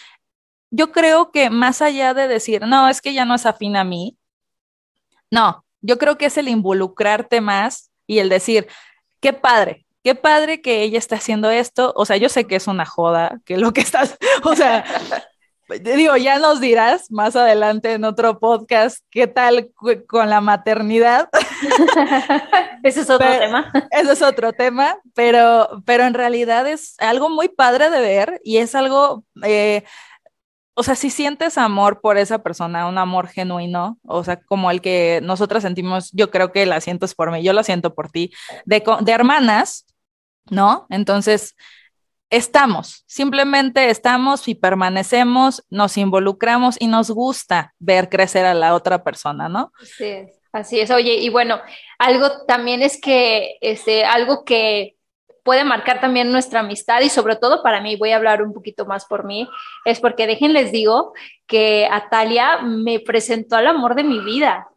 yo 0.71 0.91
creo 0.91 1.31
que 1.31 1.49
más 1.49 1.81
allá 1.81 2.13
de 2.13 2.27
decir, 2.27 2.65
no, 2.65 2.89
es 2.89 3.01
que 3.01 3.13
ya 3.13 3.25
no 3.25 3.35
es 3.35 3.45
afín 3.45 3.75
a 3.75 3.83
mí, 3.83 4.17
no, 5.29 5.65
yo 5.81 5.97
creo 5.97 6.17
que 6.17 6.25
es 6.25 6.37
el 6.37 6.47
involucrarte 6.47 7.41
más 7.41 7.91
y 8.07 8.19
el 8.19 8.29
decir, 8.29 8.67
qué 9.19 9.33
padre, 9.33 9.85
qué 10.03 10.15
padre 10.15 10.61
que 10.61 10.81
ella 10.83 10.97
está 10.97 11.15
haciendo 11.15 11.49
esto. 11.51 11.93
O 11.95 12.05
sea, 12.05 12.17
yo 12.17 12.29
sé 12.29 12.45
que 12.45 12.55
es 12.55 12.67
una 12.67 12.85
joda, 12.85 13.39
que 13.45 13.57
lo 13.57 13.73
que 13.73 13.81
estás, 13.81 14.17
o 14.43 14.55
sea, 14.55 14.83
digo, 15.81 16.17
ya 16.17 16.39
nos 16.39 16.59
dirás 16.59 17.11
más 17.11 17.35
adelante 17.35 17.93
en 17.93 18.03
otro 18.05 18.39
podcast 18.39 19.03
qué 19.09 19.27
tal 19.27 19.71
con 20.07 20.29
la 20.29 20.41
maternidad. 20.41 21.29
ese 22.83 23.01
es 23.01 23.09
otro 23.09 23.27
tema. 23.39 23.71
Ese 23.91 24.11
es 24.13 24.21
otro 24.21 24.53
tema, 24.53 24.97
pero, 25.15 25.81
pero 25.85 26.03
en 26.03 26.13
realidad 26.13 26.67
es 26.67 26.95
algo 26.99 27.29
muy 27.29 27.49
padre 27.49 27.89
de 27.89 27.99
ver 27.99 28.41
y 28.43 28.57
es 28.57 28.75
algo 28.75 29.23
eh, 29.43 29.83
o 30.75 30.83
sea, 30.83 30.95
si 30.95 31.09
sientes 31.09 31.57
amor 31.57 32.01
por 32.01 32.17
esa 32.17 32.41
persona, 32.41 32.87
un 32.87 32.97
amor 32.97 33.27
genuino, 33.27 33.99
o 34.03 34.23
sea, 34.23 34.41
como 34.41 34.71
el 34.71 34.81
que 34.81 35.19
nosotras 35.23 35.63
sentimos, 35.63 36.09
yo 36.13 36.31
creo 36.31 36.51
que 36.51 36.65
la 36.65 36.81
sientes 36.81 37.13
por 37.13 37.31
mí, 37.31 37.43
yo 37.43 37.53
la 37.53 37.63
siento 37.63 37.93
por 37.93 38.09
ti, 38.09 38.31
de, 38.65 38.83
de 39.01 39.11
hermanas, 39.11 39.85
¿no? 40.49 40.87
Entonces, 40.89 41.55
estamos, 42.33 43.03
simplemente 43.05 43.91
estamos 43.91 44.47
y 44.47 44.55
permanecemos, 44.55 45.63
nos 45.69 45.97
involucramos 45.97 46.77
y 46.79 46.87
nos 46.87 47.11
gusta 47.11 47.75
ver 47.77 48.09
crecer 48.09 48.45
a 48.45 48.55
la 48.55 48.73
otra 48.73 49.03
persona, 49.03 49.49
¿no? 49.49 49.71
Sí, 49.83 50.25
así 50.51 50.79
es. 50.79 50.89
Oye, 50.89 51.13
y 51.17 51.29
bueno, 51.29 51.61
algo 51.99 52.45
también 52.47 52.81
es 52.81 52.99
que, 52.99 53.57
este, 53.61 54.03
algo 54.03 54.43
que 54.45 54.95
puede 55.43 55.63
marcar 55.63 56.01
también 56.01 56.31
nuestra 56.31 56.61
amistad 56.61 57.01
y 57.01 57.09
sobre 57.09 57.35
todo 57.35 57.61
para 57.61 57.81
mí, 57.81 57.97
voy 57.97 58.11
a 58.11 58.15
hablar 58.15 58.41
un 58.41 58.53
poquito 58.53 58.85
más 58.87 59.05
por 59.05 59.25
mí, 59.25 59.47
es 59.85 59.99
porque 59.99 60.25
déjenles 60.25 60.71
digo 60.71 61.13
que 61.45 61.87
Atalia 61.91 62.61
me 62.63 62.99
presentó 62.99 63.57
al 63.57 63.67
amor 63.67 63.93
de 63.93 64.05
mi 64.05 64.19
vida. 64.21 64.69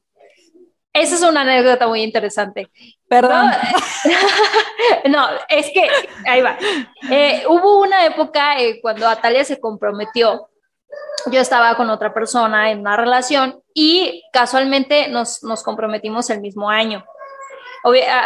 Esa 0.97 1.15
es 1.15 1.23
una 1.23 1.43
anécdota 1.43 1.87
muy 1.87 2.03
interesante. 2.03 2.71
Perdón. 3.09 3.50
No, 5.09 5.26
es 5.49 5.71
que, 5.73 5.89
ahí 6.28 6.43
va. 6.43 6.56
Eh, 7.11 7.45
hubo 7.49 7.80
una 7.80 8.06
época 8.06 8.61
eh, 8.61 8.80
cuando 8.80 9.09
Atalia 9.09 9.45
se 9.45 9.59
comprometió, 9.59 10.49
yo 11.26 11.41
estaba 11.41 11.76
con 11.76 11.91
otra 11.91 12.15
persona 12.15 12.71
en 12.71 12.80
una 12.80 12.97
relación 12.97 13.63
y 13.75 14.23
casualmente 14.32 15.09
nos, 15.09 15.43
nos 15.43 15.63
comprometimos 15.63 16.30
el 16.30 16.41
mismo 16.41 16.71
año. 16.71 17.04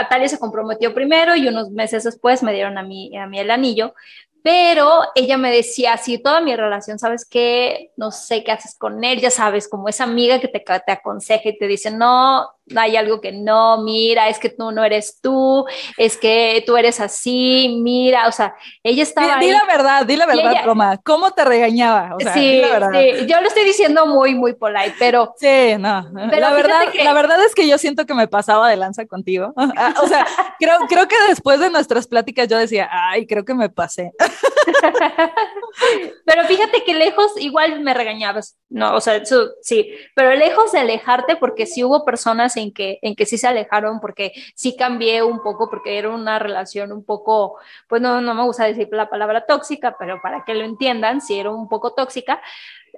Talia 0.09 0.29
se 0.29 0.39
comprometió 0.39 0.95
primero 0.95 1.37
y 1.37 1.49
unos 1.49 1.71
meses 1.71 2.05
después 2.05 2.43
me 2.43 2.53
dieron 2.53 2.79
a 2.79 2.83
mí, 2.83 3.17
a 3.17 3.27
mí 3.27 3.39
el 3.39 3.51
anillo, 3.51 3.95
pero 4.43 5.03
ella 5.15 5.37
me 5.37 5.51
decía, 5.51 5.97
sí, 5.99 6.19
toda 6.19 6.41
mi 6.41 6.57
relación, 6.57 6.99
¿sabes 6.99 7.27
qué? 7.29 7.93
No 7.97 8.11
sé 8.11 8.43
qué 8.43 8.53
haces 8.53 8.75
con 8.79 9.05
él, 9.05 9.21
ya 9.21 9.31
sabes, 9.31 9.69
como 9.69 9.89
esa 9.89 10.05
amiga 10.05 10.41
que 10.41 10.49
te, 10.49 10.61
te 10.61 10.93
aconseja 10.93 11.51
y 11.51 11.59
te 11.59 11.67
dice, 11.67 11.91
no, 11.91 12.49
hay 12.77 12.97
algo 12.97 13.21
que 13.21 13.33
no, 13.33 13.83
mira, 13.83 14.29
es 14.29 14.39
que 14.39 14.49
tú 14.49 14.71
no 14.71 14.85
eres 14.85 15.21
tú, 15.21 15.65
es 15.97 16.17
que 16.17 16.63
tú 16.67 16.77
eres 16.77 17.01
así, 17.01 17.81
mira, 17.83 18.29
o 18.29 18.33
sea, 18.33 18.55
ella 18.83 19.03
estaba. 19.03 19.39
Di, 19.39 19.51
la 19.51 19.65
verdad, 19.65 20.07
di 20.07 20.17
la 20.17 20.27
verdad, 20.27 20.65
Roma, 20.65 20.99
¿cómo 21.05 21.33
te 21.33 21.45
regañaba? 21.45 22.17
O 22.17 22.21
sea, 22.21 22.35
sí, 22.35 22.63
sí, 22.93 23.27
yo 23.27 23.41
lo 23.41 23.49
estoy 23.49 23.65
diciendo 23.65 24.07
muy, 24.07 24.35
muy 24.35 24.55
polite, 24.55 24.95
pero. 24.99 25.35
Sí, 25.39 25.75
no, 25.79 26.09
la, 26.13 26.53
verdad, 26.53 26.83
la 27.03 27.13
verdad 27.13 27.45
es 27.45 27.55
que 27.55 27.69
yo 27.69 27.79
siento 27.79 28.07
que 28.07 28.15
me 28.15 28.29
pasaba 28.29 28.69
de 28.69 28.77
lanza 28.77 29.07
contigo. 29.07 29.53
Ah, 29.83 29.95
o 30.03 30.09
sea, 30.09 30.27
creo, 30.59 30.79
creo 30.89 31.09
que 31.09 31.17
después 31.29 31.61
de 31.61 31.71
nuestras 31.71 32.07
pláticas 32.07 32.49
yo 32.49 32.59
decía, 32.59 32.89
ay, 32.91 33.27
creo 33.27 33.45
que 33.45 33.55
me 33.55 33.71
pasé. 33.71 34.13
pero 36.27 36.45
fíjate 36.45 36.85
que 36.85 36.95
lejos 36.95 37.33
igual 37.37 37.81
me 37.81 37.95
regañabas, 37.95 38.57
no, 38.71 38.95
o 38.95 39.01
sea, 39.01 39.17
eso, 39.17 39.51
sí, 39.63 39.93
pero 40.15 40.33
lejos 40.35 40.71
de 40.71 40.79
alejarte, 40.79 41.35
porque 41.35 41.67
sí 41.67 41.83
hubo 41.83 42.05
personas 42.05 42.57
en 42.57 42.73
que, 42.73 43.01
en 43.03 43.17
que 43.17 43.27
sí 43.27 43.37
se 43.37 43.49
alejaron, 43.49 44.01
porque 44.01 44.33
sí 44.55 44.77
cambié 44.77 45.25
un 45.25 45.43
poco, 45.43 45.69
porque 45.69 45.99
era 45.99 46.11
una 46.11 46.39
relación 46.39 46.93
un 46.93 47.05
poco, 47.05 47.59
pues 47.89 48.01
no, 48.01 48.21
no 48.21 48.33
me 48.33 48.45
gusta 48.45 48.65
decir 48.67 48.89
la 48.93 49.11
palabra 49.11 49.45
tóxica, 49.45 49.97
pero 49.99 50.21
para 50.23 50.45
que 50.45 50.55
lo 50.55 50.65
entiendan, 50.65 51.21
sí 51.21 51.39
era 51.39 51.51
un 51.51 51.69
poco 51.69 51.95
tóxica. 51.95 52.41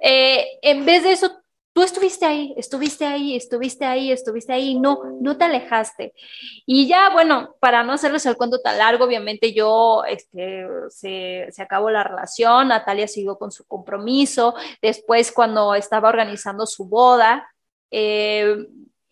Eh, 0.01 0.45
en 0.61 0.85
vez 0.85 1.03
de 1.03 1.13
eso, 1.13 1.42
tú 1.73 1.81
estuviste 1.81 2.25
ahí, 2.25 2.53
estuviste 2.55 3.05
ahí, 3.05 3.35
estuviste 3.35 3.85
ahí, 3.85 4.11
estuviste 4.11 4.53
ahí, 4.53 4.79
no, 4.79 4.99
no 5.19 5.37
te 5.37 5.45
alejaste. 5.45 6.13
Y 6.65 6.87
ya, 6.87 7.09
bueno, 7.09 7.55
para 7.59 7.83
no 7.83 7.93
hacerles 7.93 8.25
el 8.25 8.37
cuento 8.37 8.59
tan 8.61 8.77
largo, 8.77 9.05
obviamente 9.05 9.53
yo, 9.53 10.03
este, 10.07 10.67
se, 10.89 11.47
se 11.51 11.61
acabó 11.61 11.89
la 11.89 12.03
relación, 12.03 12.67
Natalia 12.67 13.07
siguió 13.07 13.37
con 13.37 13.51
su 13.51 13.65
compromiso, 13.65 14.53
después 14.81 15.31
cuando 15.31 15.73
estaba 15.75 16.09
organizando 16.09 16.67
su 16.67 16.85
boda, 16.85 17.47
eh, 17.89 18.67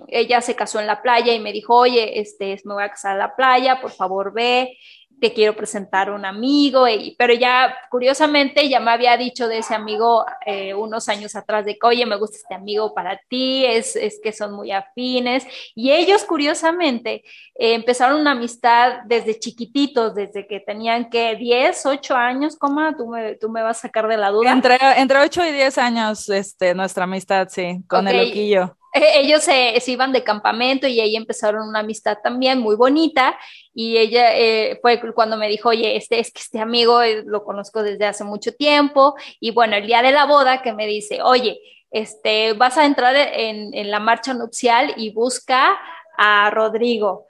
ella 0.07 0.41
se 0.41 0.55
casó 0.55 0.79
en 0.79 0.87
la 0.87 1.01
playa 1.01 1.33
y 1.33 1.39
me 1.39 1.51
dijo, 1.51 1.75
oye, 1.75 2.19
este, 2.19 2.59
me 2.63 2.73
voy 2.73 2.83
a 2.83 2.89
casar 2.89 3.13
en 3.13 3.19
la 3.19 3.35
playa, 3.35 3.81
por 3.81 3.91
favor 3.91 4.33
ve, 4.33 4.77
te 5.21 5.33
quiero 5.33 5.55
presentar 5.55 6.09
un 6.09 6.25
amigo, 6.25 6.85
pero 7.15 7.33
ya 7.35 7.77
curiosamente 7.91 8.67
ya 8.67 8.79
me 8.79 8.89
había 8.89 9.15
dicho 9.17 9.47
de 9.47 9.59
ese 9.59 9.75
amigo 9.75 10.25
eh, 10.47 10.73
unos 10.73 11.09
años 11.09 11.35
atrás 11.35 11.63
de 11.63 11.77
que, 11.77 11.87
oye, 11.87 12.07
me 12.07 12.17
gusta 12.17 12.37
este 12.37 12.55
amigo 12.55 12.95
para 12.95 13.21
ti, 13.29 13.63
es, 13.63 13.95
es 13.95 14.19
que 14.21 14.33
son 14.33 14.53
muy 14.53 14.71
afines, 14.71 15.45
y 15.75 15.91
ellos 15.91 16.23
curiosamente 16.23 17.23
eh, 17.53 17.75
empezaron 17.75 18.19
una 18.19 18.31
amistad 18.31 19.01
desde 19.05 19.37
chiquititos, 19.37 20.15
desde 20.15 20.47
que 20.47 20.59
tenían 20.59 21.11
que 21.11 21.35
10, 21.35 21.85
8 21.85 22.15
años, 22.15 22.55
¿cómo? 22.57 22.81
Tú 22.97 23.07
me, 23.07 23.35
tú 23.35 23.47
me 23.47 23.61
vas 23.61 23.77
a 23.77 23.81
sacar 23.81 24.07
de 24.07 24.17
la 24.17 24.31
duda. 24.31 24.51
Entre, 24.51 24.75
entre 24.97 25.19
8 25.19 25.45
y 25.45 25.51
10 25.51 25.77
años, 25.77 26.29
este, 26.29 26.73
nuestra 26.73 27.03
amistad, 27.03 27.47
sí, 27.47 27.83
con 27.87 28.07
el 28.07 28.25
loquillo. 28.25 28.75
Ellos 29.15 29.43
se, 29.43 29.81
iban 29.87 30.11
de 30.11 30.23
campamento 30.23 30.87
y 30.87 30.99
ahí 30.99 31.15
empezaron 31.15 31.67
una 31.67 31.79
amistad 31.79 32.17
también 32.23 32.59
muy 32.59 32.75
bonita 32.75 33.37
y 33.73 33.97
ella 33.97 34.37
eh, 34.37 34.79
fue 34.81 34.99
cuando 35.13 35.37
me 35.37 35.47
dijo, 35.47 35.69
oye, 35.69 35.95
este 35.95 36.19
es 36.19 36.31
que 36.31 36.41
este 36.41 36.59
amigo 36.59 37.01
eh, 37.01 37.23
lo 37.25 37.43
conozco 37.43 37.83
desde 37.83 38.05
hace 38.05 38.23
mucho 38.23 38.53
tiempo 38.53 39.15
y 39.39 39.51
bueno, 39.51 39.75
el 39.75 39.87
día 39.87 40.01
de 40.01 40.11
la 40.11 40.25
boda 40.25 40.61
que 40.61 40.73
me 40.73 40.87
dice, 40.87 41.21
oye, 41.21 41.59
este, 41.89 42.53
vas 42.53 42.77
a 42.77 42.85
entrar 42.85 43.15
en, 43.15 43.73
en 43.73 43.91
la 43.91 43.99
marcha 43.99 44.33
nupcial 44.33 44.93
y 44.97 45.11
busca 45.11 45.77
a 46.17 46.49
Rodrigo. 46.49 47.27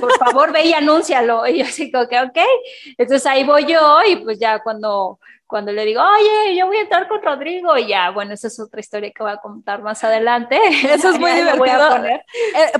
Por 0.00 0.12
favor, 0.18 0.52
ve 0.52 0.64
y 0.66 0.72
anúncialo. 0.72 1.46
Y 1.46 1.58
yo 1.58 1.64
así 1.64 1.90
como 1.90 2.08
que, 2.08 2.20
ok. 2.20 2.38
Entonces 2.98 3.26
ahí 3.26 3.44
voy 3.44 3.66
yo 3.66 4.00
y 4.06 4.16
pues 4.16 4.38
ya 4.38 4.60
cuando 4.62 5.18
cuando 5.52 5.70
le 5.70 5.84
digo, 5.84 6.00
oye, 6.00 6.56
yo 6.56 6.66
voy 6.66 6.78
a 6.78 6.80
entrar 6.80 7.06
con 7.08 7.20
Rodrigo, 7.20 7.76
y 7.76 7.86
ya, 7.86 8.08
bueno, 8.08 8.32
esa 8.32 8.46
es 8.46 8.58
otra 8.58 8.80
historia 8.80 9.10
que 9.14 9.22
voy 9.22 9.32
a 9.32 9.36
contar 9.36 9.82
más 9.82 10.02
adelante. 10.02 10.58
Eso 10.90 11.10
es 11.10 11.18
muy 11.20 11.30
divertido. 11.30 12.06
Eh, 12.06 12.22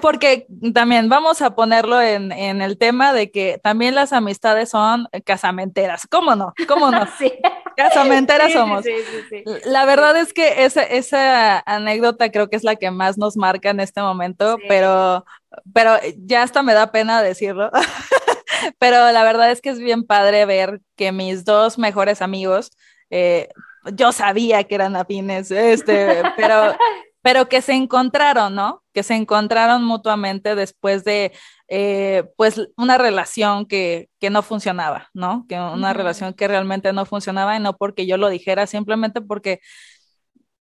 porque 0.00 0.46
también 0.72 1.10
vamos 1.10 1.42
a 1.42 1.54
ponerlo 1.54 2.00
en, 2.00 2.32
en, 2.32 2.62
el 2.62 2.78
tema 2.78 3.12
de 3.12 3.30
que 3.30 3.60
también 3.62 3.94
las 3.94 4.14
amistades 4.14 4.70
son 4.70 5.06
casamenteras. 5.26 6.06
¿Cómo 6.10 6.34
no? 6.34 6.54
¿Cómo 6.66 6.90
no? 6.90 7.06
sí. 7.18 7.30
Casamenteras 7.76 8.52
somos. 8.52 8.84
Sí, 8.84 8.92
sí, 9.28 9.44
la 9.64 9.84
verdad 9.84 10.16
es 10.16 10.32
que 10.32 10.64
esa, 10.64 10.82
esa 10.82 11.60
anécdota 11.60 12.30
creo 12.30 12.48
que 12.48 12.56
es 12.56 12.64
la 12.64 12.76
que 12.76 12.90
más 12.90 13.18
nos 13.18 13.36
marca 13.36 13.70
en 13.70 13.80
este 13.80 14.00
momento, 14.00 14.58
pero, 14.68 15.24
pero 15.72 15.96
ya 16.18 16.42
hasta 16.42 16.62
me 16.62 16.74
da 16.74 16.92
pena 16.92 17.22
decirlo. 17.22 17.70
Pero 18.78 19.10
la 19.10 19.24
verdad 19.24 19.50
es 19.50 19.60
que 19.60 19.70
es 19.70 19.80
bien 19.80 20.04
padre 20.04 20.46
ver 20.46 20.80
que 20.94 21.10
mis 21.10 21.44
dos 21.44 21.78
mejores 21.78 22.22
amigos 22.22 22.70
eh, 23.10 23.48
yo 23.92 24.12
sabía 24.12 24.64
que 24.64 24.74
eran 24.74 24.96
afines, 24.96 25.50
este, 25.50 26.22
pero, 26.36 26.76
pero 27.22 27.48
que 27.48 27.60
se 27.62 27.72
encontraron, 27.72 28.54
¿no? 28.54 28.81
Que 28.92 29.02
se 29.02 29.14
encontraron 29.14 29.84
mutuamente 29.84 30.54
después 30.54 31.04
de, 31.04 31.32
eh, 31.68 32.24
pues, 32.36 32.68
una 32.76 32.98
relación 32.98 33.66
que, 33.66 34.08
que, 34.20 34.30
no 34.30 34.42
funcionaba, 34.42 35.08
¿no? 35.14 35.46
Que 35.48 35.58
una 35.58 35.92
relación 35.92 36.34
que 36.34 36.48
realmente 36.48 36.92
no 36.92 37.04
funcionaba 37.06 37.56
y 37.56 37.60
no 37.60 37.76
porque 37.76 38.06
yo 38.06 38.16
lo 38.16 38.28
dijera, 38.28 38.66
simplemente 38.66 39.20
porque, 39.20 39.60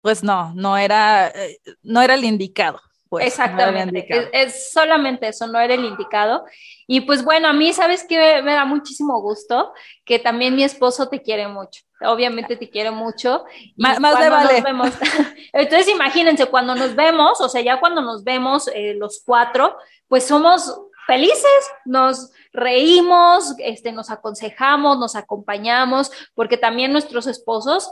pues, 0.01 0.23
no, 0.23 0.53
no 0.55 0.77
era, 0.77 1.27
eh, 1.27 1.57
no 1.83 2.01
era 2.01 2.15
el 2.15 2.23
indicado. 2.23 2.81
Pues, 3.07 3.27
Exactamente, 3.27 4.07
es, 4.33 4.73
solamente 4.73 5.27
eso, 5.27 5.47
no 5.47 5.59
era 5.59 5.75
el 5.75 5.85
indicado. 5.85 6.43
Y 6.87 7.01
pues 7.01 7.23
bueno, 7.23 7.47
a 7.47 7.53
mí, 7.53 7.71
¿sabes 7.71 8.05
qué? 8.09 8.41
Me 8.41 8.53
da 8.53 8.65
muchísimo 8.65 9.21
gusto 9.21 9.71
que 10.03 10.19
también 10.19 10.55
mi 10.55 10.63
esposo 10.63 11.07
te 11.07 11.21
quiere 11.21 11.47
mucho 11.47 11.84
obviamente 12.01 12.55
te 12.55 12.69
quiero 12.69 12.91
mucho. 12.91 13.45
más, 13.77 13.99
de 13.99 14.29
vale. 14.29 14.61
Vemos, 14.61 14.89
entonces 15.53 15.87
imagínense, 15.87 16.45
cuando 16.47 16.75
nos 16.75 16.95
vemos, 16.95 17.41
o 17.41 17.49
sea, 17.49 17.61
ya 17.61 17.79
cuando 17.79 18.01
nos 18.01 18.23
vemos 18.23 18.67
eh, 18.73 18.95
los 18.95 19.21
cuatro, 19.25 19.77
pues 20.07 20.25
somos 20.25 20.81
felices, 21.07 21.71
nos 21.85 22.31
reímos, 22.51 23.55
este, 23.59 23.91
nos 23.91 24.09
aconsejamos, 24.09 24.97
nos 24.97 25.15
acompañamos, 25.15 26.11
porque 26.33 26.57
también 26.57 26.91
nuestros 26.91 27.27
esposos 27.27 27.91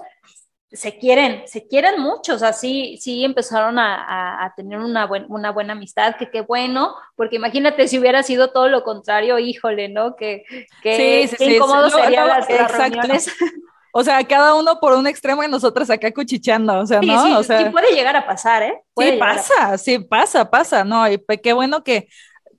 se 0.73 0.97
quieren, 0.97 1.43
se 1.45 1.67
quieren 1.67 2.01
mucho, 2.01 2.33
o 2.33 2.37
sea, 2.39 2.51
sí, 2.51 2.97
sí 2.99 3.23
empezaron 3.23 3.77
a, 3.77 4.51
tener 4.57 4.79
una, 4.79 5.07
una 5.29 5.51
buena 5.51 5.73
amistad, 5.73 6.15
que 6.17 6.31
qué 6.31 6.41
bueno, 6.41 6.95
porque 7.15 7.35
imagínate 7.35 7.87
si 7.87 7.99
hubiera 7.99 8.23
sido 8.23 8.49
todo 8.49 8.67
lo 8.69 8.83
contrario, 8.83 9.37
híjole, 9.37 9.89
¿no? 9.89 10.15
Que, 10.15 10.43
que 10.81 11.27
sí, 11.27 11.35
sí, 11.37 11.55
incómodo 11.55 11.91
serían 11.91 12.27
las, 12.27 12.47
reuniones. 12.47 13.27
O 13.95 14.03
sea, 14.03 14.23
cada 14.23 14.55
uno 14.55 14.79
por 14.79 14.93
un 14.93 15.05
extremo 15.05 15.43
y 15.43 15.47
nosotros 15.47 15.87
acá 15.91 16.11
cuchicheando, 16.11 16.79
o 16.79 16.85
sea, 16.87 16.99
¿no? 16.99 17.25
Sí, 17.25 17.31
o 17.33 17.43
sea, 17.43 17.63
sí 17.63 17.69
puede 17.69 17.93
llegar 17.93 18.15
a 18.15 18.25
pasar, 18.25 18.63
¿eh? 18.63 18.81
sí, 18.97 19.11
pasa, 19.19 19.77
sí, 19.77 19.99
pasa, 19.99 20.49
pasa, 20.49 20.83
¿no? 20.83 21.07
Y 21.07 21.23
qué 21.43 21.53
bueno 21.53 21.83
que, 21.83 22.07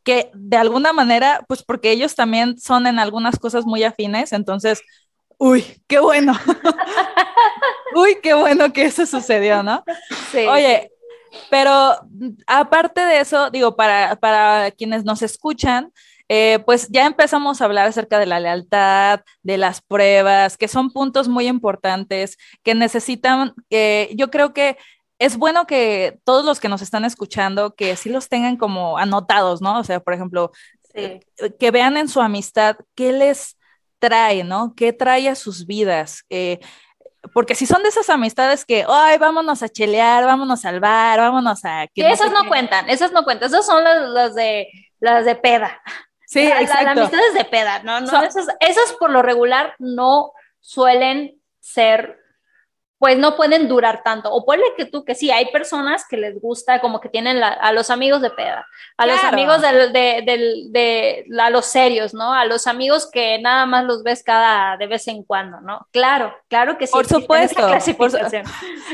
que 0.05 0.31
de 0.33 0.57
alguna 0.57 0.93
manera, 0.93 1.45
pues 1.49 1.65
porque 1.65 1.91
ellos 1.91 2.15
también 2.15 2.57
son 2.57 2.87
en 2.87 3.01
algunas 3.01 3.37
cosas 3.37 3.67
muy 3.67 3.83
afines, 3.83 4.33
entonces, 4.33 4.81
uy, 5.37 5.65
qué 5.89 5.99
bueno. 5.99 6.39
uy, 7.97 8.19
qué 8.23 8.35
bueno 8.35 8.73
que 8.73 8.85
eso 8.85 9.05
sucedió, 9.05 9.65
¿no? 9.65 9.83
Sí. 10.31 10.47
Oye, 10.47 10.93
pero 11.51 11.99
aparte 12.47 13.01
de 13.01 13.19
eso, 13.19 13.51
digo, 13.51 13.75
para, 13.75 14.15
para 14.17 14.71
quienes 14.71 15.05
nos 15.05 15.21
escuchan, 15.23 15.93
eh, 16.37 16.59
pues 16.67 16.89
ya 16.89 17.07
empezamos 17.07 17.61
a 17.61 17.65
hablar 17.65 17.87
acerca 17.87 18.19
de 18.19 18.27
la 18.27 18.41
lealtad, 18.41 19.21
de 19.45 19.57
las 19.57 19.81
pruebas, 19.81 20.57
que 20.57 20.67
son 20.67 20.91
puntos 20.91 21.29
muy 21.29 21.47
importantes, 21.47 22.37
que 22.65 22.75
necesitan, 22.75 23.55
eh, 23.71 24.11
yo 24.17 24.33
creo 24.33 24.53
que 24.53 24.77
es 25.21 25.37
bueno 25.37 25.69
que 25.69 26.19
todos 26.25 26.45
los 26.45 26.59
que 26.59 26.69
nos 26.69 26.83
están 26.83 27.05
escuchando, 27.05 27.77
que 27.77 27.95
sí 27.95 28.09
los 28.09 28.29
tengan 28.29 28.57
como 28.57 28.99
anotados, 28.99 29.63
¿no? 29.63 29.79
O 29.79 29.85
sea, 29.85 30.01
por 30.01 30.13
ejemplo, 30.13 30.51
eh, 30.95 31.21
que 31.61 31.71
vean 31.71 31.97
en 31.97 32.09
su 32.09 32.21
amistad 32.21 32.79
qué 32.97 33.13
les 33.13 33.57
trae, 34.01 34.43
¿no? 34.43 34.75
¿Qué 34.75 34.93
trae 34.93 35.29
a 35.29 35.37
sus 35.37 35.67
vidas? 35.67 36.25
porque 37.33 37.55
si 37.55 37.65
son 37.65 37.83
de 37.83 37.89
esas 37.89 38.11
amistades 38.11 38.67
que, 38.67 38.85
ay, 38.87 39.17
vámonos 39.19 39.63
a 39.63 39.69
chelear, 39.69 40.27
vámonos 40.27 40.65
al 40.67 40.79
bar, 40.79 41.21
vámonos 41.21 41.65
a... 41.65 41.87
Que 41.95 42.11
esas 42.11 42.31
no, 42.33 42.47
cuentan, 42.49 42.91
esas 42.91 43.13
no 43.13 43.25
cuentan, 43.25 43.49
esas 43.49 43.65
son 43.65 43.83
las, 43.83 44.35
de 44.35 44.69
las 45.01 45.25
de 45.25 45.37
peda. 45.37 45.81
Sí, 46.35 46.49
la, 46.49 46.61
exacto. 46.61 46.85
La, 46.85 46.91
amistad 46.91 47.21
es 47.29 47.35
de 47.35 47.45
peda, 47.45 47.83
¿no? 47.85 48.01
no 48.01 48.23
esas, 48.25 48.93
por 48.99 49.11
lo 49.11 49.23
regular 49.23 49.77
no 49.79 50.33
suelen 50.59 51.41
ser, 51.61 52.19
pues 52.99 53.17
no 53.19 53.37
pueden 53.37 53.69
durar 53.69 54.03
tanto. 54.03 54.33
O 54.33 54.45
puede 54.45 54.65
que 54.77 54.85
tú, 54.85 55.05
que 55.05 55.15
sí, 55.15 55.31
hay 55.31 55.53
personas 55.53 56.05
que 56.09 56.17
les 56.17 56.41
gusta, 56.41 56.81
como 56.81 57.01
que 57.01 57.09
tienen 57.09 57.41
a 57.41 57.71
los 57.71 57.89
amigos 57.89 58.21
de 58.21 58.31
peda, 58.31 58.67
a 58.97 59.07
los 59.07 59.23
amigos 59.23 59.63
de, 59.63 59.69
de, 60.73 61.25
a 61.41 61.51
los 61.51 61.67
serios, 61.67 62.15
¿no? 62.15 62.33
A 62.33 62.47
los 62.47 62.67
amigos 62.67 63.09
que 63.09 63.39
nada 63.39 63.65
más 63.67 63.85
los 63.85 64.03
ves 64.03 64.25
cada 64.25 64.77
de 64.77 64.89
vez 64.89 65.07
en 65.07 65.23
cuando, 65.23 65.61
¿no? 65.61 65.87
Claro, 65.93 66.35
claro 66.49 66.79
que 66.79 66.89
sí. 66.89 66.93
Por 66.93 67.07
supuesto. 67.07 67.63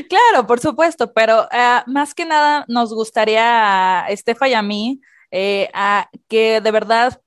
claro, 0.09 0.45
por 0.45 0.59
supuesto, 0.59 1.11
pero 1.11 1.49
uh, 1.51 1.89
más 1.89 2.13
que 2.13 2.25
nada 2.25 2.65
nos 2.67 2.93
gustaría 2.93 4.03
a 4.05 4.09
Estefa 4.09 4.47
y 4.47 4.53
a 4.53 4.61
mí 4.61 5.01
eh, 5.31 5.69
a 5.73 6.09
que 6.27 6.59
de 6.59 6.71
verdad, 6.71 7.21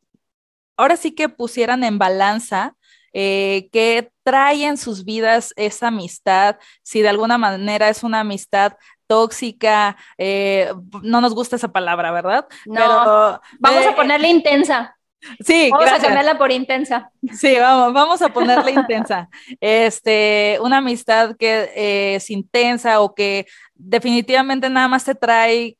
ahora 0.77 0.97
sí 0.97 1.13
que 1.13 1.29
pusieran 1.29 1.85
en 1.85 1.99
balanza 1.99 2.77
eh, 3.17 3.69
que 3.71 4.11
trae 4.25 4.65
en 4.65 4.77
sus 4.77 5.05
vidas 5.05 5.53
esa 5.55 5.87
amistad, 5.87 6.57
si 6.83 7.01
de 7.01 7.09
alguna 7.09 7.39
manera 7.39 7.89
es 7.89 8.03
una 8.03 8.21
amistad 8.21 8.73
tóxica, 9.07 9.97
eh, 10.19 10.73
no 11.03 11.21
nos 11.21 11.33
gusta 11.33 11.55
esa 11.55 11.69
palabra, 11.69 12.11
¿verdad? 12.11 12.47
No, 12.67 13.41
vamos 13.61 13.87
a 13.87 13.95
ponerle 13.95 14.29
intensa. 14.29 14.97
Sí, 15.41 15.71
vamos 15.71 15.93
a 15.93 16.01
cambiarla 16.01 16.37
por 16.37 16.51
intensa. 16.51 17.11
Sí, 17.33 17.57
vamos, 17.59 17.93
vamos 17.95 18.21
a 18.21 18.31
ponerle 18.31 18.73
intensa. 18.73 19.29
Este, 19.61 20.59
una 20.61 20.79
amistad 20.79 21.37
que 21.39 22.17
es 22.17 22.29
intensa 22.31 23.01
o 23.01 23.15
que 23.15 23.47
definitivamente 23.75 24.69
nada 24.69 24.89
más 24.89 25.05
te 25.05 25.15
trae 25.15 25.79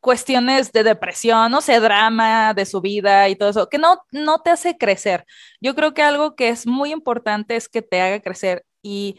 cuestiones 0.00 0.72
de 0.72 0.84
depresión, 0.84 1.50
no 1.50 1.60
sé, 1.60 1.80
drama 1.80 2.54
de 2.54 2.66
su 2.66 2.80
vida 2.80 3.28
y 3.28 3.36
todo 3.36 3.48
eso, 3.48 3.68
que 3.68 3.78
no, 3.78 3.98
no 4.12 4.40
te 4.40 4.50
hace 4.50 4.76
crecer. 4.76 5.24
Yo 5.60 5.74
creo 5.74 5.94
que 5.94 6.02
algo 6.02 6.34
que 6.36 6.48
es 6.48 6.66
muy 6.66 6.92
importante 6.92 7.56
es 7.56 7.68
que 7.68 7.82
te 7.82 8.00
haga 8.00 8.20
crecer 8.20 8.64
y 8.82 9.18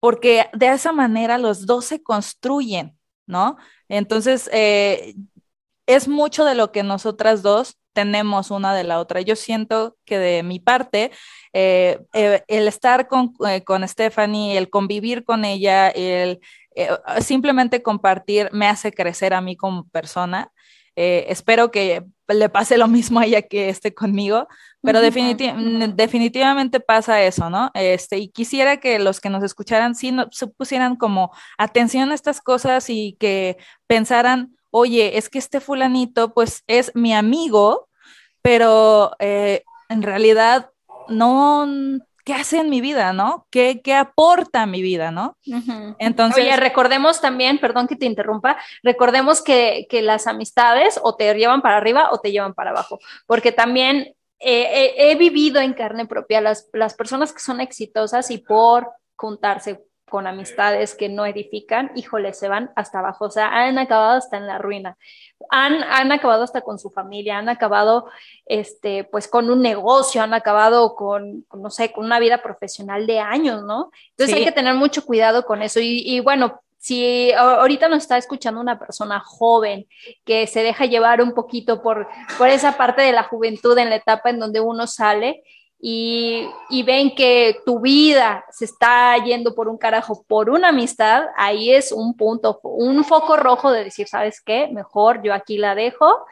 porque 0.00 0.48
de 0.52 0.68
esa 0.68 0.92
manera 0.92 1.38
los 1.38 1.66
dos 1.66 1.86
se 1.86 2.02
construyen, 2.02 2.98
¿no? 3.26 3.56
Entonces, 3.88 4.50
eh, 4.52 5.14
es 5.86 6.08
mucho 6.08 6.44
de 6.44 6.54
lo 6.54 6.72
que 6.72 6.82
nosotras 6.82 7.42
dos 7.42 7.78
tenemos 7.94 8.50
una 8.50 8.74
de 8.74 8.84
la 8.84 9.00
otra. 9.00 9.22
Yo 9.22 9.36
siento 9.36 9.96
que 10.04 10.18
de 10.18 10.42
mi 10.42 10.60
parte, 10.60 11.10
eh, 11.54 12.00
eh, 12.12 12.42
el 12.48 12.68
estar 12.68 13.08
con, 13.08 13.32
con 13.64 13.88
Stephanie, 13.88 14.58
el 14.58 14.68
convivir 14.68 15.24
con 15.24 15.44
ella, 15.44 15.88
el 15.88 16.40
eh, 16.74 16.90
simplemente 17.20 17.82
compartir 17.82 18.50
me 18.52 18.66
hace 18.66 18.92
crecer 18.92 19.34
a 19.34 19.40
mí 19.40 19.56
como 19.56 19.88
persona. 19.88 20.50
Eh, 20.96 21.26
espero 21.28 21.70
que 21.70 22.04
le 22.28 22.48
pase 22.48 22.78
lo 22.78 22.86
mismo 22.88 23.20
a 23.20 23.24
ella 23.24 23.42
que 23.42 23.68
esté 23.68 23.94
conmigo, 23.94 24.46
pero 24.80 25.00
definitivamente 25.00 26.78
pasa 26.80 27.22
eso, 27.22 27.50
¿no? 27.50 27.70
Este, 27.74 28.18
y 28.18 28.28
quisiera 28.28 28.78
que 28.78 28.98
los 28.98 29.20
que 29.20 29.30
nos 29.30 29.42
escucharan 29.42 29.94
sí 29.94 30.12
no, 30.12 30.28
se 30.30 30.46
pusieran 30.46 30.96
como 30.96 31.32
atención 31.58 32.10
a 32.10 32.14
estas 32.14 32.40
cosas 32.40 32.88
y 32.90 33.16
que 33.18 33.56
pensaran, 33.86 34.56
oye, 34.70 35.18
es 35.18 35.28
que 35.28 35.38
este 35.38 35.60
fulanito 35.60 36.32
pues 36.32 36.62
es 36.66 36.92
mi 36.94 37.12
amigo, 37.12 37.88
pero 38.40 39.16
eh, 39.18 39.64
en 39.88 40.02
realidad 40.02 40.70
no 41.08 41.66
¿qué 42.24 42.34
hace 42.34 42.58
en 42.58 42.70
mi 42.70 42.80
vida, 42.80 43.12
no? 43.12 43.46
¿Qué, 43.50 43.80
qué 43.82 43.94
aporta 43.94 44.62
a 44.62 44.66
mi 44.66 44.82
vida, 44.82 45.10
no? 45.10 45.36
Entonces... 45.98 46.44
Oye, 46.44 46.56
recordemos 46.56 47.20
también, 47.20 47.58
perdón 47.58 47.86
que 47.86 47.96
te 47.96 48.06
interrumpa, 48.06 48.56
recordemos 48.82 49.42
que, 49.42 49.86
que, 49.88 50.02
las 50.02 50.26
amistades 50.26 50.98
o 51.02 51.16
te 51.16 51.32
llevan 51.34 51.62
para 51.62 51.76
arriba 51.76 52.10
o 52.10 52.18
te 52.18 52.32
llevan 52.32 52.54
para 52.54 52.70
abajo, 52.70 52.98
porque 53.26 53.52
también 53.52 54.14
he 54.40 55.14
vivido 55.16 55.60
en 55.60 55.72
carne 55.72 56.06
propia 56.06 56.40
las, 56.40 56.68
las 56.72 56.94
personas 56.94 57.32
que 57.32 57.40
son 57.40 57.60
exitosas 57.60 58.30
y 58.30 58.38
por 58.38 58.90
juntarse 59.16 59.84
con 60.08 60.26
amistades 60.26 60.94
que 60.94 61.08
no 61.08 61.26
edifican, 61.26 61.90
híjole, 61.94 62.34
se 62.34 62.48
van 62.48 62.70
hasta 62.76 62.98
abajo, 62.98 63.26
o 63.26 63.30
sea, 63.30 63.48
han 63.48 63.78
acabado 63.78 64.18
hasta 64.18 64.36
en 64.36 64.46
la 64.46 64.58
ruina, 64.58 64.96
han, 65.50 65.82
han 65.82 66.12
acabado 66.12 66.44
hasta 66.44 66.60
con 66.60 66.78
su 66.78 66.90
familia, 66.90 67.38
han 67.38 67.48
acabado, 67.48 68.08
este, 68.46 69.04
pues 69.04 69.28
con 69.28 69.50
un 69.50 69.62
negocio, 69.62 70.22
han 70.22 70.34
acabado 70.34 70.94
con, 70.94 71.46
no 71.52 71.70
sé, 71.70 71.92
con 71.92 72.04
una 72.04 72.18
vida 72.18 72.42
profesional 72.42 73.06
de 73.06 73.20
años, 73.20 73.62
¿no? 73.62 73.90
Entonces 74.10 74.36
hay 74.36 74.44
que 74.44 74.52
tener 74.52 74.74
mucho 74.74 75.04
cuidado 75.04 75.44
con 75.44 75.62
eso. 75.62 75.80
Y, 75.80 76.02
y 76.04 76.20
bueno, 76.20 76.60
si 76.84 77.32
ahorita 77.32 77.88
nos 77.88 78.02
está 78.02 78.18
escuchando 78.18 78.60
una 78.60 78.78
persona 78.78 79.18
joven 79.18 79.86
que 80.26 80.46
se 80.46 80.62
deja 80.62 80.84
llevar 80.84 81.22
un 81.22 81.32
poquito 81.32 81.80
por, 81.80 82.08
por 82.36 82.50
esa 82.50 82.76
parte 82.76 83.00
de 83.00 83.12
la 83.12 83.22
juventud 83.22 83.76
en 83.78 83.88
la 83.88 83.96
etapa 83.96 84.28
en 84.28 84.38
donde 84.38 84.60
uno 84.60 84.86
sale, 84.86 85.42
y, 85.86 86.82
ven 86.82 87.14
que 87.14 87.58
tu 87.66 87.78
vida 87.78 88.42
se 88.50 88.64
está 88.64 89.22
yendo 89.22 89.54
por 89.54 89.68
un 89.68 89.76
carajo 89.76 90.24
por 90.26 90.48
una 90.48 90.70
amistad, 90.70 91.26
ahí 91.36 91.74
es 91.74 91.92
un 91.92 92.16
punto, 92.16 92.58
un 92.62 93.04
foco 93.04 93.36
rojo 93.36 93.70
de 93.70 93.84
decir, 93.84 94.08
¿sabes 94.08 94.40
qué? 94.40 94.68
Mejor 94.72 95.22
yo 95.22 95.34
aquí 95.34 95.58
la 95.58 95.74
dejo. 95.74 96.24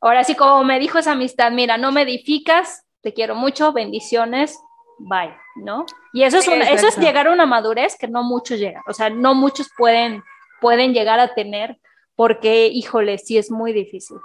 Ahora 0.00 0.22
sí, 0.22 0.36
como 0.36 0.62
me 0.62 0.78
dijo 0.78 0.98
esa 0.98 1.12
amistad, 1.12 1.50
mira, 1.50 1.76
no 1.76 1.90
me 1.90 2.02
edificas, 2.02 2.84
te 3.00 3.12
quiero 3.12 3.34
mucho, 3.34 3.72
bendiciones, 3.72 4.56
bye, 4.98 5.34
¿no? 5.56 5.86
Y 6.12 6.22
eso 6.22 6.38
es, 6.38 6.46
eso 6.46 6.86
es 6.86 6.96
llegar 6.96 7.26
a 7.26 7.32
una 7.32 7.46
madurez 7.46 7.96
que 7.98 8.06
no 8.06 8.22
muchos 8.22 8.60
llegan, 8.60 8.84
o 8.86 8.92
sea, 8.92 9.10
no 9.10 9.34
muchos 9.34 9.70
pueden, 9.76 10.22
pueden 10.60 10.94
llegar 10.94 11.18
a 11.18 11.34
tener 11.34 11.80
porque, 12.14 12.68
híjole, 12.68 13.18
sí 13.18 13.38
es 13.38 13.50
muy 13.50 13.72
difícil. 13.72 14.18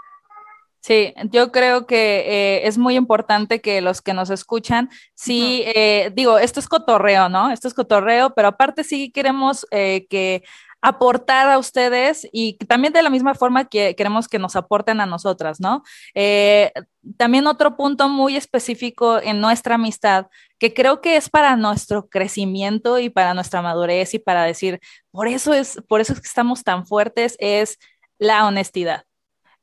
Sí, 0.85 1.15
yo 1.31 1.51
creo 1.51 1.87
que 1.87 2.19
eh, 2.57 2.67
es 2.67 2.77
muy 2.77 2.95
importante 2.95 3.59
que 3.59 3.81
los 3.81 4.03
que 4.03 4.13
nos 4.13 4.29
escuchan, 4.29 4.91
sí, 5.15 5.63
eh, 5.65 6.11
digo, 6.13 6.37
esto 6.37 6.59
es 6.59 6.67
cotorreo, 6.67 7.27
¿no? 7.27 7.49
Esto 7.49 7.67
es 7.67 7.73
cotorreo, 7.73 8.35
pero 8.35 8.49
aparte 8.49 8.83
sí 8.83 9.09
queremos 9.11 9.65
eh, 9.71 10.05
que 10.11 10.43
aportar 10.81 11.49
a 11.49 11.57
ustedes 11.57 12.27
y 12.31 12.57
también 12.67 12.93
de 12.93 13.01
la 13.01 13.09
misma 13.09 13.33
forma 13.33 13.65
que 13.65 13.95
queremos 13.95 14.27
que 14.27 14.37
nos 14.37 14.55
aporten 14.55 15.01
a 15.01 15.07
nosotras, 15.07 15.59
¿no? 15.59 15.81
también 17.17 17.47
otro 17.47 17.75
punto 17.77 18.07
muy 18.07 18.35
específico 18.35 19.19
en 19.19 19.41
nuestra 19.41 19.75
amistad, 19.75 20.27
que 20.59 20.75
creo 20.75 21.01
que 21.01 21.17
es 21.17 21.29
para 21.29 21.55
nuestro 21.55 22.09
crecimiento 22.09 22.99
y 22.99 23.09
para 23.09 23.33
nuestra 23.33 23.63
madurez 23.63 24.13
y 24.13 24.19
para 24.19 24.43
decir, 24.43 24.79
por 25.09 25.27
eso 25.27 25.53
es, 25.53 25.81
por 25.87 26.01
eso 26.01 26.13
es 26.13 26.21
que 26.21 26.27
estamos 26.27 26.63
tan 26.63 26.85
fuertes, 26.85 27.35
es 27.39 27.79
la 28.19 28.45
honestidad 28.45 29.05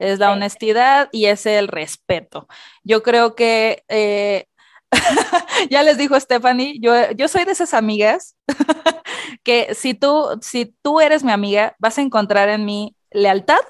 es 0.02 0.18
la 0.18 0.32
honestidad 0.32 1.08
y 1.12 1.26
es 1.26 1.46
el 1.46 1.68
respeto. 1.68 2.48
Yo 2.82 3.02
creo 3.02 3.34
que, 3.34 3.84
eh, 3.88 4.46
ya 5.70 5.82
les 5.82 5.96
dijo 5.96 6.18
Stephanie, 6.18 6.78
yo, 6.80 7.10
yo 7.12 7.28
soy 7.28 7.44
de 7.44 7.52
esas 7.52 7.72
amigas 7.72 8.36
que 9.44 9.74
si 9.74 9.94
tú, 9.94 10.38
si 10.42 10.74
tú 10.82 11.00
eres 11.00 11.24
mi 11.24 11.32
amiga, 11.32 11.76
vas 11.78 11.98
a 11.98 12.02
encontrar 12.02 12.48
en 12.48 12.64
mí 12.64 12.96
lealtad, 13.10 13.60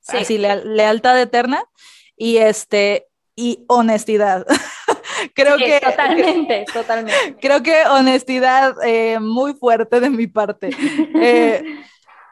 sí. 0.00 0.18
así 0.18 0.38
lealtad 0.38 1.20
eterna 1.20 1.64
y 2.16 2.38
este 2.38 3.08
y 3.34 3.64
honestidad. 3.66 4.46
creo 5.34 5.56
que 5.56 5.80
totalmente, 5.80 6.64
totalmente. 6.72 7.36
Creo 7.40 7.62
que 7.62 7.84
honestidad 7.86 8.74
eh, 8.84 9.18
muy 9.20 9.54
fuerte 9.54 10.00
de 10.00 10.10
mi 10.10 10.26
parte. 10.26 10.70
Eh, 11.14 11.64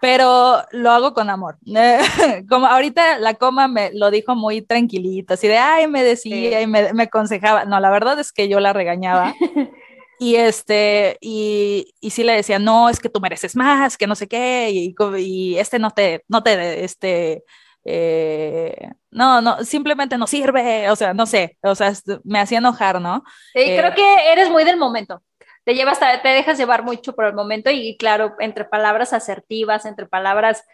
pero 0.01 0.65
lo 0.73 0.91
hago 0.91 1.15
con 1.15 1.31
amor. 1.31 1.59
Como 2.49 2.67
ahorita 2.67 3.19
la 3.19 3.35
coma 3.35 3.69
me 3.69 3.91
lo 3.93 4.11
dijo 4.11 4.35
muy 4.35 4.63
tranquilito, 4.63 5.35
así 5.35 5.49
de, 5.49 5.59
ay, 5.59 5.87
me 5.87 6.03
decía 6.03 6.63
y 6.63 6.67
me, 6.67 6.93
me, 6.93 7.05
aconsejaba. 7.05 7.65
No, 7.65 7.81
la 7.81 7.91
verdad 7.91 8.19
es 8.19 8.33
que 8.33 8.49
yo 8.49 8.61
la 8.61 8.73
regañaba. 8.73 9.35
y 10.19 10.37
este, 10.37 11.19
y, 11.21 11.95
y 12.01 12.11
sí 12.11 12.25
le 12.25 12.35
decía, 12.35 12.59
no, 12.59 12.89
es 12.89 13.01
que 13.01 13.09
tú 13.09 13.21
mereces 13.21 13.57
más, 13.57 13.97
que 13.97 14.07
no 14.07 14.15
sé 14.15 14.29
qué, 14.29 14.71
y, 14.71 14.95
y 15.19 15.57
este 15.57 15.79
no 15.79 15.91
te, 15.91 16.25
no 16.29 16.43
te, 16.43 16.85
este, 16.85 17.45
eh, 17.85 18.91
no, 19.11 19.41
no, 19.41 19.65
simplemente 19.65 20.19
no 20.19 20.27
sirve, 20.27 20.91
o 20.91 20.97
sea, 20.97 21.15
no 21.15 21.27
sé, 21.27 21.59
o 21.63 21.75
sea, 21.75 21.93
me 22.25 22.39
hacía 22.39 22.59
enojar, 22.59 23.01
¿no? 23.01 23.25
Sí, 23.55 23.61
eh, 23.61 23.77
creo 23.79 23.95
que 23.95 24.33
eres 24.33 24.51
muy 24.51 24.65
del 24.65 24.77
momento 24.77 25.23
te 25.71 25.77
llevas, 25.77 26.01
te 26.01 26.29
dejas 26.29 26.59
llevar 26.59 26.83
mucho 26.83 27.15
por 27.15 27.27
el 27.27 27.33
momento 27.33 27.71
y 27.71 27.97
claro, 27.97 28.35
entre 28.41 28.65
palabras 28.65 29.13
asertivas, 29.13 29.87
entre 29.87 30.05
palabras, 30.05 30.65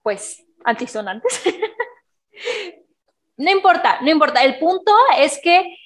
pues, 0.00 0.46
antisonantes. 0.64 1.42
no 3.36 3.50
importa, 3.50 3.98
no 4.02 4.10
importa. 4.10 4.44
El 4.44 4.60
punto 4.60 4.92
es 5.18 5.40
que 5.42 5.76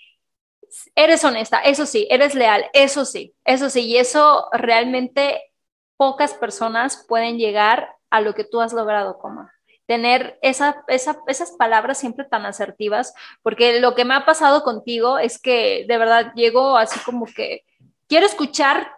eres 0.94 1.24
honesta, 1.24 1.60
eso 1.60 1.86
sí, 1.86 2.06
eres 2.10 2.34
leal, 2.34 2.66
eso 2.74 3.06
sí, 3.06 3.34
eso 3.46 3.70
sí, 3.70 3.86
y 3.86 3.96
eso 3.96 4.50
realmente 4.52 5.50
pocas 5.96 6.34
personas 6.34 7.06
pueden 7.08 7.38
llegar 7.38 7.96
a 8.10 8.20
lo 8.20 8.34
que 8.34 8.44
tú 8.44 8.60
has 8.60 8.74
logrado 8.74 9.18
como 9.18 9.48
tener 9.86 10.38
esa, 10.42 10.84
esa, 10.88 11.22
esas 11.26 11.52
palabras 11.52 11.96
siempre 11.96 12.26
tan 12.26 12.44
asertivas, 12.44 13.14
porque 13.40 13.80
lo 13.80 13.94
que 13.94 14.04
me 14.04 14.12
ha 14.12 14.26
pasado 14.26 14.62
contigo 14.62 15.18
es 15.18 15.40
que 15.40 15.86
de 15.88 15.96
verdad 15.96 16.34
llego 16.34 16.76
así 16.76 17.00
como 17.00 17.24
que 17.24 17.64
quiero 18.08 18.26
escuchar 18.26 18.92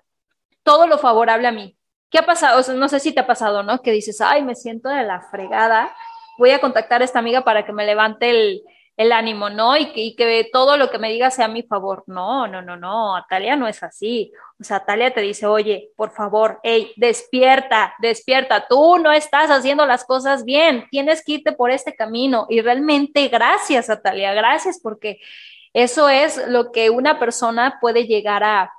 todo 0.62 0.86
lo 0.86 0.98
favorable 0.98 1.48
a 1.48 1.52
mí. 1.52 1.76
¿Qué 2.10 2.18
ha 2.18 2.26
pasado? 2.26 2.74
no 2.74 2.88
sé 2.88 3.00
si 3.00 3.12
te 3.12 3.20
ha 3.20 3.26
pasado, 3.26 3.62
¿no? 3.62 3.82
Que 3.82 3.92
dices, 3.92 4.20
ay, 4.20 4.42
me 4.42 4.54
siento 4.54 4.88
de 4.88 5.04
la 5.04 5.20
fregada, 5.30 5.94
voy 6.38 6.50
a 6.50 6.60
contactar 6.60 7.02
a 7.02 7.04
esta 7.04 7.18
amiga 7.18 7.42
para 7.42 7.64
que 7.64 7.72
me 7.72 7.86
levante 7.86 8.30
el, 8.30 8.62
el 8.96 9.12
ánimo, 9.12 9.48
¿no? 9.48 9.76
Y 9.76 9.92
que, 9.92 10.14
que, 10.16 10.48
todo 10.52 10.76
lo 10.76 10.90
que 10.90 10.98
me 10.98 11.10
diga 11.10 11.30
sea 11.30 11.44
a 11.44 11.48
mi 11.48 11.62
favor. 11.62 12.02
No, 12.06 12.46
no, 12.48 12.62
no, 12.62 12.76
no, 12.76 13.16
Atalia 13.16 13.56
no 13.56 13.68
es 13.68 13.82
así. 13.82 14.32
O 14.60 14.64
sea, 14.64 14.78
Atalia 14.78 15.14
te 15.14 15.20
dice, 15.20 15.46
oye, 15.46 15.90
por 15.96 16.10
favor, 16.12 16.58
hey, 16.62 16.92
despierta, 16.96 17.94
despierta, 18.00 18.66
tú 18.68 18.98
no 18.98 19.12
estás 19.12 19.50
haciendo 19.50 19.86
las 19.86 20.04
cosas 20.04 20.44
bien, 20.44 20.86
tienes 20.90 21.24
que 21.24 21.32
irte 21.32 21.52
por 21.52 21.70
este 21.70 21.94
camino. 21.94 22.46
Y 22.48 22.60
realmente, 22.60 23.28
gracias, 23.28 23.88
Atalia, 23.88 24.34
gracias, 24.34 24.80
porque 24.82 25.20
eso 25.72 26.08
es 26.08 26.48
lo 26.48 26.72
que 26.72 26.90
una 26.90 27.18
persona 27.20 27.78
puede 27.80 28.06
llegar 28.06 28.42
a, 28.42 28.72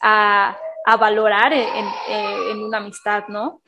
a, 0.00 0.56
a 0.86 0.96
valorar 0.96 1.52
en, 1.52 1.86
en, 2.08 2.62
una 2.62 2.78
amistad, 2.78 3.24
¿no? 3.28 3.62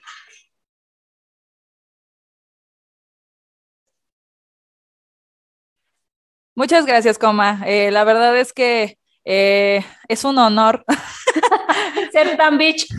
Muchas 6.54 6.84
gracias, 6.86 7.18
Coma. 7.18 7.62
Eh, 7.66 7.90
la 7.90 8.04
verdad 8.04 8.36
es 8.36 8.52
que 8.52 8.98
eh, 9.24 9.84
es 10.08 10.24
un 10.24 10.38
honor 10.38 10.84
ser 12.12 12.36
tan 12.36 12.58
bitch. 12.58 12.86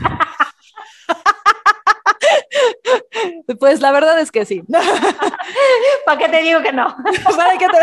Pues 3.59 3.81
la 3.81 3.91
verdad 3.91 4.19
es 4.19 4.31
que 4.31 4.45
sí. 4.45 4.63
¿Para 6.05 6.17
qué 6.17 6.29
te 6.29 6.41
digo 6.41 6.61
que 6.61 6.71
no? 6.71 6.95
¿Para 7.35 7.57
qué 7.57 7.67
te... 7.67 7.77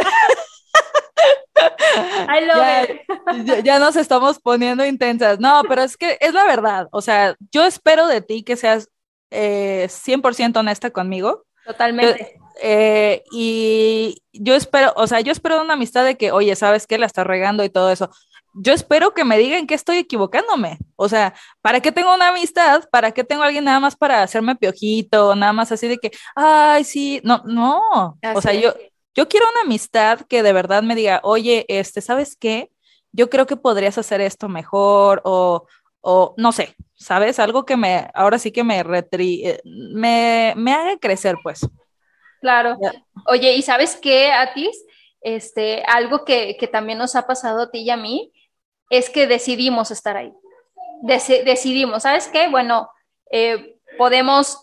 ya, 3.65 3.79
nos 3.79 3.97
estamos 3.97 4.39
poniendo 4.39 4.85
intensas. 4.85 5.41
No, 5.41 5.63
pero 5.69 5.83
es 5.83 5.97
que 5.97 6.19
es 6.21 6.33
la 6.33 6.45
verdad. 6.45 6.89
O 6.93 7.01
sea, 7.01 7.37
yo 7.53 7.65
espero 7.65 8.07
de 8.07 8.21
ti 8.21 8.43
que 8.43 8.57
seas 8.57 8.89
eh, 9.31 9.87
100% 9.89 10.57
honesta 10.57 10.91
conmigo. 10.91 11.45
Totalmente. 11.67 12.39
Eh, 12.61 13.23
y 13.31 14.23
yo 14.33 14.55
espero, 14.55 14.93
o 14.97 15.07
sea, 15.07 15.21
yo 15.21 15.33
espero 15.33 15.63
una 15.63 15.75
amistad 15.75 16.05
de 16.05 16.17
que, 16.17 16.33
oye, 16.33 16.55
¿sabes 16.57 16.87
qué? 16.87 16.99
La 16.99 17.07
está 17.07 17.25
regando 17.25 17.65
y 17.65 17.71
todo 17.71 17.91
eso. 17.91 18.11
Yo 18.55 18.73
espero 18.73 19.15
que 19.15 19.25
me 19.25 19.39
digan 19.39 19.67
que 19.67 19.75
estoy 19.75 19.99
equivocándome. 19.99 20.79
O 20.97 21.09
sea, 21.09 21.35
¿para 21.61 21.81
qué 21.81 21.93
tengo 21.93 22.13
una 22.13 22.29
amistad? 22.29 22.89
¿Para 22.91 23.13
qué 23.13 23.23
tengo 23.23 23.43
a 23.43 23.47
alguien 23.47 23.65
nada 23.65 23.79
más 23.79 23.95
para 23.95 24.23
hacerme 24.23 24.57
piojito? 24.57 25.37
Nada 25.37 25.53
más 25.53 25.71
así 25.71 25.87
de 25.87 25.99
que, 25.99 26.11
ay, 26.35 26.83
sí, 26.83 27.21
no, 27.23 27.43
no. 27.45 28.19
o 28.35 28.41
sea, 28.41 28.55
yo, 28.55 28.75
yo 29.19 29.29
quiero 29.29 29.47
una 29.51 29.63
amistad 29.63 30.21
que 30.29 30.45
de 30.45 30.53
verdad 30.53 30.85
me 30.85 30.95
diga, 30.95 31.19
oye, 31.25 31.65
este, 31.67 32.01
¿sabes 32.01 32.37
qué? 32.37 32.71
Yo 33.11 33.29
creo 33.29 33.49
que 33.49 33.57
podrías 33.57 33.99
hacer 33.99 34.21
esto 34.21 34.49
mejor 34.49 35.23
o, 35.25 35.67
o 36.01 36.35
no 36.37 36.53
sé, 36.53 36.77
¿sabes? 36.95 37.41
Algo 37.41 37.65
que 37.65 37.77
me, 37.77 38.09
ahora 38.15 38.39
sí 38.39 38.53
que 38.53 38.63
me, 38.63 38.81
retri, 38.85 39.45
eh, 39.45 39.61
me, 39.65 40.55
me 40.57 40.73
haga 40.73 40.99
crecer, 40.99 41.35
pues. 41.43 41.69
Claro. 42.41 42.79
Oye, 43.27 43.57
¿y 43.57 43.63
sabes 43.63 43.99
qué, 44.01 44.31
Atis? 44.31 44.85
Este, 45.21 45.83
algo 45.89 46.25
que, 46.25 46.57
que, 46.57 46.69
también 46.69 46.99
nos 46.99 47.17
ha 47.17 47.27
pasado 47.27 47.63
a 47.63 47.71
ti 47.73 47.81
y 47.81 47.91
a 47.91 47.97
mí 47.97 48.33
es 48.89 49.11
que 49.11 49.27
decidimos 49.27 49.91
estar 49.91 50.17
ahí. 50.17 50.33
decidimos, 51.03 52.05
¿sabes 52.05 52.29
qué? 52.29 52.49
Bueno, 52.49 52.89
eh, 53.33 53.81
podemos 53.99 54.63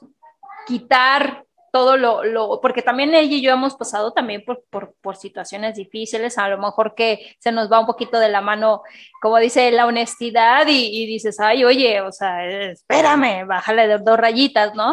quitar 0.66 1.45
todo 1.76 1.98
lo, 1.98 2.24
lo, 2.24 2.62
porque 2.62 2.82
también 2.82 3.14
ella 3.14 3.36
y 3.36 3.42
yo 3.42 3.52
hemos 3.52 3.76
pasado 3.76 4.14
también 4.14 4.46
por, 4.46 4.64
por, 4.70 4.96
por, 5.02 5.18
situaciones 5.18 5.76
difíciles, 5.76 6.38
a 6.38 6.48
lo 6.48 6.58
mejor 6.58 6.96
que 6.96 7.36
se 7.40 7.52
nos 7.52 7.70
va 7.70 7.82
un 7.82 7.86
poquito 7.86 8.18
de 8.18 8.30
la 8.30 8.40
mano, 8.40 8.82
como 9.22 9.40
dice, 9.40 9.70
la 9.72 9.86
honestidad 9.86 10.68
y, 10.68 11.04
y 11.04 11.06
dices, 11.06 11.38
ay, 11.42 11.66
oye, 11.66 12.00
o 12.00 12.14
sea, 12.14 12.46
espérame, 12.46 13.46
bájale 13.46 13.90
de 13.90 13.98
dos 13.98 14.18
rayitas, 14.18 14.74
¿no? 14.74 14.92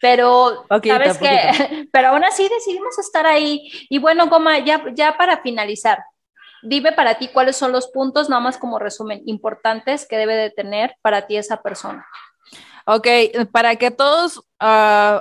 Pero, 0.00 0.64
¿sabes 0.82 1.18
qué? 1.18 1.86
Pero 1.92 2.08
aún 2.08 2.24
así 2.24 2.48
decidimos 2.48 2.98
estar 2.98 3.26
ahí. 3.26 3.70
Y 3.90 3.98
bueno, 3.98 4.28
Goma, 4.28 4.58
ya, 4.60 4.82
ya 4.94 5.18
para 5.18 5.42
finalizar, 5.42 6.02
dime 6.62 6.92
para 6.92 7.18
ti 7.18 7.28
cuáles 7.28 7.56
son 7.56 7.72
los 7.72 7.88
puntos, 7.88 8.30
nada 8.30 8.40
más 8.40 8.56
como 8.56 8.78
resumen, 8.78 9.20
importantes 9.26 10.08
que 10.08 10.16
debe 10.16 10.34
de 10.36 10.48
tener 10.48 10.96
para 11.02 11.26
ti 11.26 11.36
esa 11.36 11.60
persona. 11.60 12.06
Ok, 12.86 13.06
para 13.52 13.76
que 13.76 13.90
todos 13.90 14.38
uh, 14.38 14.42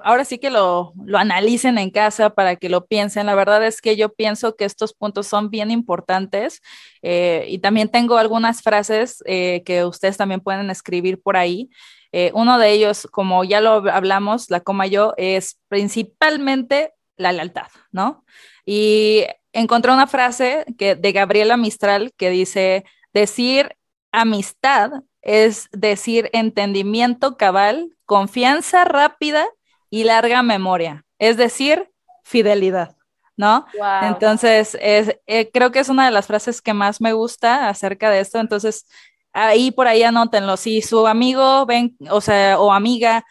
ahora 0.04 0.26
sí 0.26 0.40
que 0.40 0.50
lo, 0.50 0.94
lo, 1.06 1.18
analicen 1.18 1.78
en 1.78 1.92
casa, 1.92 2.32
para 2.32 2.56
que 2.56 2.70
lo 2.70 2.88
piensen, 2.88 3.28
la 3.28 3.36
verdad 3.36 3.64
es 3.66 3.82
que 3.82 3.96
yo 3.96 4.14
pienso 4.14 4.56
que 4.56 4.66
estos 4.66 4.94
puntos 4.94 5.28
son 5.28 5.50
bien 5.50 5.70
importantes 5.70 6.62
eh, 7.04 7.46
y 7.48 7.60
también 7.60 7.90
tengo 7.90 8.18
algunas 8.18 8.62
frases 8.62 9.24
eh, 9.26 9.62
que 9.66 9.86
ustedes 9.86 10.18
también 10.18 10.42
pueden 10.42 10.70
escribir 10.72 11.22
por 11.22 11.38
ahí. 11.38 11.70
Eh, 12.12 12.32
uno 12.34 12.58
de 12.58 12.72
ellos, 12.72 13.08
como 13.12 13.44
ya 13.44 13.62
lo 13.62 13.90
hablamos, 13.92 14.50
la 14.50 14.62
coma 14.62 14.88
yo, 14.88 15.14
es 15.18 15.60
principalmente 15.68 16.94
la 17.16 17.32
lealtad, 17.32 17.68
¿no? 17.92 18.26
Y 18.66 19.26
encontré 19.54 19.92
una 19.92 20.08
frase 20.08 20.66
que, 20.78 20.96
de 20.96 21.12
Gabriela 21.12 21.58
Mistral 21.58 22.12
que 22.18 22.30
dice, 22.32 22.86
decir 23.14 23.76
amistad 24.12 24.92
es 25.22 25.70
decir 25.72 26.30
entendimiento 26.34 27.38
cabal, 27.38 27.96
confianza 28.06 28.84
rápida 28.86 29.48
y 29.90 30.04
larga 30.04 30.44
memoria, 30.44 31.06
es 31.20 31.38
decir, 31.38 31.92
fidelidad, 32.24 32.96
¿no? 33.36 33.66
Entonces, 34.02 34.78
es, 34.82 35.18
eh, 35.28 35.50
creo 35.52 35.72
que 35.72 35.80
es 35.80 35.90
una 35.90 36.06
de 36.06 36.12
las 36.12 36.28
frases 36.28 36.62
que 36.62 36.74
más 36.74 37.02
me 37.02 37.14
gusta 37.14 37.70
acerca 37.70 38.10
de 38.10 38.20
esto, 38.20 38.40
entonces, 38.40 38.86
ahí 39.34 39.72
por 39.72 39.88
ahí 39.88 40.04
anótenlo, 40.04 40.58
si 40.58 40.82
su 40.82 41.08
amigo 41.08 41.66
ven, 41.66 41.96
o 42.10 42.22
sea, 42.22 42.60
o 42.60 42.72
amiga 42.72 43.24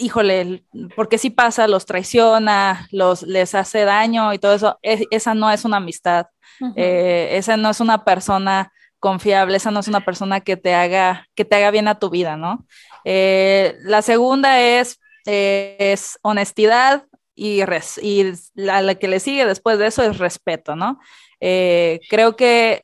híjole, 0.00 0.64
porque 0.96 1.18
si 1.18 1.30
pasa, 1.30 1.68
los 1.68 1.84
traiciona, 1.84 2.88
los, 2.90 3.22
les 3.22 3.54
hace 3.54 3.84
daño 3.84 4.32
y 4.32 4.38
todo 4.38 4.54
eso, 4.54 4.78
esa 4.82 5.34
no 5.34 5.50
es 5.50 5.64
una 5.64 5.76
amistad, 5.76 6.26
eh, 6.74 7.28
esa 7.32 7.56
no 7.56 7.70
es 7.70 7.80
una 7.80 8.02
persona 8.04 8.72
confiable, 9.00 9.56
esa 9.56 9.70
no 9.70 9.80
es 9.80 9.88
una 9.88 10.04
persona 10.04 10.40
que 10.40 10.56
te 10.56 10.74
haga, 10.74 11.26
que 11.34 11.44
te 11.44 11.56
haga 11.56 11.70
bien 11.70 11.88
a 11.88 11.98
tu 11.98 12.10
vida, 12.10 12.36
¿no? 12.36 12.66
Eh, 13.04 13.76
la 13.82 14.02
segunda 14.02 14.60
es, 14.60 15.00
es 15.24 16.18
honestidad 16.22 17.06
y, 17.34 17.62
y 18.02 18.32
la, 18.54 18.94
que 18.94 19.08
le 19.08 19.20
sigue 19.20 19.46
después 19.46 19.78
de 19.78 19.86
eso 19.88 20.02
es 20.02 20.18
respeto, 20.18 20.76
¿no? 20.76 21.00
Eh, 21.40 22.00
creo 22.08 22.36
que 22.36 22.82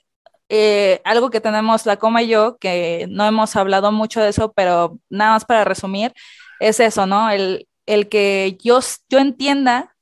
algo 1.04 1.30
que 1.30 1.40
tenemos 1.40 1.86
la 1.86 1.98
coma 1.98 2.22
y 2.22 2.28
yo, 2.28 2.56
que 2.58 3.06
no 3.10 3.26
hemos 3.26 3.54
hablado 3.56 3.92
mucho 3.92 4.20
de 4.20 4.30
eso, 4.30 4.52
pero 4.52 4.98
nada 5.10 5.32
más 5.32 5.44
para 5.44 5.64
resumir, 5.64 6.12
es 6.60 6.80
eso, 6.80 7.06
¿no? 7.06 7.30
El, 7.30 7.68
el 7.86 8.08
que 8.08 8.58
yo, 8.62 8.80
yo 9.08 9.18
entienda 9.18 9.94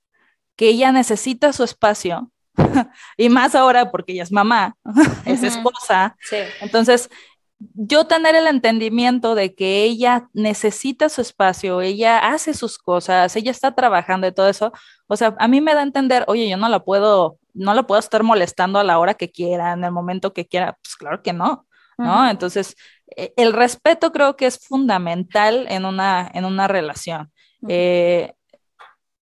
que 0.57 0.69
ella 0.69 0.93
necesita 0.93 1.53
su 1.53 1.65
espacio, 1.65 2.31
y 3.17 3.29
más 3.29 3.55
ahora 3.55 3.91
porque 3.91 4.13
ella 4.13 4.23
es 4.23 4.33
mamá, 4.33 4.77
es 5.25 5.43
esposa. 5.43 6.17
Sí. 6.21 6.37
Entonces, 6.61 7.11
yo 7.59 8.07
tener 8.07 8.35
el 8.35 8.47
entendimiento 8.47 9.35
de 9.35 9.55
que 9.55 9.85
ella 9.85 10.29
necesita 10.33 11.09
su 11.09 11.21
espacio, 11.21 11.81
ella 11.81 12.19
hace 12.19 12.55
sus 12.55 12.79
cosas, 12.79 13.35
ella 13.37 13.51
está 13.51 13.75
trabajando 13.75 14.27
y 14.27 14.33
todo 14.33 14.49
eso, 14.49 14.73
o 15.07 15.17
sea, 15.17 15.35
a 15.39 15.49
mí 15.49 15.61
me 15.61 15.75
da 15.75 15.81
a 15.81 15.85
entender, 15.85 16.25
oye, 16.27 16.49
yo 16.49 16.57
no 16.57 16.69
la 16.69 16.81
puedo, 16.81 17.39
no 17.55 17.75
la 17.75 17.85
puedo 17.85 17.99
estar 17.99 18.23
molestando 18.23 18.79
a 18.79 18.85
la 18.85 18.99
hora 18.99 19.15
que 19.15 19.31
quiera, 19.31 19.73
en 19.73 19.85
el 19.85 19.93
momento 19.93 20.33
que 20.33 20.47
quiera, 20.47 20.79
pues 20.83 20.97
claro 20.97 21.23
que 21.23 21.33
no, 21.33 21.67
¿no? 21.97 22.29
Entonces, 22.29 22.77
e, 23.17 23.33
el 23.37 23.53
respeto 23.53 24.13
creo 24.13 24.37
que 24.37 24.47
es 24.47 24.59
fundamental 24.59 25.67
en 25.69 25.85
una, 25.85 26.31
en 26.35 26.45
una 26.45 26.69
relación. 26.69 27.33
Eh, 27.69 28.35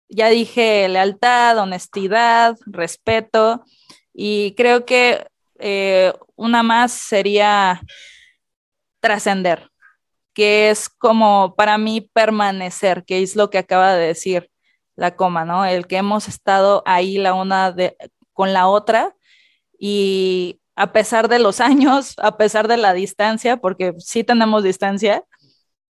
ya 0.08 0.28
dije 0.28 0.88
lealtad, 0.88 1.58
honestidad, 1.58 2.56
respeto, 2.66 3.64
y 4.12 4.54
creo 4.56 4.84
que 4.84 5.26
eh, 5.58 6.12
una 6.36 6.62
más 6.62 6.92
sería 6.92 7.80
trascender, 9.00 9.70
que 10.32 10.70
es 10.70 10.88
como 10.88 11.54
para 11.56 11.78
mí 11.78 12.00
permanecer, 12.12 13.04
que 13.04 13.22
es 13.22 13.36
lo 13.36 13.50
que 13.50 13.58
acaba 13.58 13.94
de 13.94 14.06
decir 14.06 14.50
la 14.96 15.16
coma, 15.16 15.44
¿no? 15.44 15.64
El 15.64 15.86
que 15.86 15.98
hemos 15.98 16.28
estado 16.28 16.82
ahí 16.86 17.18
la 17.18 17.34
una 17.34 17.74
con 18.32 18.52
la 18.52 18.68
otra 18.68 19.14
y 19.78 20.60
a 20.74 20.92
pesar 20.92 21.28
de 21.28 21.38
los 21.38 21.60
años, 21.60 22.14
a 22.18 22.36
pesar 22.36 22.68
de 22.68 22.76
la 22.76 22.94
distancia, 22.94 23.56
porque 23.58 23.94
sí 23.98 24.24
tenemos 24.24 24.62
distancia, 24.62 25.24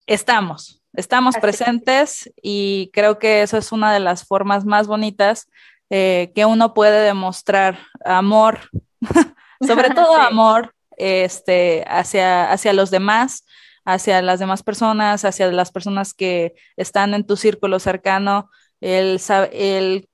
estamos, 0.06 0.82
estamos 0.94 1.36
presentes 1.36 2.30
y 2.42 2.90
creo 2.92 3.18
que 3.18 3.42
eso 3.42 3.56
es 3.56 3.72
una 3.72 3.92
de 3.92 4.00
las 4.00 4.24
formas 4.24 4.64
más 4.64 4.86
bonitas 4.86 5.48
eh, 5.90 6.32
que 6.34 6.44
uno 6.44 6.74
puede 6.74 7.02
demostrar 7.02 7.78
amor, 8.04 8.60
sobre 9.66 9.90
todo 9.90 10.16
amor 10.16 10.74
este, 10.96 11.84
hacia, 11.88 12.50
hacia 12.50 12.72
los 12.72 12.90
demás, 12.90 13.44
hacia 13.84 14.20
las 14.22 14.38
demás 14.38 14.62
personas, 14.62 15.24
hacia 15.24 15.50
las 15.50 15.70
personas 15.70 16.14
que 16.14 16.54
están 16.76 17.14
en 17.14 17.26
tu 17.26 17.36
círculo 17.36 17.78
cercano, 17.78 18.50
el, 18.80 19.20
el 19.52 20.08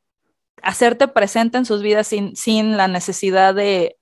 hacerte 0.62 1.08
presente 1.08 1.58
en 1.58 1.64
sus 1.64 1.82
vidas 1.82 2.06
sin, 2.06 2.36
sin 2.36 2.76
la 2.76 2.88
necesidad 2.88 3.54
de 3.54 3.96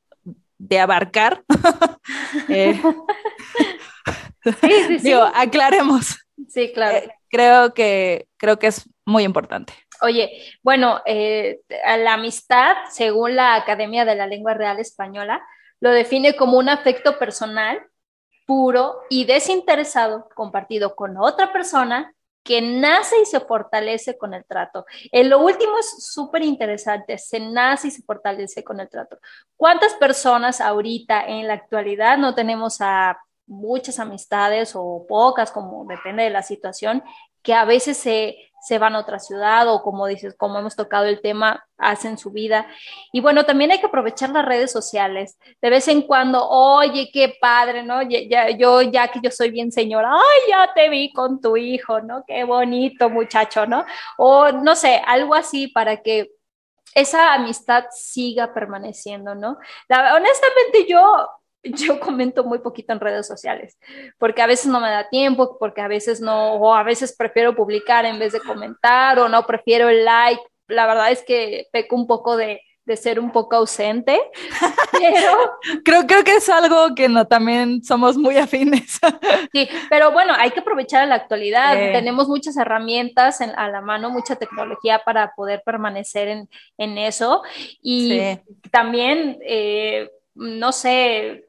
de 0.63 0.81
abarcar. 0.81 1.45
Eh, 2.49 2.81
sí, 4.45 4.71
sí, 4.89 4.99
sí. 4.99 5.13
aclaremos. 5.35 6.19
Sí, 6.49 6.73
claro. 6.73 6.99
Eh, 6.99 7.11
creo, 7.29 7.75
que, 7.75 8.29
creo 8.37 8.59
que 8.59 8.69
es 8.69 8.89
muy 9.05 9.25
importante. 9.25 9.73
Oye, 10.01 10.31
bueno, 10.63 11.01
eh, 11.07 11.61
la 11.69 12.15
amistad, 12.15 12.75
según 12.91 13.37
la 13.37 13.55
Academia 13.55 14.05
de 14.05 14.15
la 14.15 14.27
Lengua 14.27 14.55
Real 14.55 14.79
Española, 14.81 15.43
lo 15.81 15.91
define 15.91 16.37
como 16.37 16.59
un 16.59 16.69
afecto 16.69 17.19
personal, 17.19 17.81
puro 18.47 19.03
y 19.09 19.25
desinteresado 19.25 20.29
compartido 20.35 20.95
con 20.95 21.17
otra 21.17 21.53
persona 21.53 22.15
que 22.43 22.61
nace 22.61 23.15
y 23.23 23.27
se 23.27 23.41
fortalece 23.41 24.19
con 24.19 24.35
el 24.35 24.45
trato. 24.45 24.85
En 25.13 25.31
lo 25.31 25.39
último 25.39 25.79
es 25.79 26.05
súper 26.13 26.43
interesante, 26.43 27.19
se 27.19 27.39
nace 27.39 27.89
y 27.89 27.91
se 27.93 28.03
fortalece 28.03 28.65
con 28.65 28.81
el 28.81 28.89
trato. 28.89 29.19
¿Cuántas 29.57 29.95
personas 29.95 30.61
ahorita 30.61 31.25
en 31.27 31.47
la 31.47 31.55
actualidad 31.55 32.19
no 32.19 32.35
tenemos 32.35 32.81
a 32.81 33.19
muchas 33.53 33.99
amistades 33.99 34.73
o 34.75 35.07
pocas, 35.09 35.51
como 35.53 35.85
depende 35.87 36.25
de 36.25 36.31
la 36.31 36.43
situación, 36.43 37.03
que 37.43 37.55
a 37.55 37.65
veces 37.65 37.97
se, 37.97 38.37
se 38.63 38.79
van 38.79 38.95
a 38.95 39.01
otra 39.01 39.19
ciudad 39.19 39.69
o 39.69 39.83
como 39.83 40.07
dices, 40.07 40.35
como 40.37 40.59
hemos 40.59 40.77
tocado 40.77 41.07
el 41.07 41.21
tema, 41.21 41.67
hacen 41.79 42.17
su 42.17 42.31
vida. 42.31 42.67
Y 43.13 43.21
bueno, 43.21 43.45
también 43.45 43.73
hay 43.73 43.81
que 43.81 43.87
aprovechar 43.87 44.31
las 44.31 44.45
redes 44.45 44.71
sociales. 44.71 45.37
De 45.61 45.71
vez 45.71 45.89
en 45.89 46.03
cuando, 46.03 46.49
oye, 46.49 47.11
qué 47.13 47.37
padre, 47.41 47.83
¿no? 47.83 48.03
Ya, 48.03 48.51
yo, 48.51 48.83
ya 48.83 49.09
que 49.09 49.21
yo 49.21 49.31
soy 49.33 49.51
bien 49.51 49.73
señora, 49.73 50.13
ay, 50.13 50.51
ya 50.51 50.73
te 50.75 50.89
vi 50.89 51.13
con 51.13 51.41
tu 51.41 51.57
hijo, 51.57 52.01
¿no? 52.01 52.25
Qué 52.27 52.45
bonito 52.45 53.11
muchacho, 53.11 53.67
¿no? 53.67 53.85
O 54.17 54.53
no 54.53 54.77
sé, 54.77 55.03
algo 55.05 55.35
así 55.35 55.67
para 55.67 56.03
que 56.03 56.31
esa 56.95 57.35
amistad 57.35 57.87
siga 57.91 58.53
permaneciendo, 58.53 59.35
¿no? 59.35 59.59
honestamente 59.89 60.87
yo 60.87 61.27
yo 61.63 62.01
comento 62.01 62.45
muy 62.45 62.59
poquito 62.59 62.93
en 62.93 63.01
redes 63.01 63.27
sociales, 63.27 63.79
porque 64.19 64.43
a 64.43 64.47
veces 64.47 64.67
no 64.67 64.81
me 64.81 64.91
da 64.91 65.09
tiempo, 65.09 65.57
porque 65.59 65.81
a 65.81 65.89
veces 65.89 66.21
no, 66.21 66.55
o 66.55 66.75
a 66.75 66.83
veces 66.83 67.15
prefiero 67.17 67.55
publicar 67.55 68.05
en 68.05 68.19
vez 68.19 68.33
de 68.33 68.41
comentar, 68.41 69.19
o 69.19 69.29
no 69.29 69.47
prefiero 69.47 69.89
el 69.89 70.05
like. 70.05 70.43
La 70.69 70.87
verdad 70.87 71.11
es 71.11 71.23
que 71.23 71.67
peco 71.73 71.97
un 71.97 72.07
poco 72.07 72.37
de, 72.37 72.61
ser 72.97 73.21
un 73.21 73.31
poco 73.31 73.57
ausente, 73.57 74.21
pero... 74.93 75.53
creo, 75.85 76.07
creo 76.07 76.25
que 76.25 76.37
es 76.37 76.49
algo 76.51 76.95
que 76.95 77.09
no, 77.09 77.27
también 77.27 77.83
somos 77.85 78.19
muy 78.19 78.37
afines. 78.37 78.99
sí, 79.53 79.69
pero 79.89 80.11
bueno, 80.11 80.35
hay 80.37 80.51
que 80.51 80.61
aprovechar 80.61 81.07
la 81.07 81.15
actualidad. 81.15 81.75
Tenemos 81.93 82.29
muchas 82.29 82.57
herramientas 82.57 83.41
a 83.41 83.69
la 83.69 83.81
mano, 83.81 84.11
mucha 84.11 84.37
tecnología 84.37 85.01
para 85.05 85.33
poder 85.35 85.63
permanecer 85.65 86.47
en, 86.77 86.99
eso. 86.99 87.43
Y 87.81 88.21
también, 88.71 89.39
eh, 89.43 90.11
no 90.35 90.73
sé, 90.73 91.45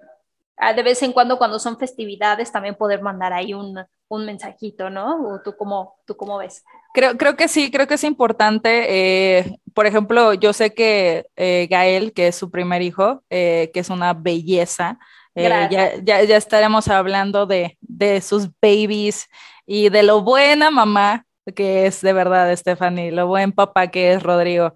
de 0.75 0.83
vez 0.83 1.01
en 1.01 1.13
cuando 1.13 1.37
cuando 1.37 1.59
son 1.59 1.77
festividades 1.77 2.51
también 2.51 2.75
poder 2.75 3.01
mandar 3.01 3.33
ahí 3.33 3.53
un, 3.53 3.83
un 4.13 4.25
mensajito, 4.25 4.89
¿no? 4.89 5.27
¿O 5.27 5.41
tú 5.41 5.55
cómo, 5.57 5.95
tú 6.05 6.15
cómo 6.15 6.37
ves? 6.37 6.63
Creo, 6.93 7.17
creo 7.17 7.35
que 7.35 7.47
sí, 7.47 7.71
creo 7.71 7.87
que 7.87 7.95
es 7.95 8.03
importante. 8.03 8.85
Eh, 8.87 9.57
por 9.73 9.87
ejemplo, 9.87 10.33
yo 10.33 10.53
sé 10.53 10.73
que 10.73 11.25
eh, 11.35 11.67
Gael, 11.69 12.13
que 12.13 12.27
es 12.27 12.35
su 12.35 12.51
primer 12.51 12.81
hijo, 12.81 13.23
eh, 13.29 13.71
que 13.73 13.79
es 13.79 13.89
una 13.89 14.13
belleza, 14.13 14.99
ya, 15.35 15.67
ya, 15.67 16.23
ya, 16.23 16.37
estaremos 16.37 16.87
hablando 16.89 17.47
de, 17.47 17.75
de, 17.81 18.21
sus 18.21 18.49
babies 18.61 19.27
y 19.65 19.89
de 19.89 20.03
lo 20.03 20.21
buena 20.21 20.69
mamá 20.69 21.25
que 21.55 21.87
es 21.87 22.01
de 22.01 22.13
verdad 22.13 22.55
Stephanie, 22.55 23.11
lo 23.11 23.25
buen 23.25 23.51
papá 23.51 23.87
que 23.87 24.13
es 24.13 24.21
Rodrigo. 24.21 24.75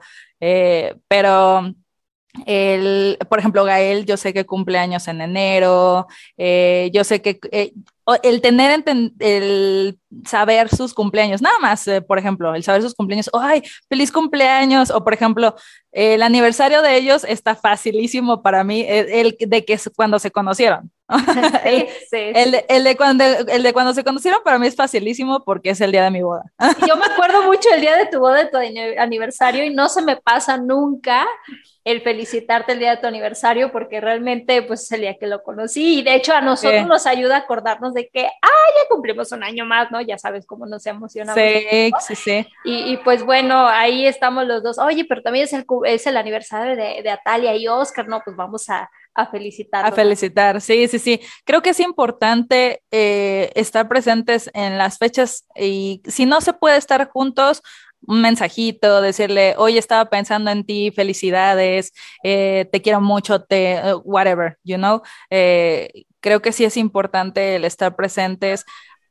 pero 1.08 1.74
el, 2.46 3.18
por 3.30 3.40
ejemplo, 3.40 3.64
Gael, 3.64 4.06
yo 4.06 4.18
sé 4.18 4.34
que 4.34 4.46
cumple 4.46 4.78
años 4.78 5.08
en 5.08 5.22
enero, 5.22 6.08
eh, 6.38 6.90
yo 6.94 7.04
sé 7.04 7.22
que 7.22 7.40
eh, 7.52 7.74
el 8.24 8.42
tener, 8.42 8.84
el 9.20 10.00
saber 10.26 10.70
sus 10.70 10.94
cumpleaños, 10.94 11.42
nada 11.42 11.60
más, 11.60 11.88
eh, 11.88 12.02
por 12.02 12.18
ejemplo, 12.18 12.56
el 12.56 12.64
saber 12.64 12.82
sus 12.82 12.96
cumpleaños, 12.96 13.30
¡ay, 13.34 13.64
feliz 13.90 14.12
cumpleaños! 14.12 14.92
O 14.92 15.04
por 15.04 15.14
ejemplo, 15.14 15.56
el 15.92 16.22
aniversario 16.22 16.82
de 16.82 16.96
ellos 16.96 17.26
está 17.28 17.56
facilísimo 17.56 18.42
para 18.42 18.64
mí, 18.64 18.86
el, 18.88 19.36
de 19.40 19.66
que 19.66 19.74
es 19.74 19.90
cuando 19.96 20.20
se 20.20 20.32
conocieron. 20.32 20.92
el, 21.66 22.64
el, 22.68 22.84
de 22.84 22.98
cuando, 22.98 23.24
el 23.24 23.64
de 23.64 23.74
cuando 23.74 23.94
se 23.94 24.04
conocieron 24.04 24.42
para 24.44 24.60
mí 24.60 24.68
es 24.68 24.76
facilísimo 24.76 25.44
porque 25.44 25.72
es 25.72 25.82
el 25.82 25.92
día 25.92 26.04
de 26.04 26.12
mi 26.12 26.22
boda. 26.22 26.44
Yo 26.88 26.96
me 26.96 27.06
acuerdo 27.06 27.44
mucho 27.44 27.70
el 27.74 27.82
día 27.82 27.98
de 27.98 28.06
tu 28.06 28.20
boda, 28.20 28.44
de 28.44 28.50
tu 28.50 28.58
aniversario, 29.00 29.66
y 29.66 29.74
no 29.74 29.90
se 29.90 30.02
me 30.02 30.16
pasa 30.16 30.58
nunca 30.58 31.26
el 31.88 32.02
felicitarte 32.02 32.74
el 32.74 32.80
día 32.80 32.92
de 32.92 32.98
tu 32.98 33.08
aniversario 33.08 33.72
porque 33.72 34.02
realmente 34.02 34.62
pues 34.62 34.84
es 34.84 34.92
el 34.92 35.02
día 35.02 35.18
que 35.18 35.26
lo 35.26 35.42
conocí 35.42 36.00
y 36.00 36.04
de 36.04 36.16
hecho 36.16 36.34
a 36.34 36.42
nosotros 36.42 36.86
nos 36.86 37.08
ayuda 37.08 37.36
a 37.36 37.40
acordarnos 37.40 37.94
de 37.98 38.10
que, 38.10 38.26
ah, 38.26 38.68
ya 38.76 38.90
cumplimos 38.90 39.32
un 39.32 39.44
año 39.44 39.66
más, 39.66 39.92
¿no? 39.92 40.00
Ya 40.02 40.18
sabes 40.18 40.46
cómo 40.46 40.66
nos 40.68 40.86
emocionamos. 40.86 41.42
Sí, 41.42 41.92
sí, 42.08 42.16
sí. 42.16 42.48
Y, 42.64 42.98
pues 42.98 43.24
bueno, 43.24 43.68
ahí 43.68 44.06
estamos 44.06 44.46
los 44.46 44.62
dos. 44.62 44.78
Oye, 44.78 45.06
pero 45.06 45.22
también 45.24 45.46
es 45.46 45.54
el, 45.54 45.66
es 45.86 46.06
el 46.06 46.16
aniversario 46.16 46.76
de, 46.76 47.02
de 47.02 47.10
Atalia 47.10 47.56
y 47.56 47.68
Oscar, 47.68 48.08
¿no? 48.08 48.22
Pues 48.24 48.36
vamos 48.36 48.70
a, 48.70 48.90
a 49.18 49.26
felicitar. 49.26 49.84
A 49.84 49.92
felicitar, 49.92 50.62
sí, 50.62 50.88
sí, 50.88 51.00
sí. 51.00 51.20
Creo 51.44 51.62
que 51.62 51.72
es 51.72 51.80
importante 51.80 52.84
eh, 52.92 53.52
estar 53.56 53.90
presentes 53.90 54.50
en 54.54 54.78
las 54.78 55.00
fechas 55.00 55.48
y 55.56 56.04
si 56.06 56.28
no 56.28 56.40
se 56.40 56.54
puede 56.54 56.78
estar 56.78 57.10
juntos, 57.10 57.64
un 58.08 58.22
mensajito, 58.22 59.02
decirle, 59.02 59.56
hoy 59.58 59.78
estaba 59.78 60.10
pensando 60.10 60.50
en 60.50 60.66
ti, 60.66 60.92
felicidades, 60.92 61.94
eh, 62.24 62.68
te 62.72 62.82
quiero 62.82 63.02
mucho, 63.02 63.44
te, 63.44 63.80
whatever, 64.04 64.58
you 64.64 64.78
know. 64.78 65.02
Eh, 65.30 66.06
creo 66.20 66.42
que 66.42 66.52
sí 66.52 66.66
es 66.66 66.78
importante 66.78 67.56
el 67.56 67.66
estar 67.66 67.96
presentes 67.96 68.66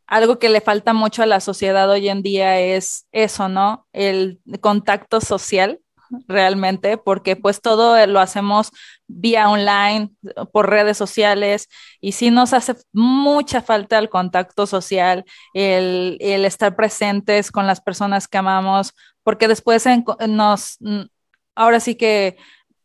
algo 0.06 0.38
que 0.38 0.48
le 0.48 0.60
falta 0.60 0.92
mucho 0.92 1.22
a 1.22 1.26
la 1.26 1.40
sociedad 1.40 1.90
hoy 1.90 2.08
en 2.08 2.22
día 2.22 2.60
es 2.60 3.06
eso, 3.12 3.48
¿no? 3.48 3.86
El 3.92 4.40
contacto 4.60 5.20
social 5.20 5.80
realmente, 6.26 6.98
porque 6.98 7.36
pues 7.36 7.60
todo 7.60 8.04
lo 8.06 8.20
hacemos 8.20 8.70
vía 9.06 9.48
online, 9.48 10.10
por 10.52 10.70
redes 10.70 10.96
sociales, 10.96 11.68
y 12.00 12.12
sí 12.12 12.30
nos 12.30 12.52
hace 12.52 12.74
mucha 12.92 13.62
falta 13.62 13.98
el 13.98 14.08
contacto 14.08 14.66
social, 14.66 15.24
el, 15.54 16.16
el 16.20 16.44
estar 16.44 16.76
presentes 16.76 17.50
con 17.50 17.66
las 17.66 17.80
personas 17.80 18.28
que 18.28 18.38
amamos, 18.38 18.92
porque 19.22 19.48
después 19.48 19.84
nos, 20.28 20.78
ahora 21.54 21.80
sí 21.80 21.96
que 21.96 22.36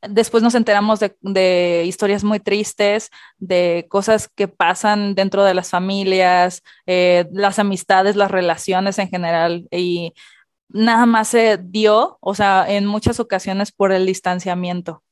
después 0.01 0.41
nos 0.43 0.55
enteramos 0.55 0.99
de, 0.99 1.83
historias 1.85 2.23
muy 2.23 2.39
tristes, 2.39 3.09
de 3.37 3.85
cosas 3.89 4.27
que 4.27 4.47
pasan 4.47 5.15
dentro 5.15 5.43
de 5.43 5.53
las 5.53 5.69
familias, 5.69 6.63
eh, 6.87 7.25
las 7.31 7.59
amistades, 7.59 8.15
las 8.15 8.31
relaciones 8.31 8.97
en 8.99 9.09
general, 9.09 9.67
y 9.71 10.13
nada 10.73 11.05
más 11.05 11.29
se 11.29 11.57
dio, 11.57 12.17
o 12.21 12.35
sea, 12.35 12.65
en 12.67 12.85
muchas 12.85 13.19
ocasiones 13.19 13.71
por 13.71 13.91
el 13.91 14.05
distanciamiento. 14.05 15.03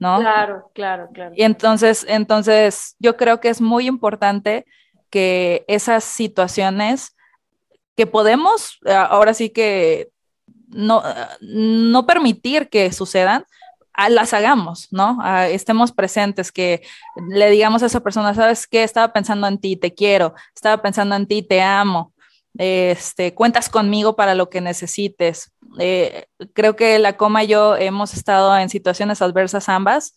¿No? 0.00 0.20
Claro, 0.20 0.70
claro, 0.74 1.08
claro. 1.12 1.34
Y 1.36 1.42
entonces, 1.42 2.06
entonces, 2.08 2.94
yo 3.00 3.16
creo 3.16 3.40
que 3.40 3.48
es 3.48 3.60
muy 3.60 3.88
importante 3.88 4.64
que 5.10 5.64
esas 5.66 6.04
situaciones 6.04 7.16
que 7.96 8.06
podemos, 8.06 8.78
ahora 8.86 9.34
sí 9.34 9.50
que 9.50 10.10
no, 10.68 11.02
no 11.40 12.06
permitir 12.06 12.68
que 12.68 12.92
sucedan, 12.92 13.44
las 14.08 14.32
hagamos, 14.32 14.86
¿no? 14.92 15.18
estemos 15.46 15.90
presentes, 15.90 16.52
que 16.52 16.82
le 17.28 17.50
digamos 17.50 17.82
a 17.82 17.86
esa 17.86 17.98
persona, 17.98 18.32
¿sabes 18.34 18.68
qué? 18.68 18.84
Estaba 18.84 19.12
pensando 19.12 19.48
en 19.48 19.58
ti, 19.58 19.74
te 19.74 19.92
quiero, 19.92 20.34
estaba 20.54 20.80
pensando 20.80 21.16
en 21.16 21.26
ti, 21.26 21.42
te 21.42 21.60
amo, 21.60 22.12
este, 22.58 23.34
cuentas 23.34 23.70
conmigo 23.70 24.16
para 24.16 24.34
lo 24.34 24.50
que 24.50 24.60
necesites. 24.60 25.52
Eh, 25.78 26.26
creo 26.52 26.76
que 26.76 26.98
la 26.98 27.16
coma 27.16 27.44
y 27.44 27.48
yo 27.48 27.76
hemos 27.76 28.14
estado 28.14 28.56
en 28.58 28.68
situaciones 28.68 29.22
adversas 29.22 29.68
ambas 29.68 30.14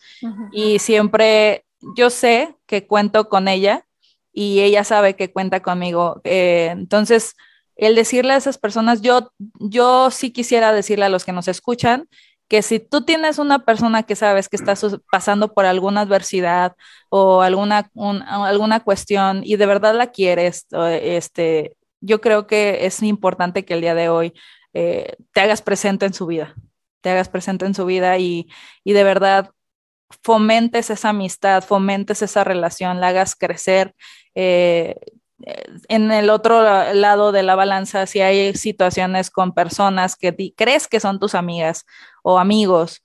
y 0.51 0.79
siempre 0.79 1.65
yo 1.95 2.09
sé 2.09 2.55
que 2.65 2.87
cuento 2.87 3.29
con 3.29 3.47
ella 3.47 3.85
y 4.33 4.61
ella 4.61 4.83
sabe 4.83 5.15
que 5.15 5.31
cuenta 5.31 5.61
conmigo. 5.61 6.19
Eh, 6.23 6.69
entonces, 6.71 7.35
el 7.75 7.95
decirle 7.95 8.33
a 8.33 8.37
esas 8.37 8.57
personas, 8.57 9.01
yo, 9.01 9.31
yo 9.59 10.09
sí 10.09 10.31
quisiera 10.31 10.73
decirle 10.73 11.05
a 11.05 11.09
los 11.09 11.25
que 11.25 11.33
nos 11.33 11.47
escuchan 11.47 12.07
que 12.47 12.61
si 12.63 12.79
tú 12.79 13.03
tienes 13.05 13.39
una 13.39 13.65
persona 13.65 14.03
que 14.03 14.15
sabes 14.15 14.49
que 14.49 14.57
está 14.57 14.73
pasando 15.09 15.53
por 15.53 15.65
alguna 15.65 16.01
adversidad 16.01 16.75
o 17.09 17.41
alguna, 17.41 17.89
alguna 18.25 18.81
cuestión 18.81 19.41
y 19.45 19.55
de 19.55 19.65
verdad 19.65 19.95
la 19.95 20.07
quieres, 20.07 20.67
este, 21.01 21.77
yo 22.01 22.19
creo 22.21 22.47
que 22.47 22.85
es 22.85 23.01
importante 23.03 23.63
que 23.65 23.75
el 23.75 23.81
día 23.81 23.95
de 23.95 24.09
hoy 24.09 24.33
eh, 24.73 25.15
te 25.33 25.41
hagas 25.41 25.61
presente 25.61 26.05
en 26.05 26.13
su 26.13 26.25
vida, 26.25 26.55
te 27.01 27.09
hagas 27.09 27.29
presente 27.29 27.65
en 27.65 27.73
su 27.73 27.85
vida 27.85 28.17
y, 28.17 28.49
y 28.83 28.93
de 28.93 29.03
verdad 29.03 29.51
fomentes 30.23 30.89
esa 30.89 31.09
amistad, 31.09 31.63
fomentes 31.63 32.21
esa 32.21 32.43
relación, 32.43 32.99
la 32.99 33.09
hagas 33.09 33.35
crecer. 33.35 33.95
Eh, 34.35 34.95
en 35.87 36.11
el 36.11 36.29
otro 36.29 36.61
lado 36.93 37.31
de 37.31 37.43
la 37.43 37.55
balanza, 37.55 38.05
si 38.05 38.21
hay 38.21 38.53
situaciones 38.55 39.31
con 39.31 39.53
personas 39.53 40.15
que 40.15 40.53
crees 40.55 40.87
que 40.87 40.99
son 40.99 41.19
tus 41.19 41.35
amigas 41.35 41.85
o 42.23 42.37
amigos 42.37 43.01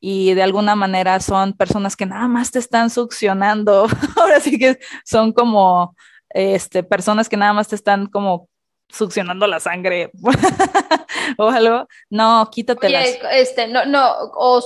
y 0.00 0.34
de 0.34 0.42
alguna 0.42 0.76
manera 0.76 1.20
son 1.20 1.52
personas 1.52 1.96
que 1.96 2.06
nada 2.06 2.28
más 2.28 2.52
te 2.52 2.58
están 2.58 2.90
succionando, 2.90 3.86
ahora 4.16 4.40
sí 4.40 4.58
que 4.58 4.78
son 5.04 5.32
como 5.32 5.96
este, 6.30 6.82
personas 6.82 7.28
que 7.28 7.36
nada 7.36 7.52
más 7.52 7.68
te 7.68 7.74
están 7.74 8.06
como 8.06 8.48
succionando 8.92 9.46
la 9.46 9.60
sangre 9.60 10.10
o 11.38 11.48
algo, 11.48 11.86
no, 12.08 12.48
quítatelas. 12.50 13.18
este, 13.32 13.68
no, 13.68 13.84
no, 13.86 14.10
o 14.34 14.60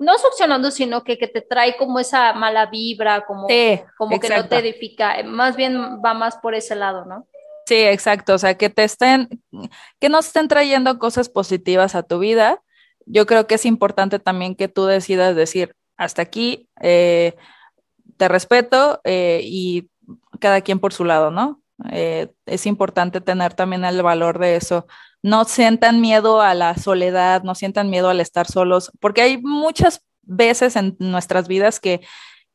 no 0.00 0.18
succionando, 0.18 0.70
sino 0.70 1.04
que, 1.04 1.18
que, 1.18 1.28
te 1.28 1.40
trae 1.40 1.76
como 1.76 1.98
esa 1.98 2.32
mala 2.32 2.66
vibra, 2.66 3.24
como, 3.26 3.46
como 3.96 4.20
que 4.20 4.28
no 4.28 4.48
te 4.48 4.58
edifica, 4.58 5.22
más 5.24 5.56
bien 5.56 6.00
va 6.04 6.14
más 6.14 6.36
por 6.38 6.54
ese 6.54 6.74
lado, 6.74 7.04
¿no? 7.04 7.26
Sí, 7.66 7.76
exacto, 7.76 8.34
o 8.34 8.38
sea, 8.38 8.56
que 8.56 8.68
te 8.68 8.82
estén, 8.82 9.28
que 10.00 10.08
no 10.08 10.18
estén 10.18 10.48
trayendo 10.48 10.98
cosas 10.98 11.28
positivas 11.28 11.94
a 11.94 12.02
tu 12.02 12.18
vida. 12.18 12.60
Yo 13.06 13.26
creo 13.26 13.46
que 13.46 13.54
es 13.54 13.64
importante 13.64 14.18
también 14.18 14.56
que 14.56 14.66
tú 14.66 14.86
decidas 14.86 15.36
decir, 15.36 15.76
hasta 15.96 16.22
aquí, 16.22 16.68
eh, 16.80 17.36
te 18.16 18.28
respeto 18.28 19.00
eh, 19.04 19.40
y 19.44 19.88
cada 20.40 20.60
quien 20.60 20.78
por 20.78 20.92
su 20.92 21.04
lado, 21.04 21.30
¿no? 21.30 21.60
Eh, 21.90 22.28
es 22.46 22.66
importante 22.66 23.20
tener 23.20 23.54
también 23.54 23.84
el 23.84 24.02
valor 24.02 24.38
de 24.38 24.56
eso. 24.56 24.86
No 25.22 25.44
sientan 25.44 26.00
miedo 26.00 26.40
a 26.40 26.54
la 26.54 26.76
soledad, 26.76 27.42
no 27.42 27.54
sientan 27.54 27.90
miedo 27.90 28.08
al 28.08 28.20
estar 28.20 28.46
solos, 28.46 28.90
porque 29.00 29.22
hay 29.22 29.38
muchas 29.38 30.04
veces 30.22 30.76
en 30.76 30.96
nuestras 30.98 31.48
vidas 31.48 31.80
que, 31.80 32.00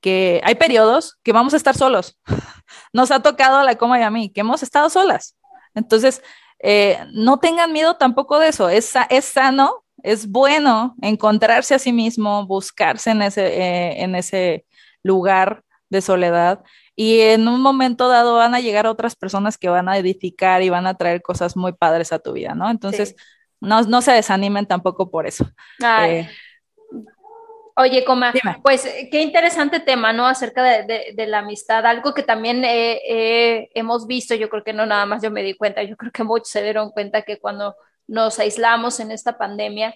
que 0.02 0.42
hay 0.44 0.56
periodos 0.56 1.18
que 1.24 1.34
vamos 1.34 1.54
a 1.54 1.58
estar 1.58 1.76
solos. 1.76 2.20
Nos 2.94 3.12
ha 3.12 3.22
tocado 3.22 3.64
la 3.64 3.76
coma 3.76 4.00
y 4.00 4.04
a 4.04 4.10
mí, 4.12 4.30
que 4.32 4.42
hemos 4.42 4.64
estado 4.64 4.90
solas. 4.90 5.36
Entonces, 5.74 6.22
eh, 6.60 7.00
no 7.12 7.38
tengan 7.40 7.74
miedo 7.74 7.96
tampoco 7.98 8.40
de 8.40 8.50
eso. 8.50 8.70
Es, 8.70 8.94
es 9.10 9.26
sano, 9.26 9.84
es 10.04 10.30
bueno 10.30 10.96
encontrarse 11.02 11.76
a 11.76 11.80
sí 11.80 11.92
mismo, 11.92 12.46
buscarse 12.46 13.12
en 13.12 13.22
ese, 13.22 13.46
eh, 13.48 14.04
en 14.04 14.16
ese 14.16 14.66
lugar 15.04 15.64
de 15.90 16.02
soledad 16.02 16.64
y 16.96 17.20
en 17.22 17.48
un 17.48 17.62
momento 17.62 18.08
dado 18.08 18.36
van 18.36 18.56
a 18.56 18.62
llegar 18.62 18.88
otras 18.88 19.16
personas 19.16 19.58
que 19.58 19.70
van 19.70 19.90
a 19.90 19.98
edificar 19.98 20.62
y 20.62 20.70
van 20.70 20.88
a 20.88 20.96
traer 20.96 21.22
cosas 21.22 21.58
muy 21.58 21.74
padres 21.74 22.14
a 22.14 22.20
tu 22.20 22.34
vida, 22.34 22.56
¿no? 22.56 22.70
Entonces, 22.70 23.16
no, 23.60 23.82
no, 23.84 24.02
se 24.02 24.14
desanimen 24.14 24.66
tampoco 24.66 25.10
por 25.10 25.28
eso. 25.28 25.46
Eh, 25.84 26.30
Oye, 27.78 28.06
Coma, 28.06 28.34
pues 28.64 28.90
qué 29.12 29.22
interesante 29.22 29.82
tema, 29.82 30.14
¿no? 30.14 30.26
Acerca 30.26 30.64
de, 30.64 31.14
de, 31.14 31.28
la 31.28 31.40
amistad, 31.40 31.86
algo 31.86 32.14
que 32.14 32.24
también 32.24 32.62
hemos 32.64 34.08
visto, 34.08 34.34
yo 34.34 34.48
creo 34.48 34.64
que 34.64 34.72
no 34.72 34.86
nada 34.86 35.06
más 35.06 35.22
yo 35.22 35.30
me 35.30 35.44
di 35.44 35.56
cuenta, 35.56 35.84
yo 35.84 35.98
creo 35.98 36.14
que 36.14 36.24
muchos 36.24 36.50
se 36.50 36.64
dieron 36.64 36.92
cuenta 36.92 37.24
que 37.24 37.38
cuando 37.38 37.76
nos 38.08 38.40
aislamos 38.40 39.02
en 39.02 39.12
esta 39.12 39.38
pandemia, 39.38 39.94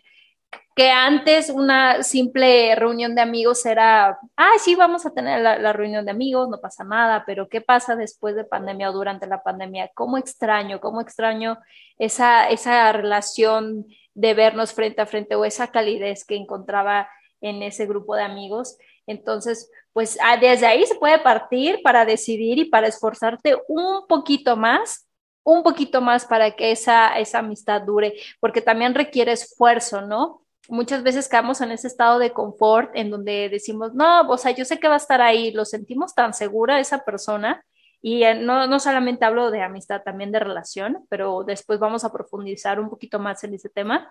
que 0.80 0.92
antes 0.92 1.50
una 1.50 2.04
simple 2.04 2.74
reunión 2.74 3.14
de 3.14 3.20
amigos 3.20 3.66
era, 3.66 4.18
ah, 4.38 4.52
sí, 4.60 4.76
vamos 4.76 5.06
a 5.06 5.10
tener 5.10 5.42
la, 5.42 5.74
reunión 5.74 6.06
de 6.06 6.12
amigos, 6.12 6.48
no 6.48 6.62
pasa 6.62 6.86
nada, 6.86 7.26
pero 7.28 7.50
¿qué 7.50 7.60
pasa 7.60 7.98
después 7.98 8.34
de 8.34 8.46
pandemia 8.46 8.90
o 8.90 8.94
durante 8.94 9.28
la 9.28 9.44
pandemia? 9.44 9.92
¿Cómo 9.94 10.18
extraño, 10.18 10.80
cómo 10.80 11.02
extraño 11.02 11.58
esa, 11.98 12.48
esa 12.48 12.94
relación 12.94 13.88
de 14.14 14.34
vernos 14.34 14.72
frente 14.72 15.02
a 15.02 15.06
frente 15.06 15.36
o 15.36 15.44
esa 15.44 15.68
calidez 15.68 16.24
que 16.24 16.38
encontraba 16.38 17.10
en 17.42 17.62
ese 17.62 17.86
grupo 17.86 18.16
de 18.16 18.24
amigos? 18.24 18.78
Entonces, 19.06 19.70
pues 19.92 20.18
ah, 20.24 20.38
desde 20.38 20.66
ahí 20.66 20.86
se 20.86 20.96
puede 20.96 21.20
partir 21.20 21.82
para 21.84 22.06
decidir 22.06 22.58
y 22.58 22.70
para 22.70 22.88
esforzarte 22.88 23.58
un 23.68 24.08
poquito 24.08 24.56
más 24.56 25.10
un 25.44 25.64
poquito 25.64 26.00
más 26.00 26.26
para 26.26 26.52
que 26.52 26.72
esa, 26.72 27.18
esa 27.18 27.40
amistad 27.40 27.82
dure, 27.82 28.14
porque 28.40 28.62
también 28.62 28.94
requiere 28.94 29.32
esfuerzo, 29.32 30.02
¿no? 30.02 30.44
Muchas 30.70 31.04
veces 31.04 31.28
quedamos 31.28 31.62
en 31.62 31.72
ese 31.72 31.88
estado 31.88 32.20
de 32.20 32.32
confort 32.32 32.92
en 32.96 33.10
donde 33.10 33.50
decimos, 33.50 33.94
no, 33.94 34.22
o 34.30 34.38
sea, 34.38 34.52
yo 34.52 34.66
sé 34.66 34.80
que 34.80 34.88
va 34.88 34.94
a 34.94 34.98
estar 34.98 35.22
ahí, 35.22 35.52
lo 35.52 35.66
sentimos 35.66 36.16
tan 36.16 36.34
segura 36.34 36.80
esa 36.80 37.04
persona, 37.04 37.66
y 38.02 38.24
eh, 38.24 38.36
no, 38.36 38.68
no 38.68 38.80
solamente 38.80 39.26
hablo 39.26 39.52
de 39.52 39.62
amistad, 39.62 40.04
también 40.04 40.32
de 40.32 40.40
relación, 40.40 41.06
pero 41.10 41.44
después 41.44 41.80
vamos 41.80 42.04
a 42.06 42.12
profundizar 42.12 42.80
un 42.80 42.90
poquito 42.90 43.20
más 43.20 43.44
en 43.44 43.54
ese 43.56 43.70
tema. 43.70 44.10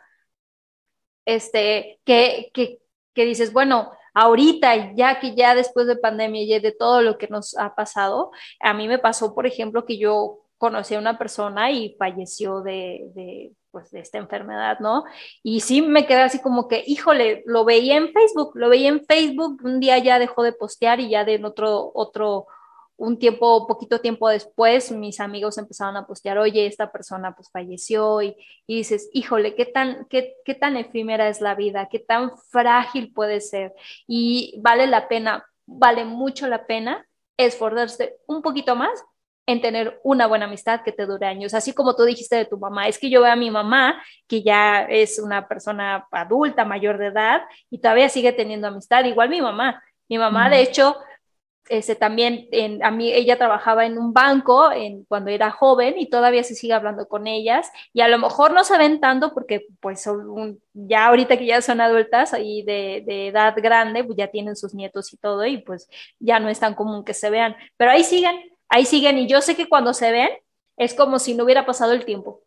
Este, 1.25 2.01
que, 2.05 2.51
que, 2.55 2.79
que 3.15 3.25
dices, 3.25 3.53
bueno, 3.53 3.93
ahorita, 4.15 4.95
ya 4.95 5.21
que 5.21 5.35
ya 5.35 5.55
después 5.55 5.87
de 5.87 5.97
pandemia 5.97 6.43
y 6.43 6.61
de 6.61 6.73
todo 6.73 7.03
lo 7.03 7.19
que 7.19 7.29
nos 7.29 7.57
ha 7.59 7.75
pasado, 7.75 8.31
a 8.61 8.75
mí 8.75 8.89
me 8.89 8.99
pasó, 8.99 9.35
por 9.35 9.47
ejemplo, 9.47 9.85
que 9.87 9.99
yo 9.99 10.48
conocí 10.59 10.95
a 10.95 10.99
una 10.99 11.19
persona 11.19 11.71
y 11.71 11.95
falleció 11.99 12.61
de, 12.61 13.53
pues, 13.71 13.91
de 13.91 14.01
esta 14.01 14.19
enfermedad, 14.19 14.81
¿no? 14.81 15.05
Y 15.43 15.61
sí 15.61 15.83
me 15.83 16.07
quedé 16.07 16.23
así 16.23 16.41
como 16.41 16.69
que, 16.69 16.83
híjole, 16.87 17.43
lo 17.47 17.65
veía 17.65 17.97
en 17.97 18.13
Facebook, 18.13 18.53
lo 18.55 18.69
veía 18.69 18.89
en 18.89 19.05
Facebook, 19.05 19.61
un 19.65 19.81
día 19.81 19.99
ya 19.99 20.19
dejó 20.19 20.43
de 20.43 20.53
postear 20.53 21.01
y 21.01 21.11
ya 21.11 21.25
de 21.25 21.41
otro, 21.45 21.93
otro, 21.95 22.47
un 22.97 23.19
tiempo, 23.19 23.67
poquito 23.69 24.01
tiempo 24.01 24.29
después, 24.29 24.91
mis 24.91 25.21
amigos 25.21 25.57
empezaron 25.57 25.97
a 25.97 26.07
postear, 26.07 26.39
oye, 26.39 26.67
esta 26.67 26.91
persona 26.91 27.35
pues 27.37 27.49
falleció 27.51 28.21
y, 28.21 28.37
y 28.67 28.79
dices, 28.79 29.09
híjole, 29.13 29.55
¿qué 29.55 29.67
tan, 29.67 30.07
qué, 30.11 30.35
qué 30.45 30.55
tan 30.57 30.77
efímera 30.77 31.29
es 31.29 31.41
la 31.41 31.55
vida, 31.55 31.89
qué 31.89 32.01
tan 32.01 32.37
frágil 32.51 33.13
puede 33.13 33.41
ser 33.41 33.73
y 34.09 34.61
vale 34.61 34.89
la 34.89 35.07
pena, 35.07 35.47
vale 35.67 36.05
mucho 36.05 36.49
la 36.49 36.67
pena 36.67 37.07
esforzarse 37.37 38.17
un 38.27 38.43
poquito 38.43 38.75
más 38.75 39.05
en 39.49 39.63
tener 39.63 39.99
una 40.03 40.27
buena 40.27 40.45
amistad 40.45 40.83
que 40.85 40.93
te 40.93 41.07
dure 41.07 41.27
años. 41.27 41.55
Así 41.55 41.73
como 41.73 41.97
tú 41.97 42.05
dijiste 42.05 42.37
de 42.37 42.45
tu 42.45 42.59
mamá, 42.59 42.87
es 42.87 42.99
que 42.99 43.09
yo 43.09 43.23
veo 43.23 43.33
a 43.33 43.37
mi 43.37 43.51
mamá, 43.51 43.99
que 44.27 44.43
ya 44.43 44.83
es 44.83 45.19
una 45.19 45.49
persona 45.49 46.07
adulta, 46.11 46.67
mayor 46.67 46.99
de 46.99 47.07
edad, 47.07 47.41
y 47.71 47.79
todavía 47.79 48.11
sigue 48.11 48.33
teniendo 48.33 48.69
amistad, 48.69 49.07
igual 49.07 49.31
mi 49.31 49.41
mamá. 49.41 49.83
Mi 50.07 50.19
mamá, 50.19 50.51
de 50.51 50.61
hecho, 50.61 50.99
este, 51.71 51.95
también 51.95 52.47
en, 52.53 52.85
a 52.85 52.91
mí 52.91 53.11
ella 53.11 53.39
trabajaba 53.39 53.87
en 53.87 53.97
un 53.97 54.13
banco 54.13 54.71
en, 54.71 55.05
cuando 55.05 55.31
era 55.31 55.51
joven 55.51 55.95
y 55.97 56.11
todavía 56.11 56.45
se 56.45 56.55
sigue 56.55 56.75
hablando 56.75 57.09
con 57.09 57.27
ellas 57.27 57.71
y 57.95 58.03
a 58.03 58.09
lo 58.09 58.19
mejor 58.19 58.53
no 58.53 58.65
se 58.65 58.77
ven 58.79 59.01
tanto 59.01 59.33
porque 59.35 59.67
pues 59.81 60.03
son 60.03 60.61
ya 60.73 61.07
ahorita 61.07 61.37
que 61.37 61.47
ya 61.47 61.61
son 61.63 61.81
adultas 61.81 62.35
y 62.39 62.63
de, 62.65 63.03
de, 63.07 63.29
edad 63.29 63.55
grande, 63.57 64.05
pues 64.05 64.17
ya 64.17 64.29
tienen 64.29 64.57
sus 64.57 64.75
nietos 64.75 65.13
y 65.13 65.19
todo 65.19 65.45
y 65.47 65.59
pues 65.59 65.89
ya 66.19 66.39
no 66.39 66.49
es 66.49 66.61
tan 66.61 66.75
común 66.75 67.05
que 67.05 67.15
se 67.15 67.29
vean, 67.31 67.55
pero 67.77 67.91
ahí 67.91 68.05
siguen, 68.05 68.58
ahí 68.69 68.85
siguen 68.85 69.19
y 69.19 69.27
yo 69.27 69.41
sé 69.41 69.57
que 69.57 69.69
cuando 69.69 69.95
se 69.95 70.11
ven 70.11 70.31
es 70.77 70.95
como 70.95 71.19
si 71.19 71.35
no 71.35 71.45
hubiera 71.45 71.67
pasado 71.67 71.93
el 71.93 72.05
tiempo. 72.05 72.43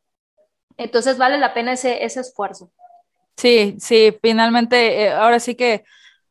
Entonces 0.77 1.17
vale 1.17 1.37
la 1.37 1.53
pena 1.53 1.73
ese, 1.73 2.03
esfuerzo. 2.03 2.71
Sí, 3.37 3.75
sí, 3.79 4.17
finalmente, 4.21 5.03
eh, 5.03 5.11
ahora 5.11 5.39
sí 5.39 5.55
que 5.55 5.83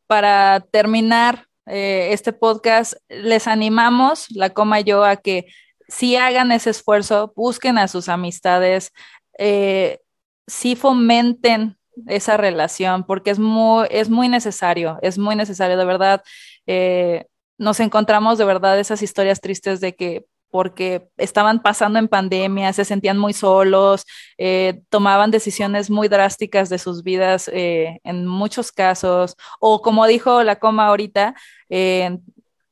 para 0.07 0.61
terminar 0.71 1.47
eh, 1.67 2.09
este 2.13 2.33
podcast, 2.33 2.95
les 3.09 3.47
animamos, 3.47 4.27
la 4.31 4.51
coma 4.51 4.81
yo, 4.81 5.05
a 5.05 5.17
que 5.17 5.47
si 5.89 6.17
hagan 6.17 6.53
ese 6.53 6.71
esfuerzo, 6.71 7.33
busquen 7.37 7.79
a 7.79 7.89
sus 7.89 8.09
amistades, 8.09 8.93
eh, 9.39 10.01
si 10.47 10.77
fomenten 10.77 11.77
esa 12.07 12.37
relación, 12.37 13.05
porque 13.05 13.31
es 13.31 13.39
muy, 13.39 13.87
es 13.91 14.09
muy 14.09 14.29
necesario, 14.29 14.99
es 15.03 15.19
muy 15.19 15.37
necesario, 15.37 15.77
de 15.77 15.85
verdad. 15.85 16.23
Eh, 16.67 17.27
nos 17.61 17.79
encontramos 17.79 18.39
de 18.39 18.47
verdad 18.47 18.81
esas 18.81 19.03
historias 19.03 19.41
tristes 19.41 19.81
de 19.81 19.95
que 19.95 20.25
porque 20.51 21.09
estaban 21.19 21.63
pasando 21.63 21.99
en 21.99 22.09
pandemia, 22.09 22.73
se 22.73 22.85
sentían 22.85 23.19
muy 23.19 23.35
solos, 23.35 24.05
eh, 24.39 24.83
tomaban 24.89 25.31
decisiones 25.31 25.91
muy 25.91 26.09
drásticas 26.09 26.71
de 26.71 26.79
sus 26.79 27.05
vidas 27.05 27.49
eh, 27.53 28.01
en 28.03 28.27
muchos 28.27 28.73
casos, 28.73 29.37
o 29.61 29.83
como 29.83 30.07
dijo 30.07 30.43
la 30.43 30.59
coma 30.59 30.87
ahorita, 30.87 31.37
eh, 31.69 32.19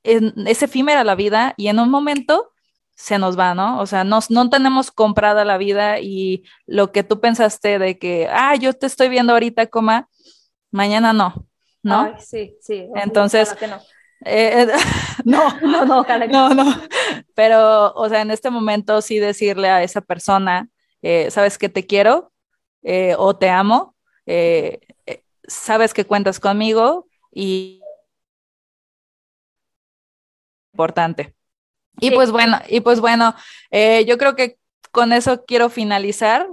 es 0.03 0.62
efímera 0.62 1.05
la 1.05 1.14
vida 1.14 1.53
y 1.59 1.68
en 1.68 1.78
un 1.78 1.91
momento 1.91 2.51
se 2.95 3.18
nos 3.18 3.39
va, 3.39 3.55
¿no? 3.55 3.80
O 3.80 3.86
sea, 3.86 4.05
no 4.05 4.51
tenemos 4.51 4.91
comprada 4.91 5.45
la 5.45 5.59
vida 5.59 6.01
y 6.01 6.45
lo 6.66 6.93
que 6.93 7.05
tú 7.05 7.20
pensaste 7.20 7.78
de 7.78 7.99
que, 7.99 8.26
ah, 8.32 8.57
yo 8.57 8.72
te 8.72 8.86
estoy 8.86 9.11
viendo 9.11 9.34
ahorita, 9.34 9.66
coma, 9.66 10.09
mañana 10.70 11.12
no, 11.12 11.47
¿no? 11.82 12.16
sí, 12.18 12.57
sí. 12.61 12.89
Entonces, 12.97 13.55
eh, 14.25 14.66
no, 15.25 15.59
no, 15.61 15.85
no, 15.85 16.05
no, 16.05 16.55
no. 16.55 16.83
Pero, 17.35 17.93
o 17.95 18.09
sea, 18.09 18.23
en 18.23 18.31
este 18.31 18.51
momento 18.51 19.01
sí 19.01 19.19
decirle 19.19 19.69
a 19.69 19.83
esa 19.83 20.01
persona, 20.01 20.69
eh, 21.03 21.31
sabes 21.31 21.59
que 21.59 21.69
te 21.69 21.87
quiero 21.87 22.33
eh, 22.83 23.14
o 23.19 23.37
te 23.37 23.49
amo, 23.49 23.95
sabes 25.47 25.95
que 25.95 26.05
cuentas 26.05 26.41
conmigo 26.41 27.07
y 27.33 27.81
importante. 30.73 31.35
Y 32.01 32.12
pues 32.12 32.31
bueno, 32.31 32.61
y 32.69 32.81
pues 32.81 33.01
bueno, 33.01 33.35
yo 34.07 34.19
creo 34.19 34.37
que 34.37 34.59
con 34.93 35.12
eso 35.12 35.45
quiero 35.45 35.71
finalizar. 35.71 36.47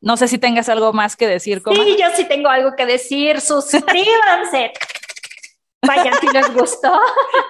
no 0.00 0.16
sé 0.16 0.28
si 0.28 0.38
tengas 0.38 0.68
algo 0.68 0.92
más 0.92 1.16
que 1.16 1.26
decir. 1.26 1.62
Sí, 1.64 1.96
yo 1.98 2.06
sí 2.14 2.24
tengo 2.24 2.48
algo 2.48 2.74
que 2.76 2.86
decir. 2.86 3.40
Suscríbanse. 3.40 4.72
Vaya, 5.86 6.12
si 6.20 6.28
les 6.28 6.52
gustó. 6.54 7.00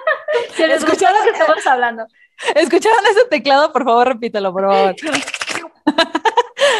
si 0.55 0.65
les 0.65 0.83
gustó 0.83 1.05
lo 1.05 1.23
que 1.23 1.29
estamos 1.29 1.67
hablando. 1.67 2.07
¿Escucharon 2.55 3.05
ese 3.11 3.25
teclado? 3.25 3.71
Por 3.71 3.83
favor, 3.83 4.07
repítelo, 4.07 4.51
por 4.51 4.63
favor. 4.63 4.95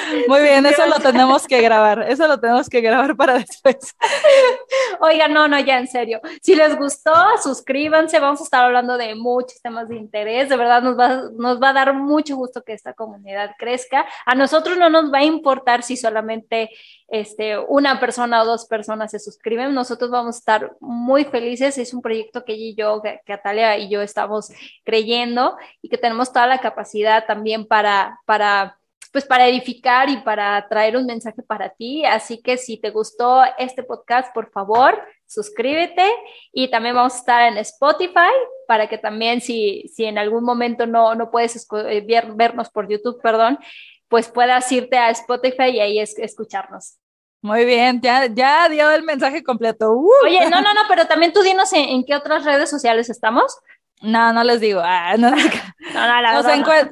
Muy 0.28 0.42
bien, 0.42 0.66
eso 0.66 0.86
lo 0.86 1.00
tenemos 1.00 1.48
que 1.48 1.62
grabar, 1.62 2.06
eso 2.10 2.28
lo 2.28 2.40
tenemos 2.40 2.70
que 2.70 2.82
grabar 2.82 3.16
para 3.16 3.34
después. 3.36 3.96
Oiga, 5.00 5.28
no, 5.28 5.48
no, 5.48 5.60
ya 5.60 5.80
en 5.80 5.88
serio. 5.88 6.20
Si 6.42 6.56
les 6.56 6.78
gustó, 6.78 7.14
suscríbanse, 7.42 8.20
vamos 8.20 8.42
a 8.42 8.44
estar 8.44 8.66
hablando 8.66 8.98
de 8.98 9.16
muchos 9.16 9.62
temas 9.62 9.90
de 9.90 9.96
interés, 9.96 10.50
de 10.50 10.58
verdad 10.58 10.82
nos 10.82 10.98
va, 10.98 11.24
nos 11.38 11.62
va 11.62 11.70
a 11.70 11.74
dar 11.74 11.94
mucho 11.94 12.36
gusto 12.36 12.64
que 12.64 12.74
esta 12.74 12.94
comunidad 12.94 13.52
crezca. 13.58 14.06
A 14.26 14.36
nosotros 14.36 14.78
no 14.78 14.90
nos 14.90 15.12
va 15.12 15.20
a 15.20 15.24
importar 15.24 15.84
si 15.84 15.98
solamente 15.98 16.70
este, 17.08 17.58
una 17.60 18.00
persona 18.00 18.42
o 18.42 18.46
dos 18.46 18.66
personas 18.66 19.12
se 19.12 19.20
suscriben, 19.20 19.74
nosotros 19.74 20.10
vamos 20.10 20.36
a 20.36 20.40
estar 20.40 20.76
muy 20.80 21.26
felices, 21.26 21.78
es 21.78 21.94
un 21.94 22.02
proyecto 22.02 22.44
que 22.44 22.54
ella 22.54 22.64
y 22.66 22.76
yo, 22.76 23.02
que 23.02 23.34
Atalia 23.34 23.78
y 23.78 23.90
yo 23.90 24.02
estamos 24.02 24.50
creyendo 24.84 25.56
y 25.82 25.90
que 25.90 25.98
tenemos 25.98 26.32
toda 26.32 26.48
la 26.48 26.60
capacidad 26.60 27.26
también 27.26 27.68
para, 27.68 28.20
para 28.26 28.78
pues 29.14 29.26
para 29.26 29.48
edificar 29.48 30.10
y 30.10 30.18
para 30.18 30.68
traer 30.68 30.98
un 30.98 31.06
mensaje 31.06 31.44
para 31.44 31.70
ti. 31.70 32.04
Así 32.04 32.42
que 32.42 32.58
si 32.58 32.78
te 32.78 32.90
gustó 32.90 33.44
este 33.60 33.84
podcast, 33.84 34.34
por 34.34 34.50
favor, 34.52 35.00
suscríbete 35.28 36.12
y 36.52 36.72
también 36.72 36.96
vamos 36.96 37.14
a 37.14 37.18
estar 37.18 37.48
en 37.48 37.60
Spotify 37.60 38.34
para 38.68 38.90
que 38.90 38.98
también 38.98 39.40
si, 39.40 39.88
si 39.94 40.06
en 40.06 40.18
algún 40.18 40.44
momento 40.44 40.88
no, 40.88 41.14
no 41.14 41.30
puedes 41.30 41.68
eh, 41.86 42.04
vernos 42.36 42.72
por 42.72 42.90
YouTube, 42.90 43.22
perdón, 43.22 43.60
pues 44.08 44.30
puedas 44.30 44.70
irte 44.72 44.98
a 44.98 45.12
Spotify 45.12 45.70
y 45.70 45.80
ahí 45.80 46.00
escucharnos. 46.00 46.98
Muy 47.44 47.66
bien, 47.66 48.02
ya, 48.02 48.26
ya 48.26 48.68
dio 48.68 48.90
el 48.90 49.04
mensaje 49.04 49.44
completo. 49.44 49.92
Uh. 49.92 50.10
Oye, 50.26 50.50
no, 50.50 50.60
no, 50.60 50.74
no, 50.74 50.82
pero 50.90 51.06
también 51.06 51.34
tú 51.34 51.44
dinos 51.44 51.72
en, 51.74 52.04
qué 52.04 52.16
otras 52.16 52.46
redes 52.46 52.72
sociales 52.72 53.12
estamos. 53.12 53.56
No, 54.02 54.34
no 54.34 54.44
les 54.44 54.60
digo. 54.60 54.82
Ah, 54.84 55.18
no, 55.20 55.30
no, 55.30 55.38
no, 55.38 56.22
la 56.22 56.34
verdad, 56.42 56.92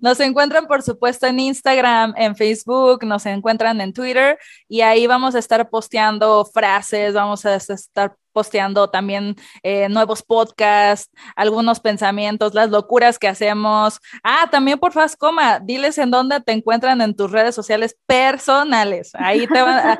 nos 0.00 0.20
encuentran, 0.20 0.66
por 0.66 0.82
supuesto, 0.82 1.26
en 1.26 1.40
Instagram, 1.40 2.14
en 2.16 2.36
Facebook, 2.36 3.04
nos 3.04 3.26
encuentran 3.26 3.80
en 3.80 3.92
Twitter 3.92 4.38
y 4.68 4.82
ahí 4.82 5.06
vamos 5.06 5.34
a 5.34 5.38
estar 5.38 5.68
posteando 5.70 6.44
frases, 6.44 7.14
vamos 7.14 7.44
a 7.46 7.54
estar 7.56 8.16
posteando 8.32 8.88
también 8.88 9.36
eh, 9.62 9.88
nuevos 9.88 10.22
podcasts, 10.22 11.10
algunos 11.34 11.80
pensamientos, 11.80 12.54
las 12.54 12.70
locuras 12.70 13.18
que 13.18 13.28
hacemos. 13.28 14.00
Ah, 14.22 14.48
también 14.50 14.78
por 14.78 14.92
Fascoma, 14.92 15.58
diles 15.60 15.98
en 15.98 16.10
dónde 16.10 16.40
te 16.40 16.52
encuentran 16.52 17.00
en 17.00 17.14
tus 17.14 17.30
redes 17.30 17.54
sociales 17.54 17.96
personales. 18.06 19.10
Ahí 19.14 19.46
te 19.46 19.62
van 19.62 19.98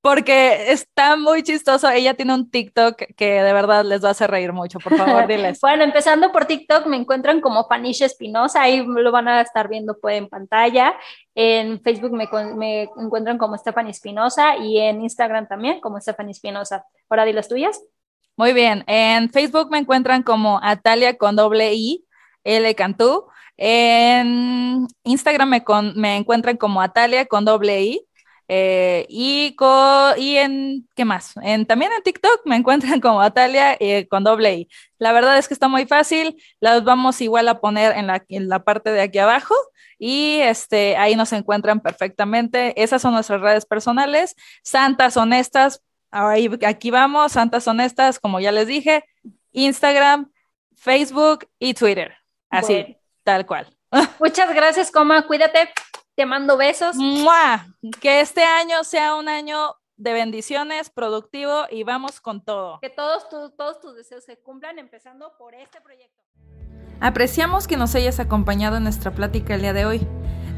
porque 0.00 0.70
está 0.70 1.16
muy 1.16 1.42
chistoso. 1.42 1.88
Ella 1.90 2.14
tiene 2.14 2.34
un 2.34 2.50
TikTok 2.50 2.96
que 3.16 3.42
de 3.42 3.52
verdad 3.52 3.84
les 3.84 4.02
va 4.02 4.08
a 4.08 4.10
hacer 4.12 4.30
reír 4.30 4.52
mucho. 4.52 4.78
Por 4.78 4.96
favor, 4.96 5.26
diles. 5.28 5.60
bueno, 5.60 5.84
empezando 5.84 6.30
por 6.30 6.46
TikTok, 6.46 6.86
me 6.86 6.96
encuentran 6.96 7.40
como 7.40 7.66
Fanish 7.66 8.02
Espinosa. 8.02 8.62
Ahí 8.62 8.84
lo 8.86 9.10
van 9.10 9.28
a 9.28 9.40
estar 9.40 9.68
viendo 9.68 9.98
pues, 10.00 10.18
en 10.18 10.28
pantalla. 10.28 10.94
En 11.34 11.80
Facebook 11.82 12.12
me, 12.12 12.28
me 12.56 12.82
encuentran 12.96 13.38
como 13.38 13.56
Stephanie 13.56 13.90
Espinosa 13.90 14.56
y 14.56 14.78
en 14.78 15.02
Instagram 15.02 15.48
también 15.48 15.80
como 15.80 16.00
Stephanie 16.00 16.32
Espinosa. 16.32 16.84
Ahora 17.08 17.24
di 17.24 17.32
las 17.32 17.48
tuyas. 17.48 17.80
Muy 18.36 18.52
bien. 18.52 18.84
En 18.86 19.30
Facebook 19.30 19.68
me 19.70 19.78
encuentran 19.78 20.22
como 20.22 20.60
Atalia 20.62 21.16
con 21.16 21.34
doble 21.34 21.74
I, 21.74 22.04
L 22.44 22.72
Cantú. 22.76 23.26
En 23.56 24.86
Instagram 25.02 25.48
me, 25.48 25.64
me 25.96 26.16
encuentran 26.16 26.56
como 26.56 26.80
Atalia 26.80 27.26
con 27.26 27.44
doble 27.44 27.82
I. 27.82 28.07
Eh, 28.50 29.04
y, 29.10 29.54
y 30.16 30.36
en, 30.36 30.88
¿qué 30.96 31.04
más? 31.04 31.34
En, 31.42 31.66
también 31.66 31.92
en 31.92 32.02
TikTok 32.02 32.40
me 32.46 32.56
encuentran 32.56 33.00
como 33.00 33.20
Atalia 33.20 33.76
eh, 33.78 34.08
con 34.08 34.24
doble 34.24 34.54
I. 34.54 34.68
La 34.98 35.12
verdad 35.12 35.38
es 35.38 35.48
que 35.48 35.54
está 35.54 35.68
muy 35.68 35.86
fácil, 35.86 36.42
las 36.60 36.82
vamos 36.82 37.20
igual 37.20 37.46
a 37.48 37.60
poner 37.60 37.96
en 37.96 38.06
la, 38.06 38.24
en 38.28 38.48
la 38.48 38.64
parte 38.64 38.90
de 38.90 39.02
aquí 39.02 39.18
abajo 39.18 39.54
y 39.98 40.38
este, 40.40 40.96
ahí 40.96 41.14
nos 41.14 41.32
encuentran 41.32 41.80
perfectamente. 41.80 42.80
Esas 42.82 43.02
son 43.02 43.12
nuestras 43.12 43.40
redes 43.40 43.66
personales, 43.66 44.34
santas, 44.62 45.16
honestas, 45.16 45.82
ahí, 46.10 46.50
aquí 46.66 46.90
vamos, 46.90 47.32
santas, 47.32 47.66
honestas, 47.68 48.18
como 48.18 48.40
ya 48.40 48.52
les 48.52 48.66
dije, 48.66 49.04
Instagram, 49.52 50.30
Facebook 50.74 51.48
y 51.58 51.74
Twitter. 51.74 52.14
Así, 52.48 52.96
tal 53.24 53.44
cual. 53.44 53.68
Muchas 54.20 54.54
gracias, 54.54 54.90
Coma, 54.90 55.26
cuídate. 55.26 55.70
Te 56.18 56.26
mando 56.26 56.56
besos. 56.56 56.96
Que 58.00 58.20
este 58.20 58.42
año 58.42 58.82
sea 58.82 59.14
un 59.14 59.28
año 59.28 59.76
de 59.96 60.12
bendiciones, 60.12 60.90
productivo 60.90 61.66
y 61.70 61.84
vamos 61.84 62.20
con 62.20 62.44
todo. 62.44 62.80
Que 62.80 62.90
todos, 62.90 63.28
todos 63.56 63.78
tus 63.78 63.94
deseos 63.94 64.24
se 64.24 64.36
cumplan, 64.36 64.80
empezando 64.80 65.36
por 65.38 65.54
este 65.54 65.80
proyecto. 65.80 66.24
Apreciamos 66.98 67.68
que 67.68 67.76
nos 67.76 67.94
hayas 67.94 68.18
acompañado 68.18 68.78
en 68.78 68.82
nuestra 68.82 69.12
plática 69.12 69.54
el 69.54 69.60
día 69.60 69.72
de 69.72 69.86
hoy. 69.86 70.08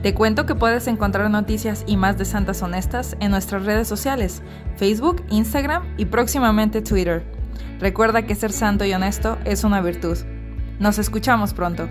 Te 0.02 0.14
cuento 0.14 0.46
que 0.46 0.54
puedes 0.54 0.86
encontrar 0.86 1.28
noticias 1.28 1.84
y 1.86 1.98
más 1.98 2.16
de 2.16 2.24
Santas 2.24 2.62
Honestas 2.62 3.14
en 3.20 3.30
nuestras 3.30 3.66
redes 3.66 3.86
sociales, 3.86 4.42
Facebook, 4.76 5.22
Instagram 5.28 5.94
y 5.98 6.06
próximamente 6.06 6.80
Twitter. 6.80 7.22
Recuerda 7.80 8.22
que 8.22 8.34
ser 8.34 8.52
santo 8.52 8.86
y 8.86 8.94
honesto 8.94 9.36
es 9.44 9.62
una 9.62 9.82
virtud. 9.82 10.16
Nos 10.78 10.98
escuchamos 10.98 11.52
pronto. 11.52 11.86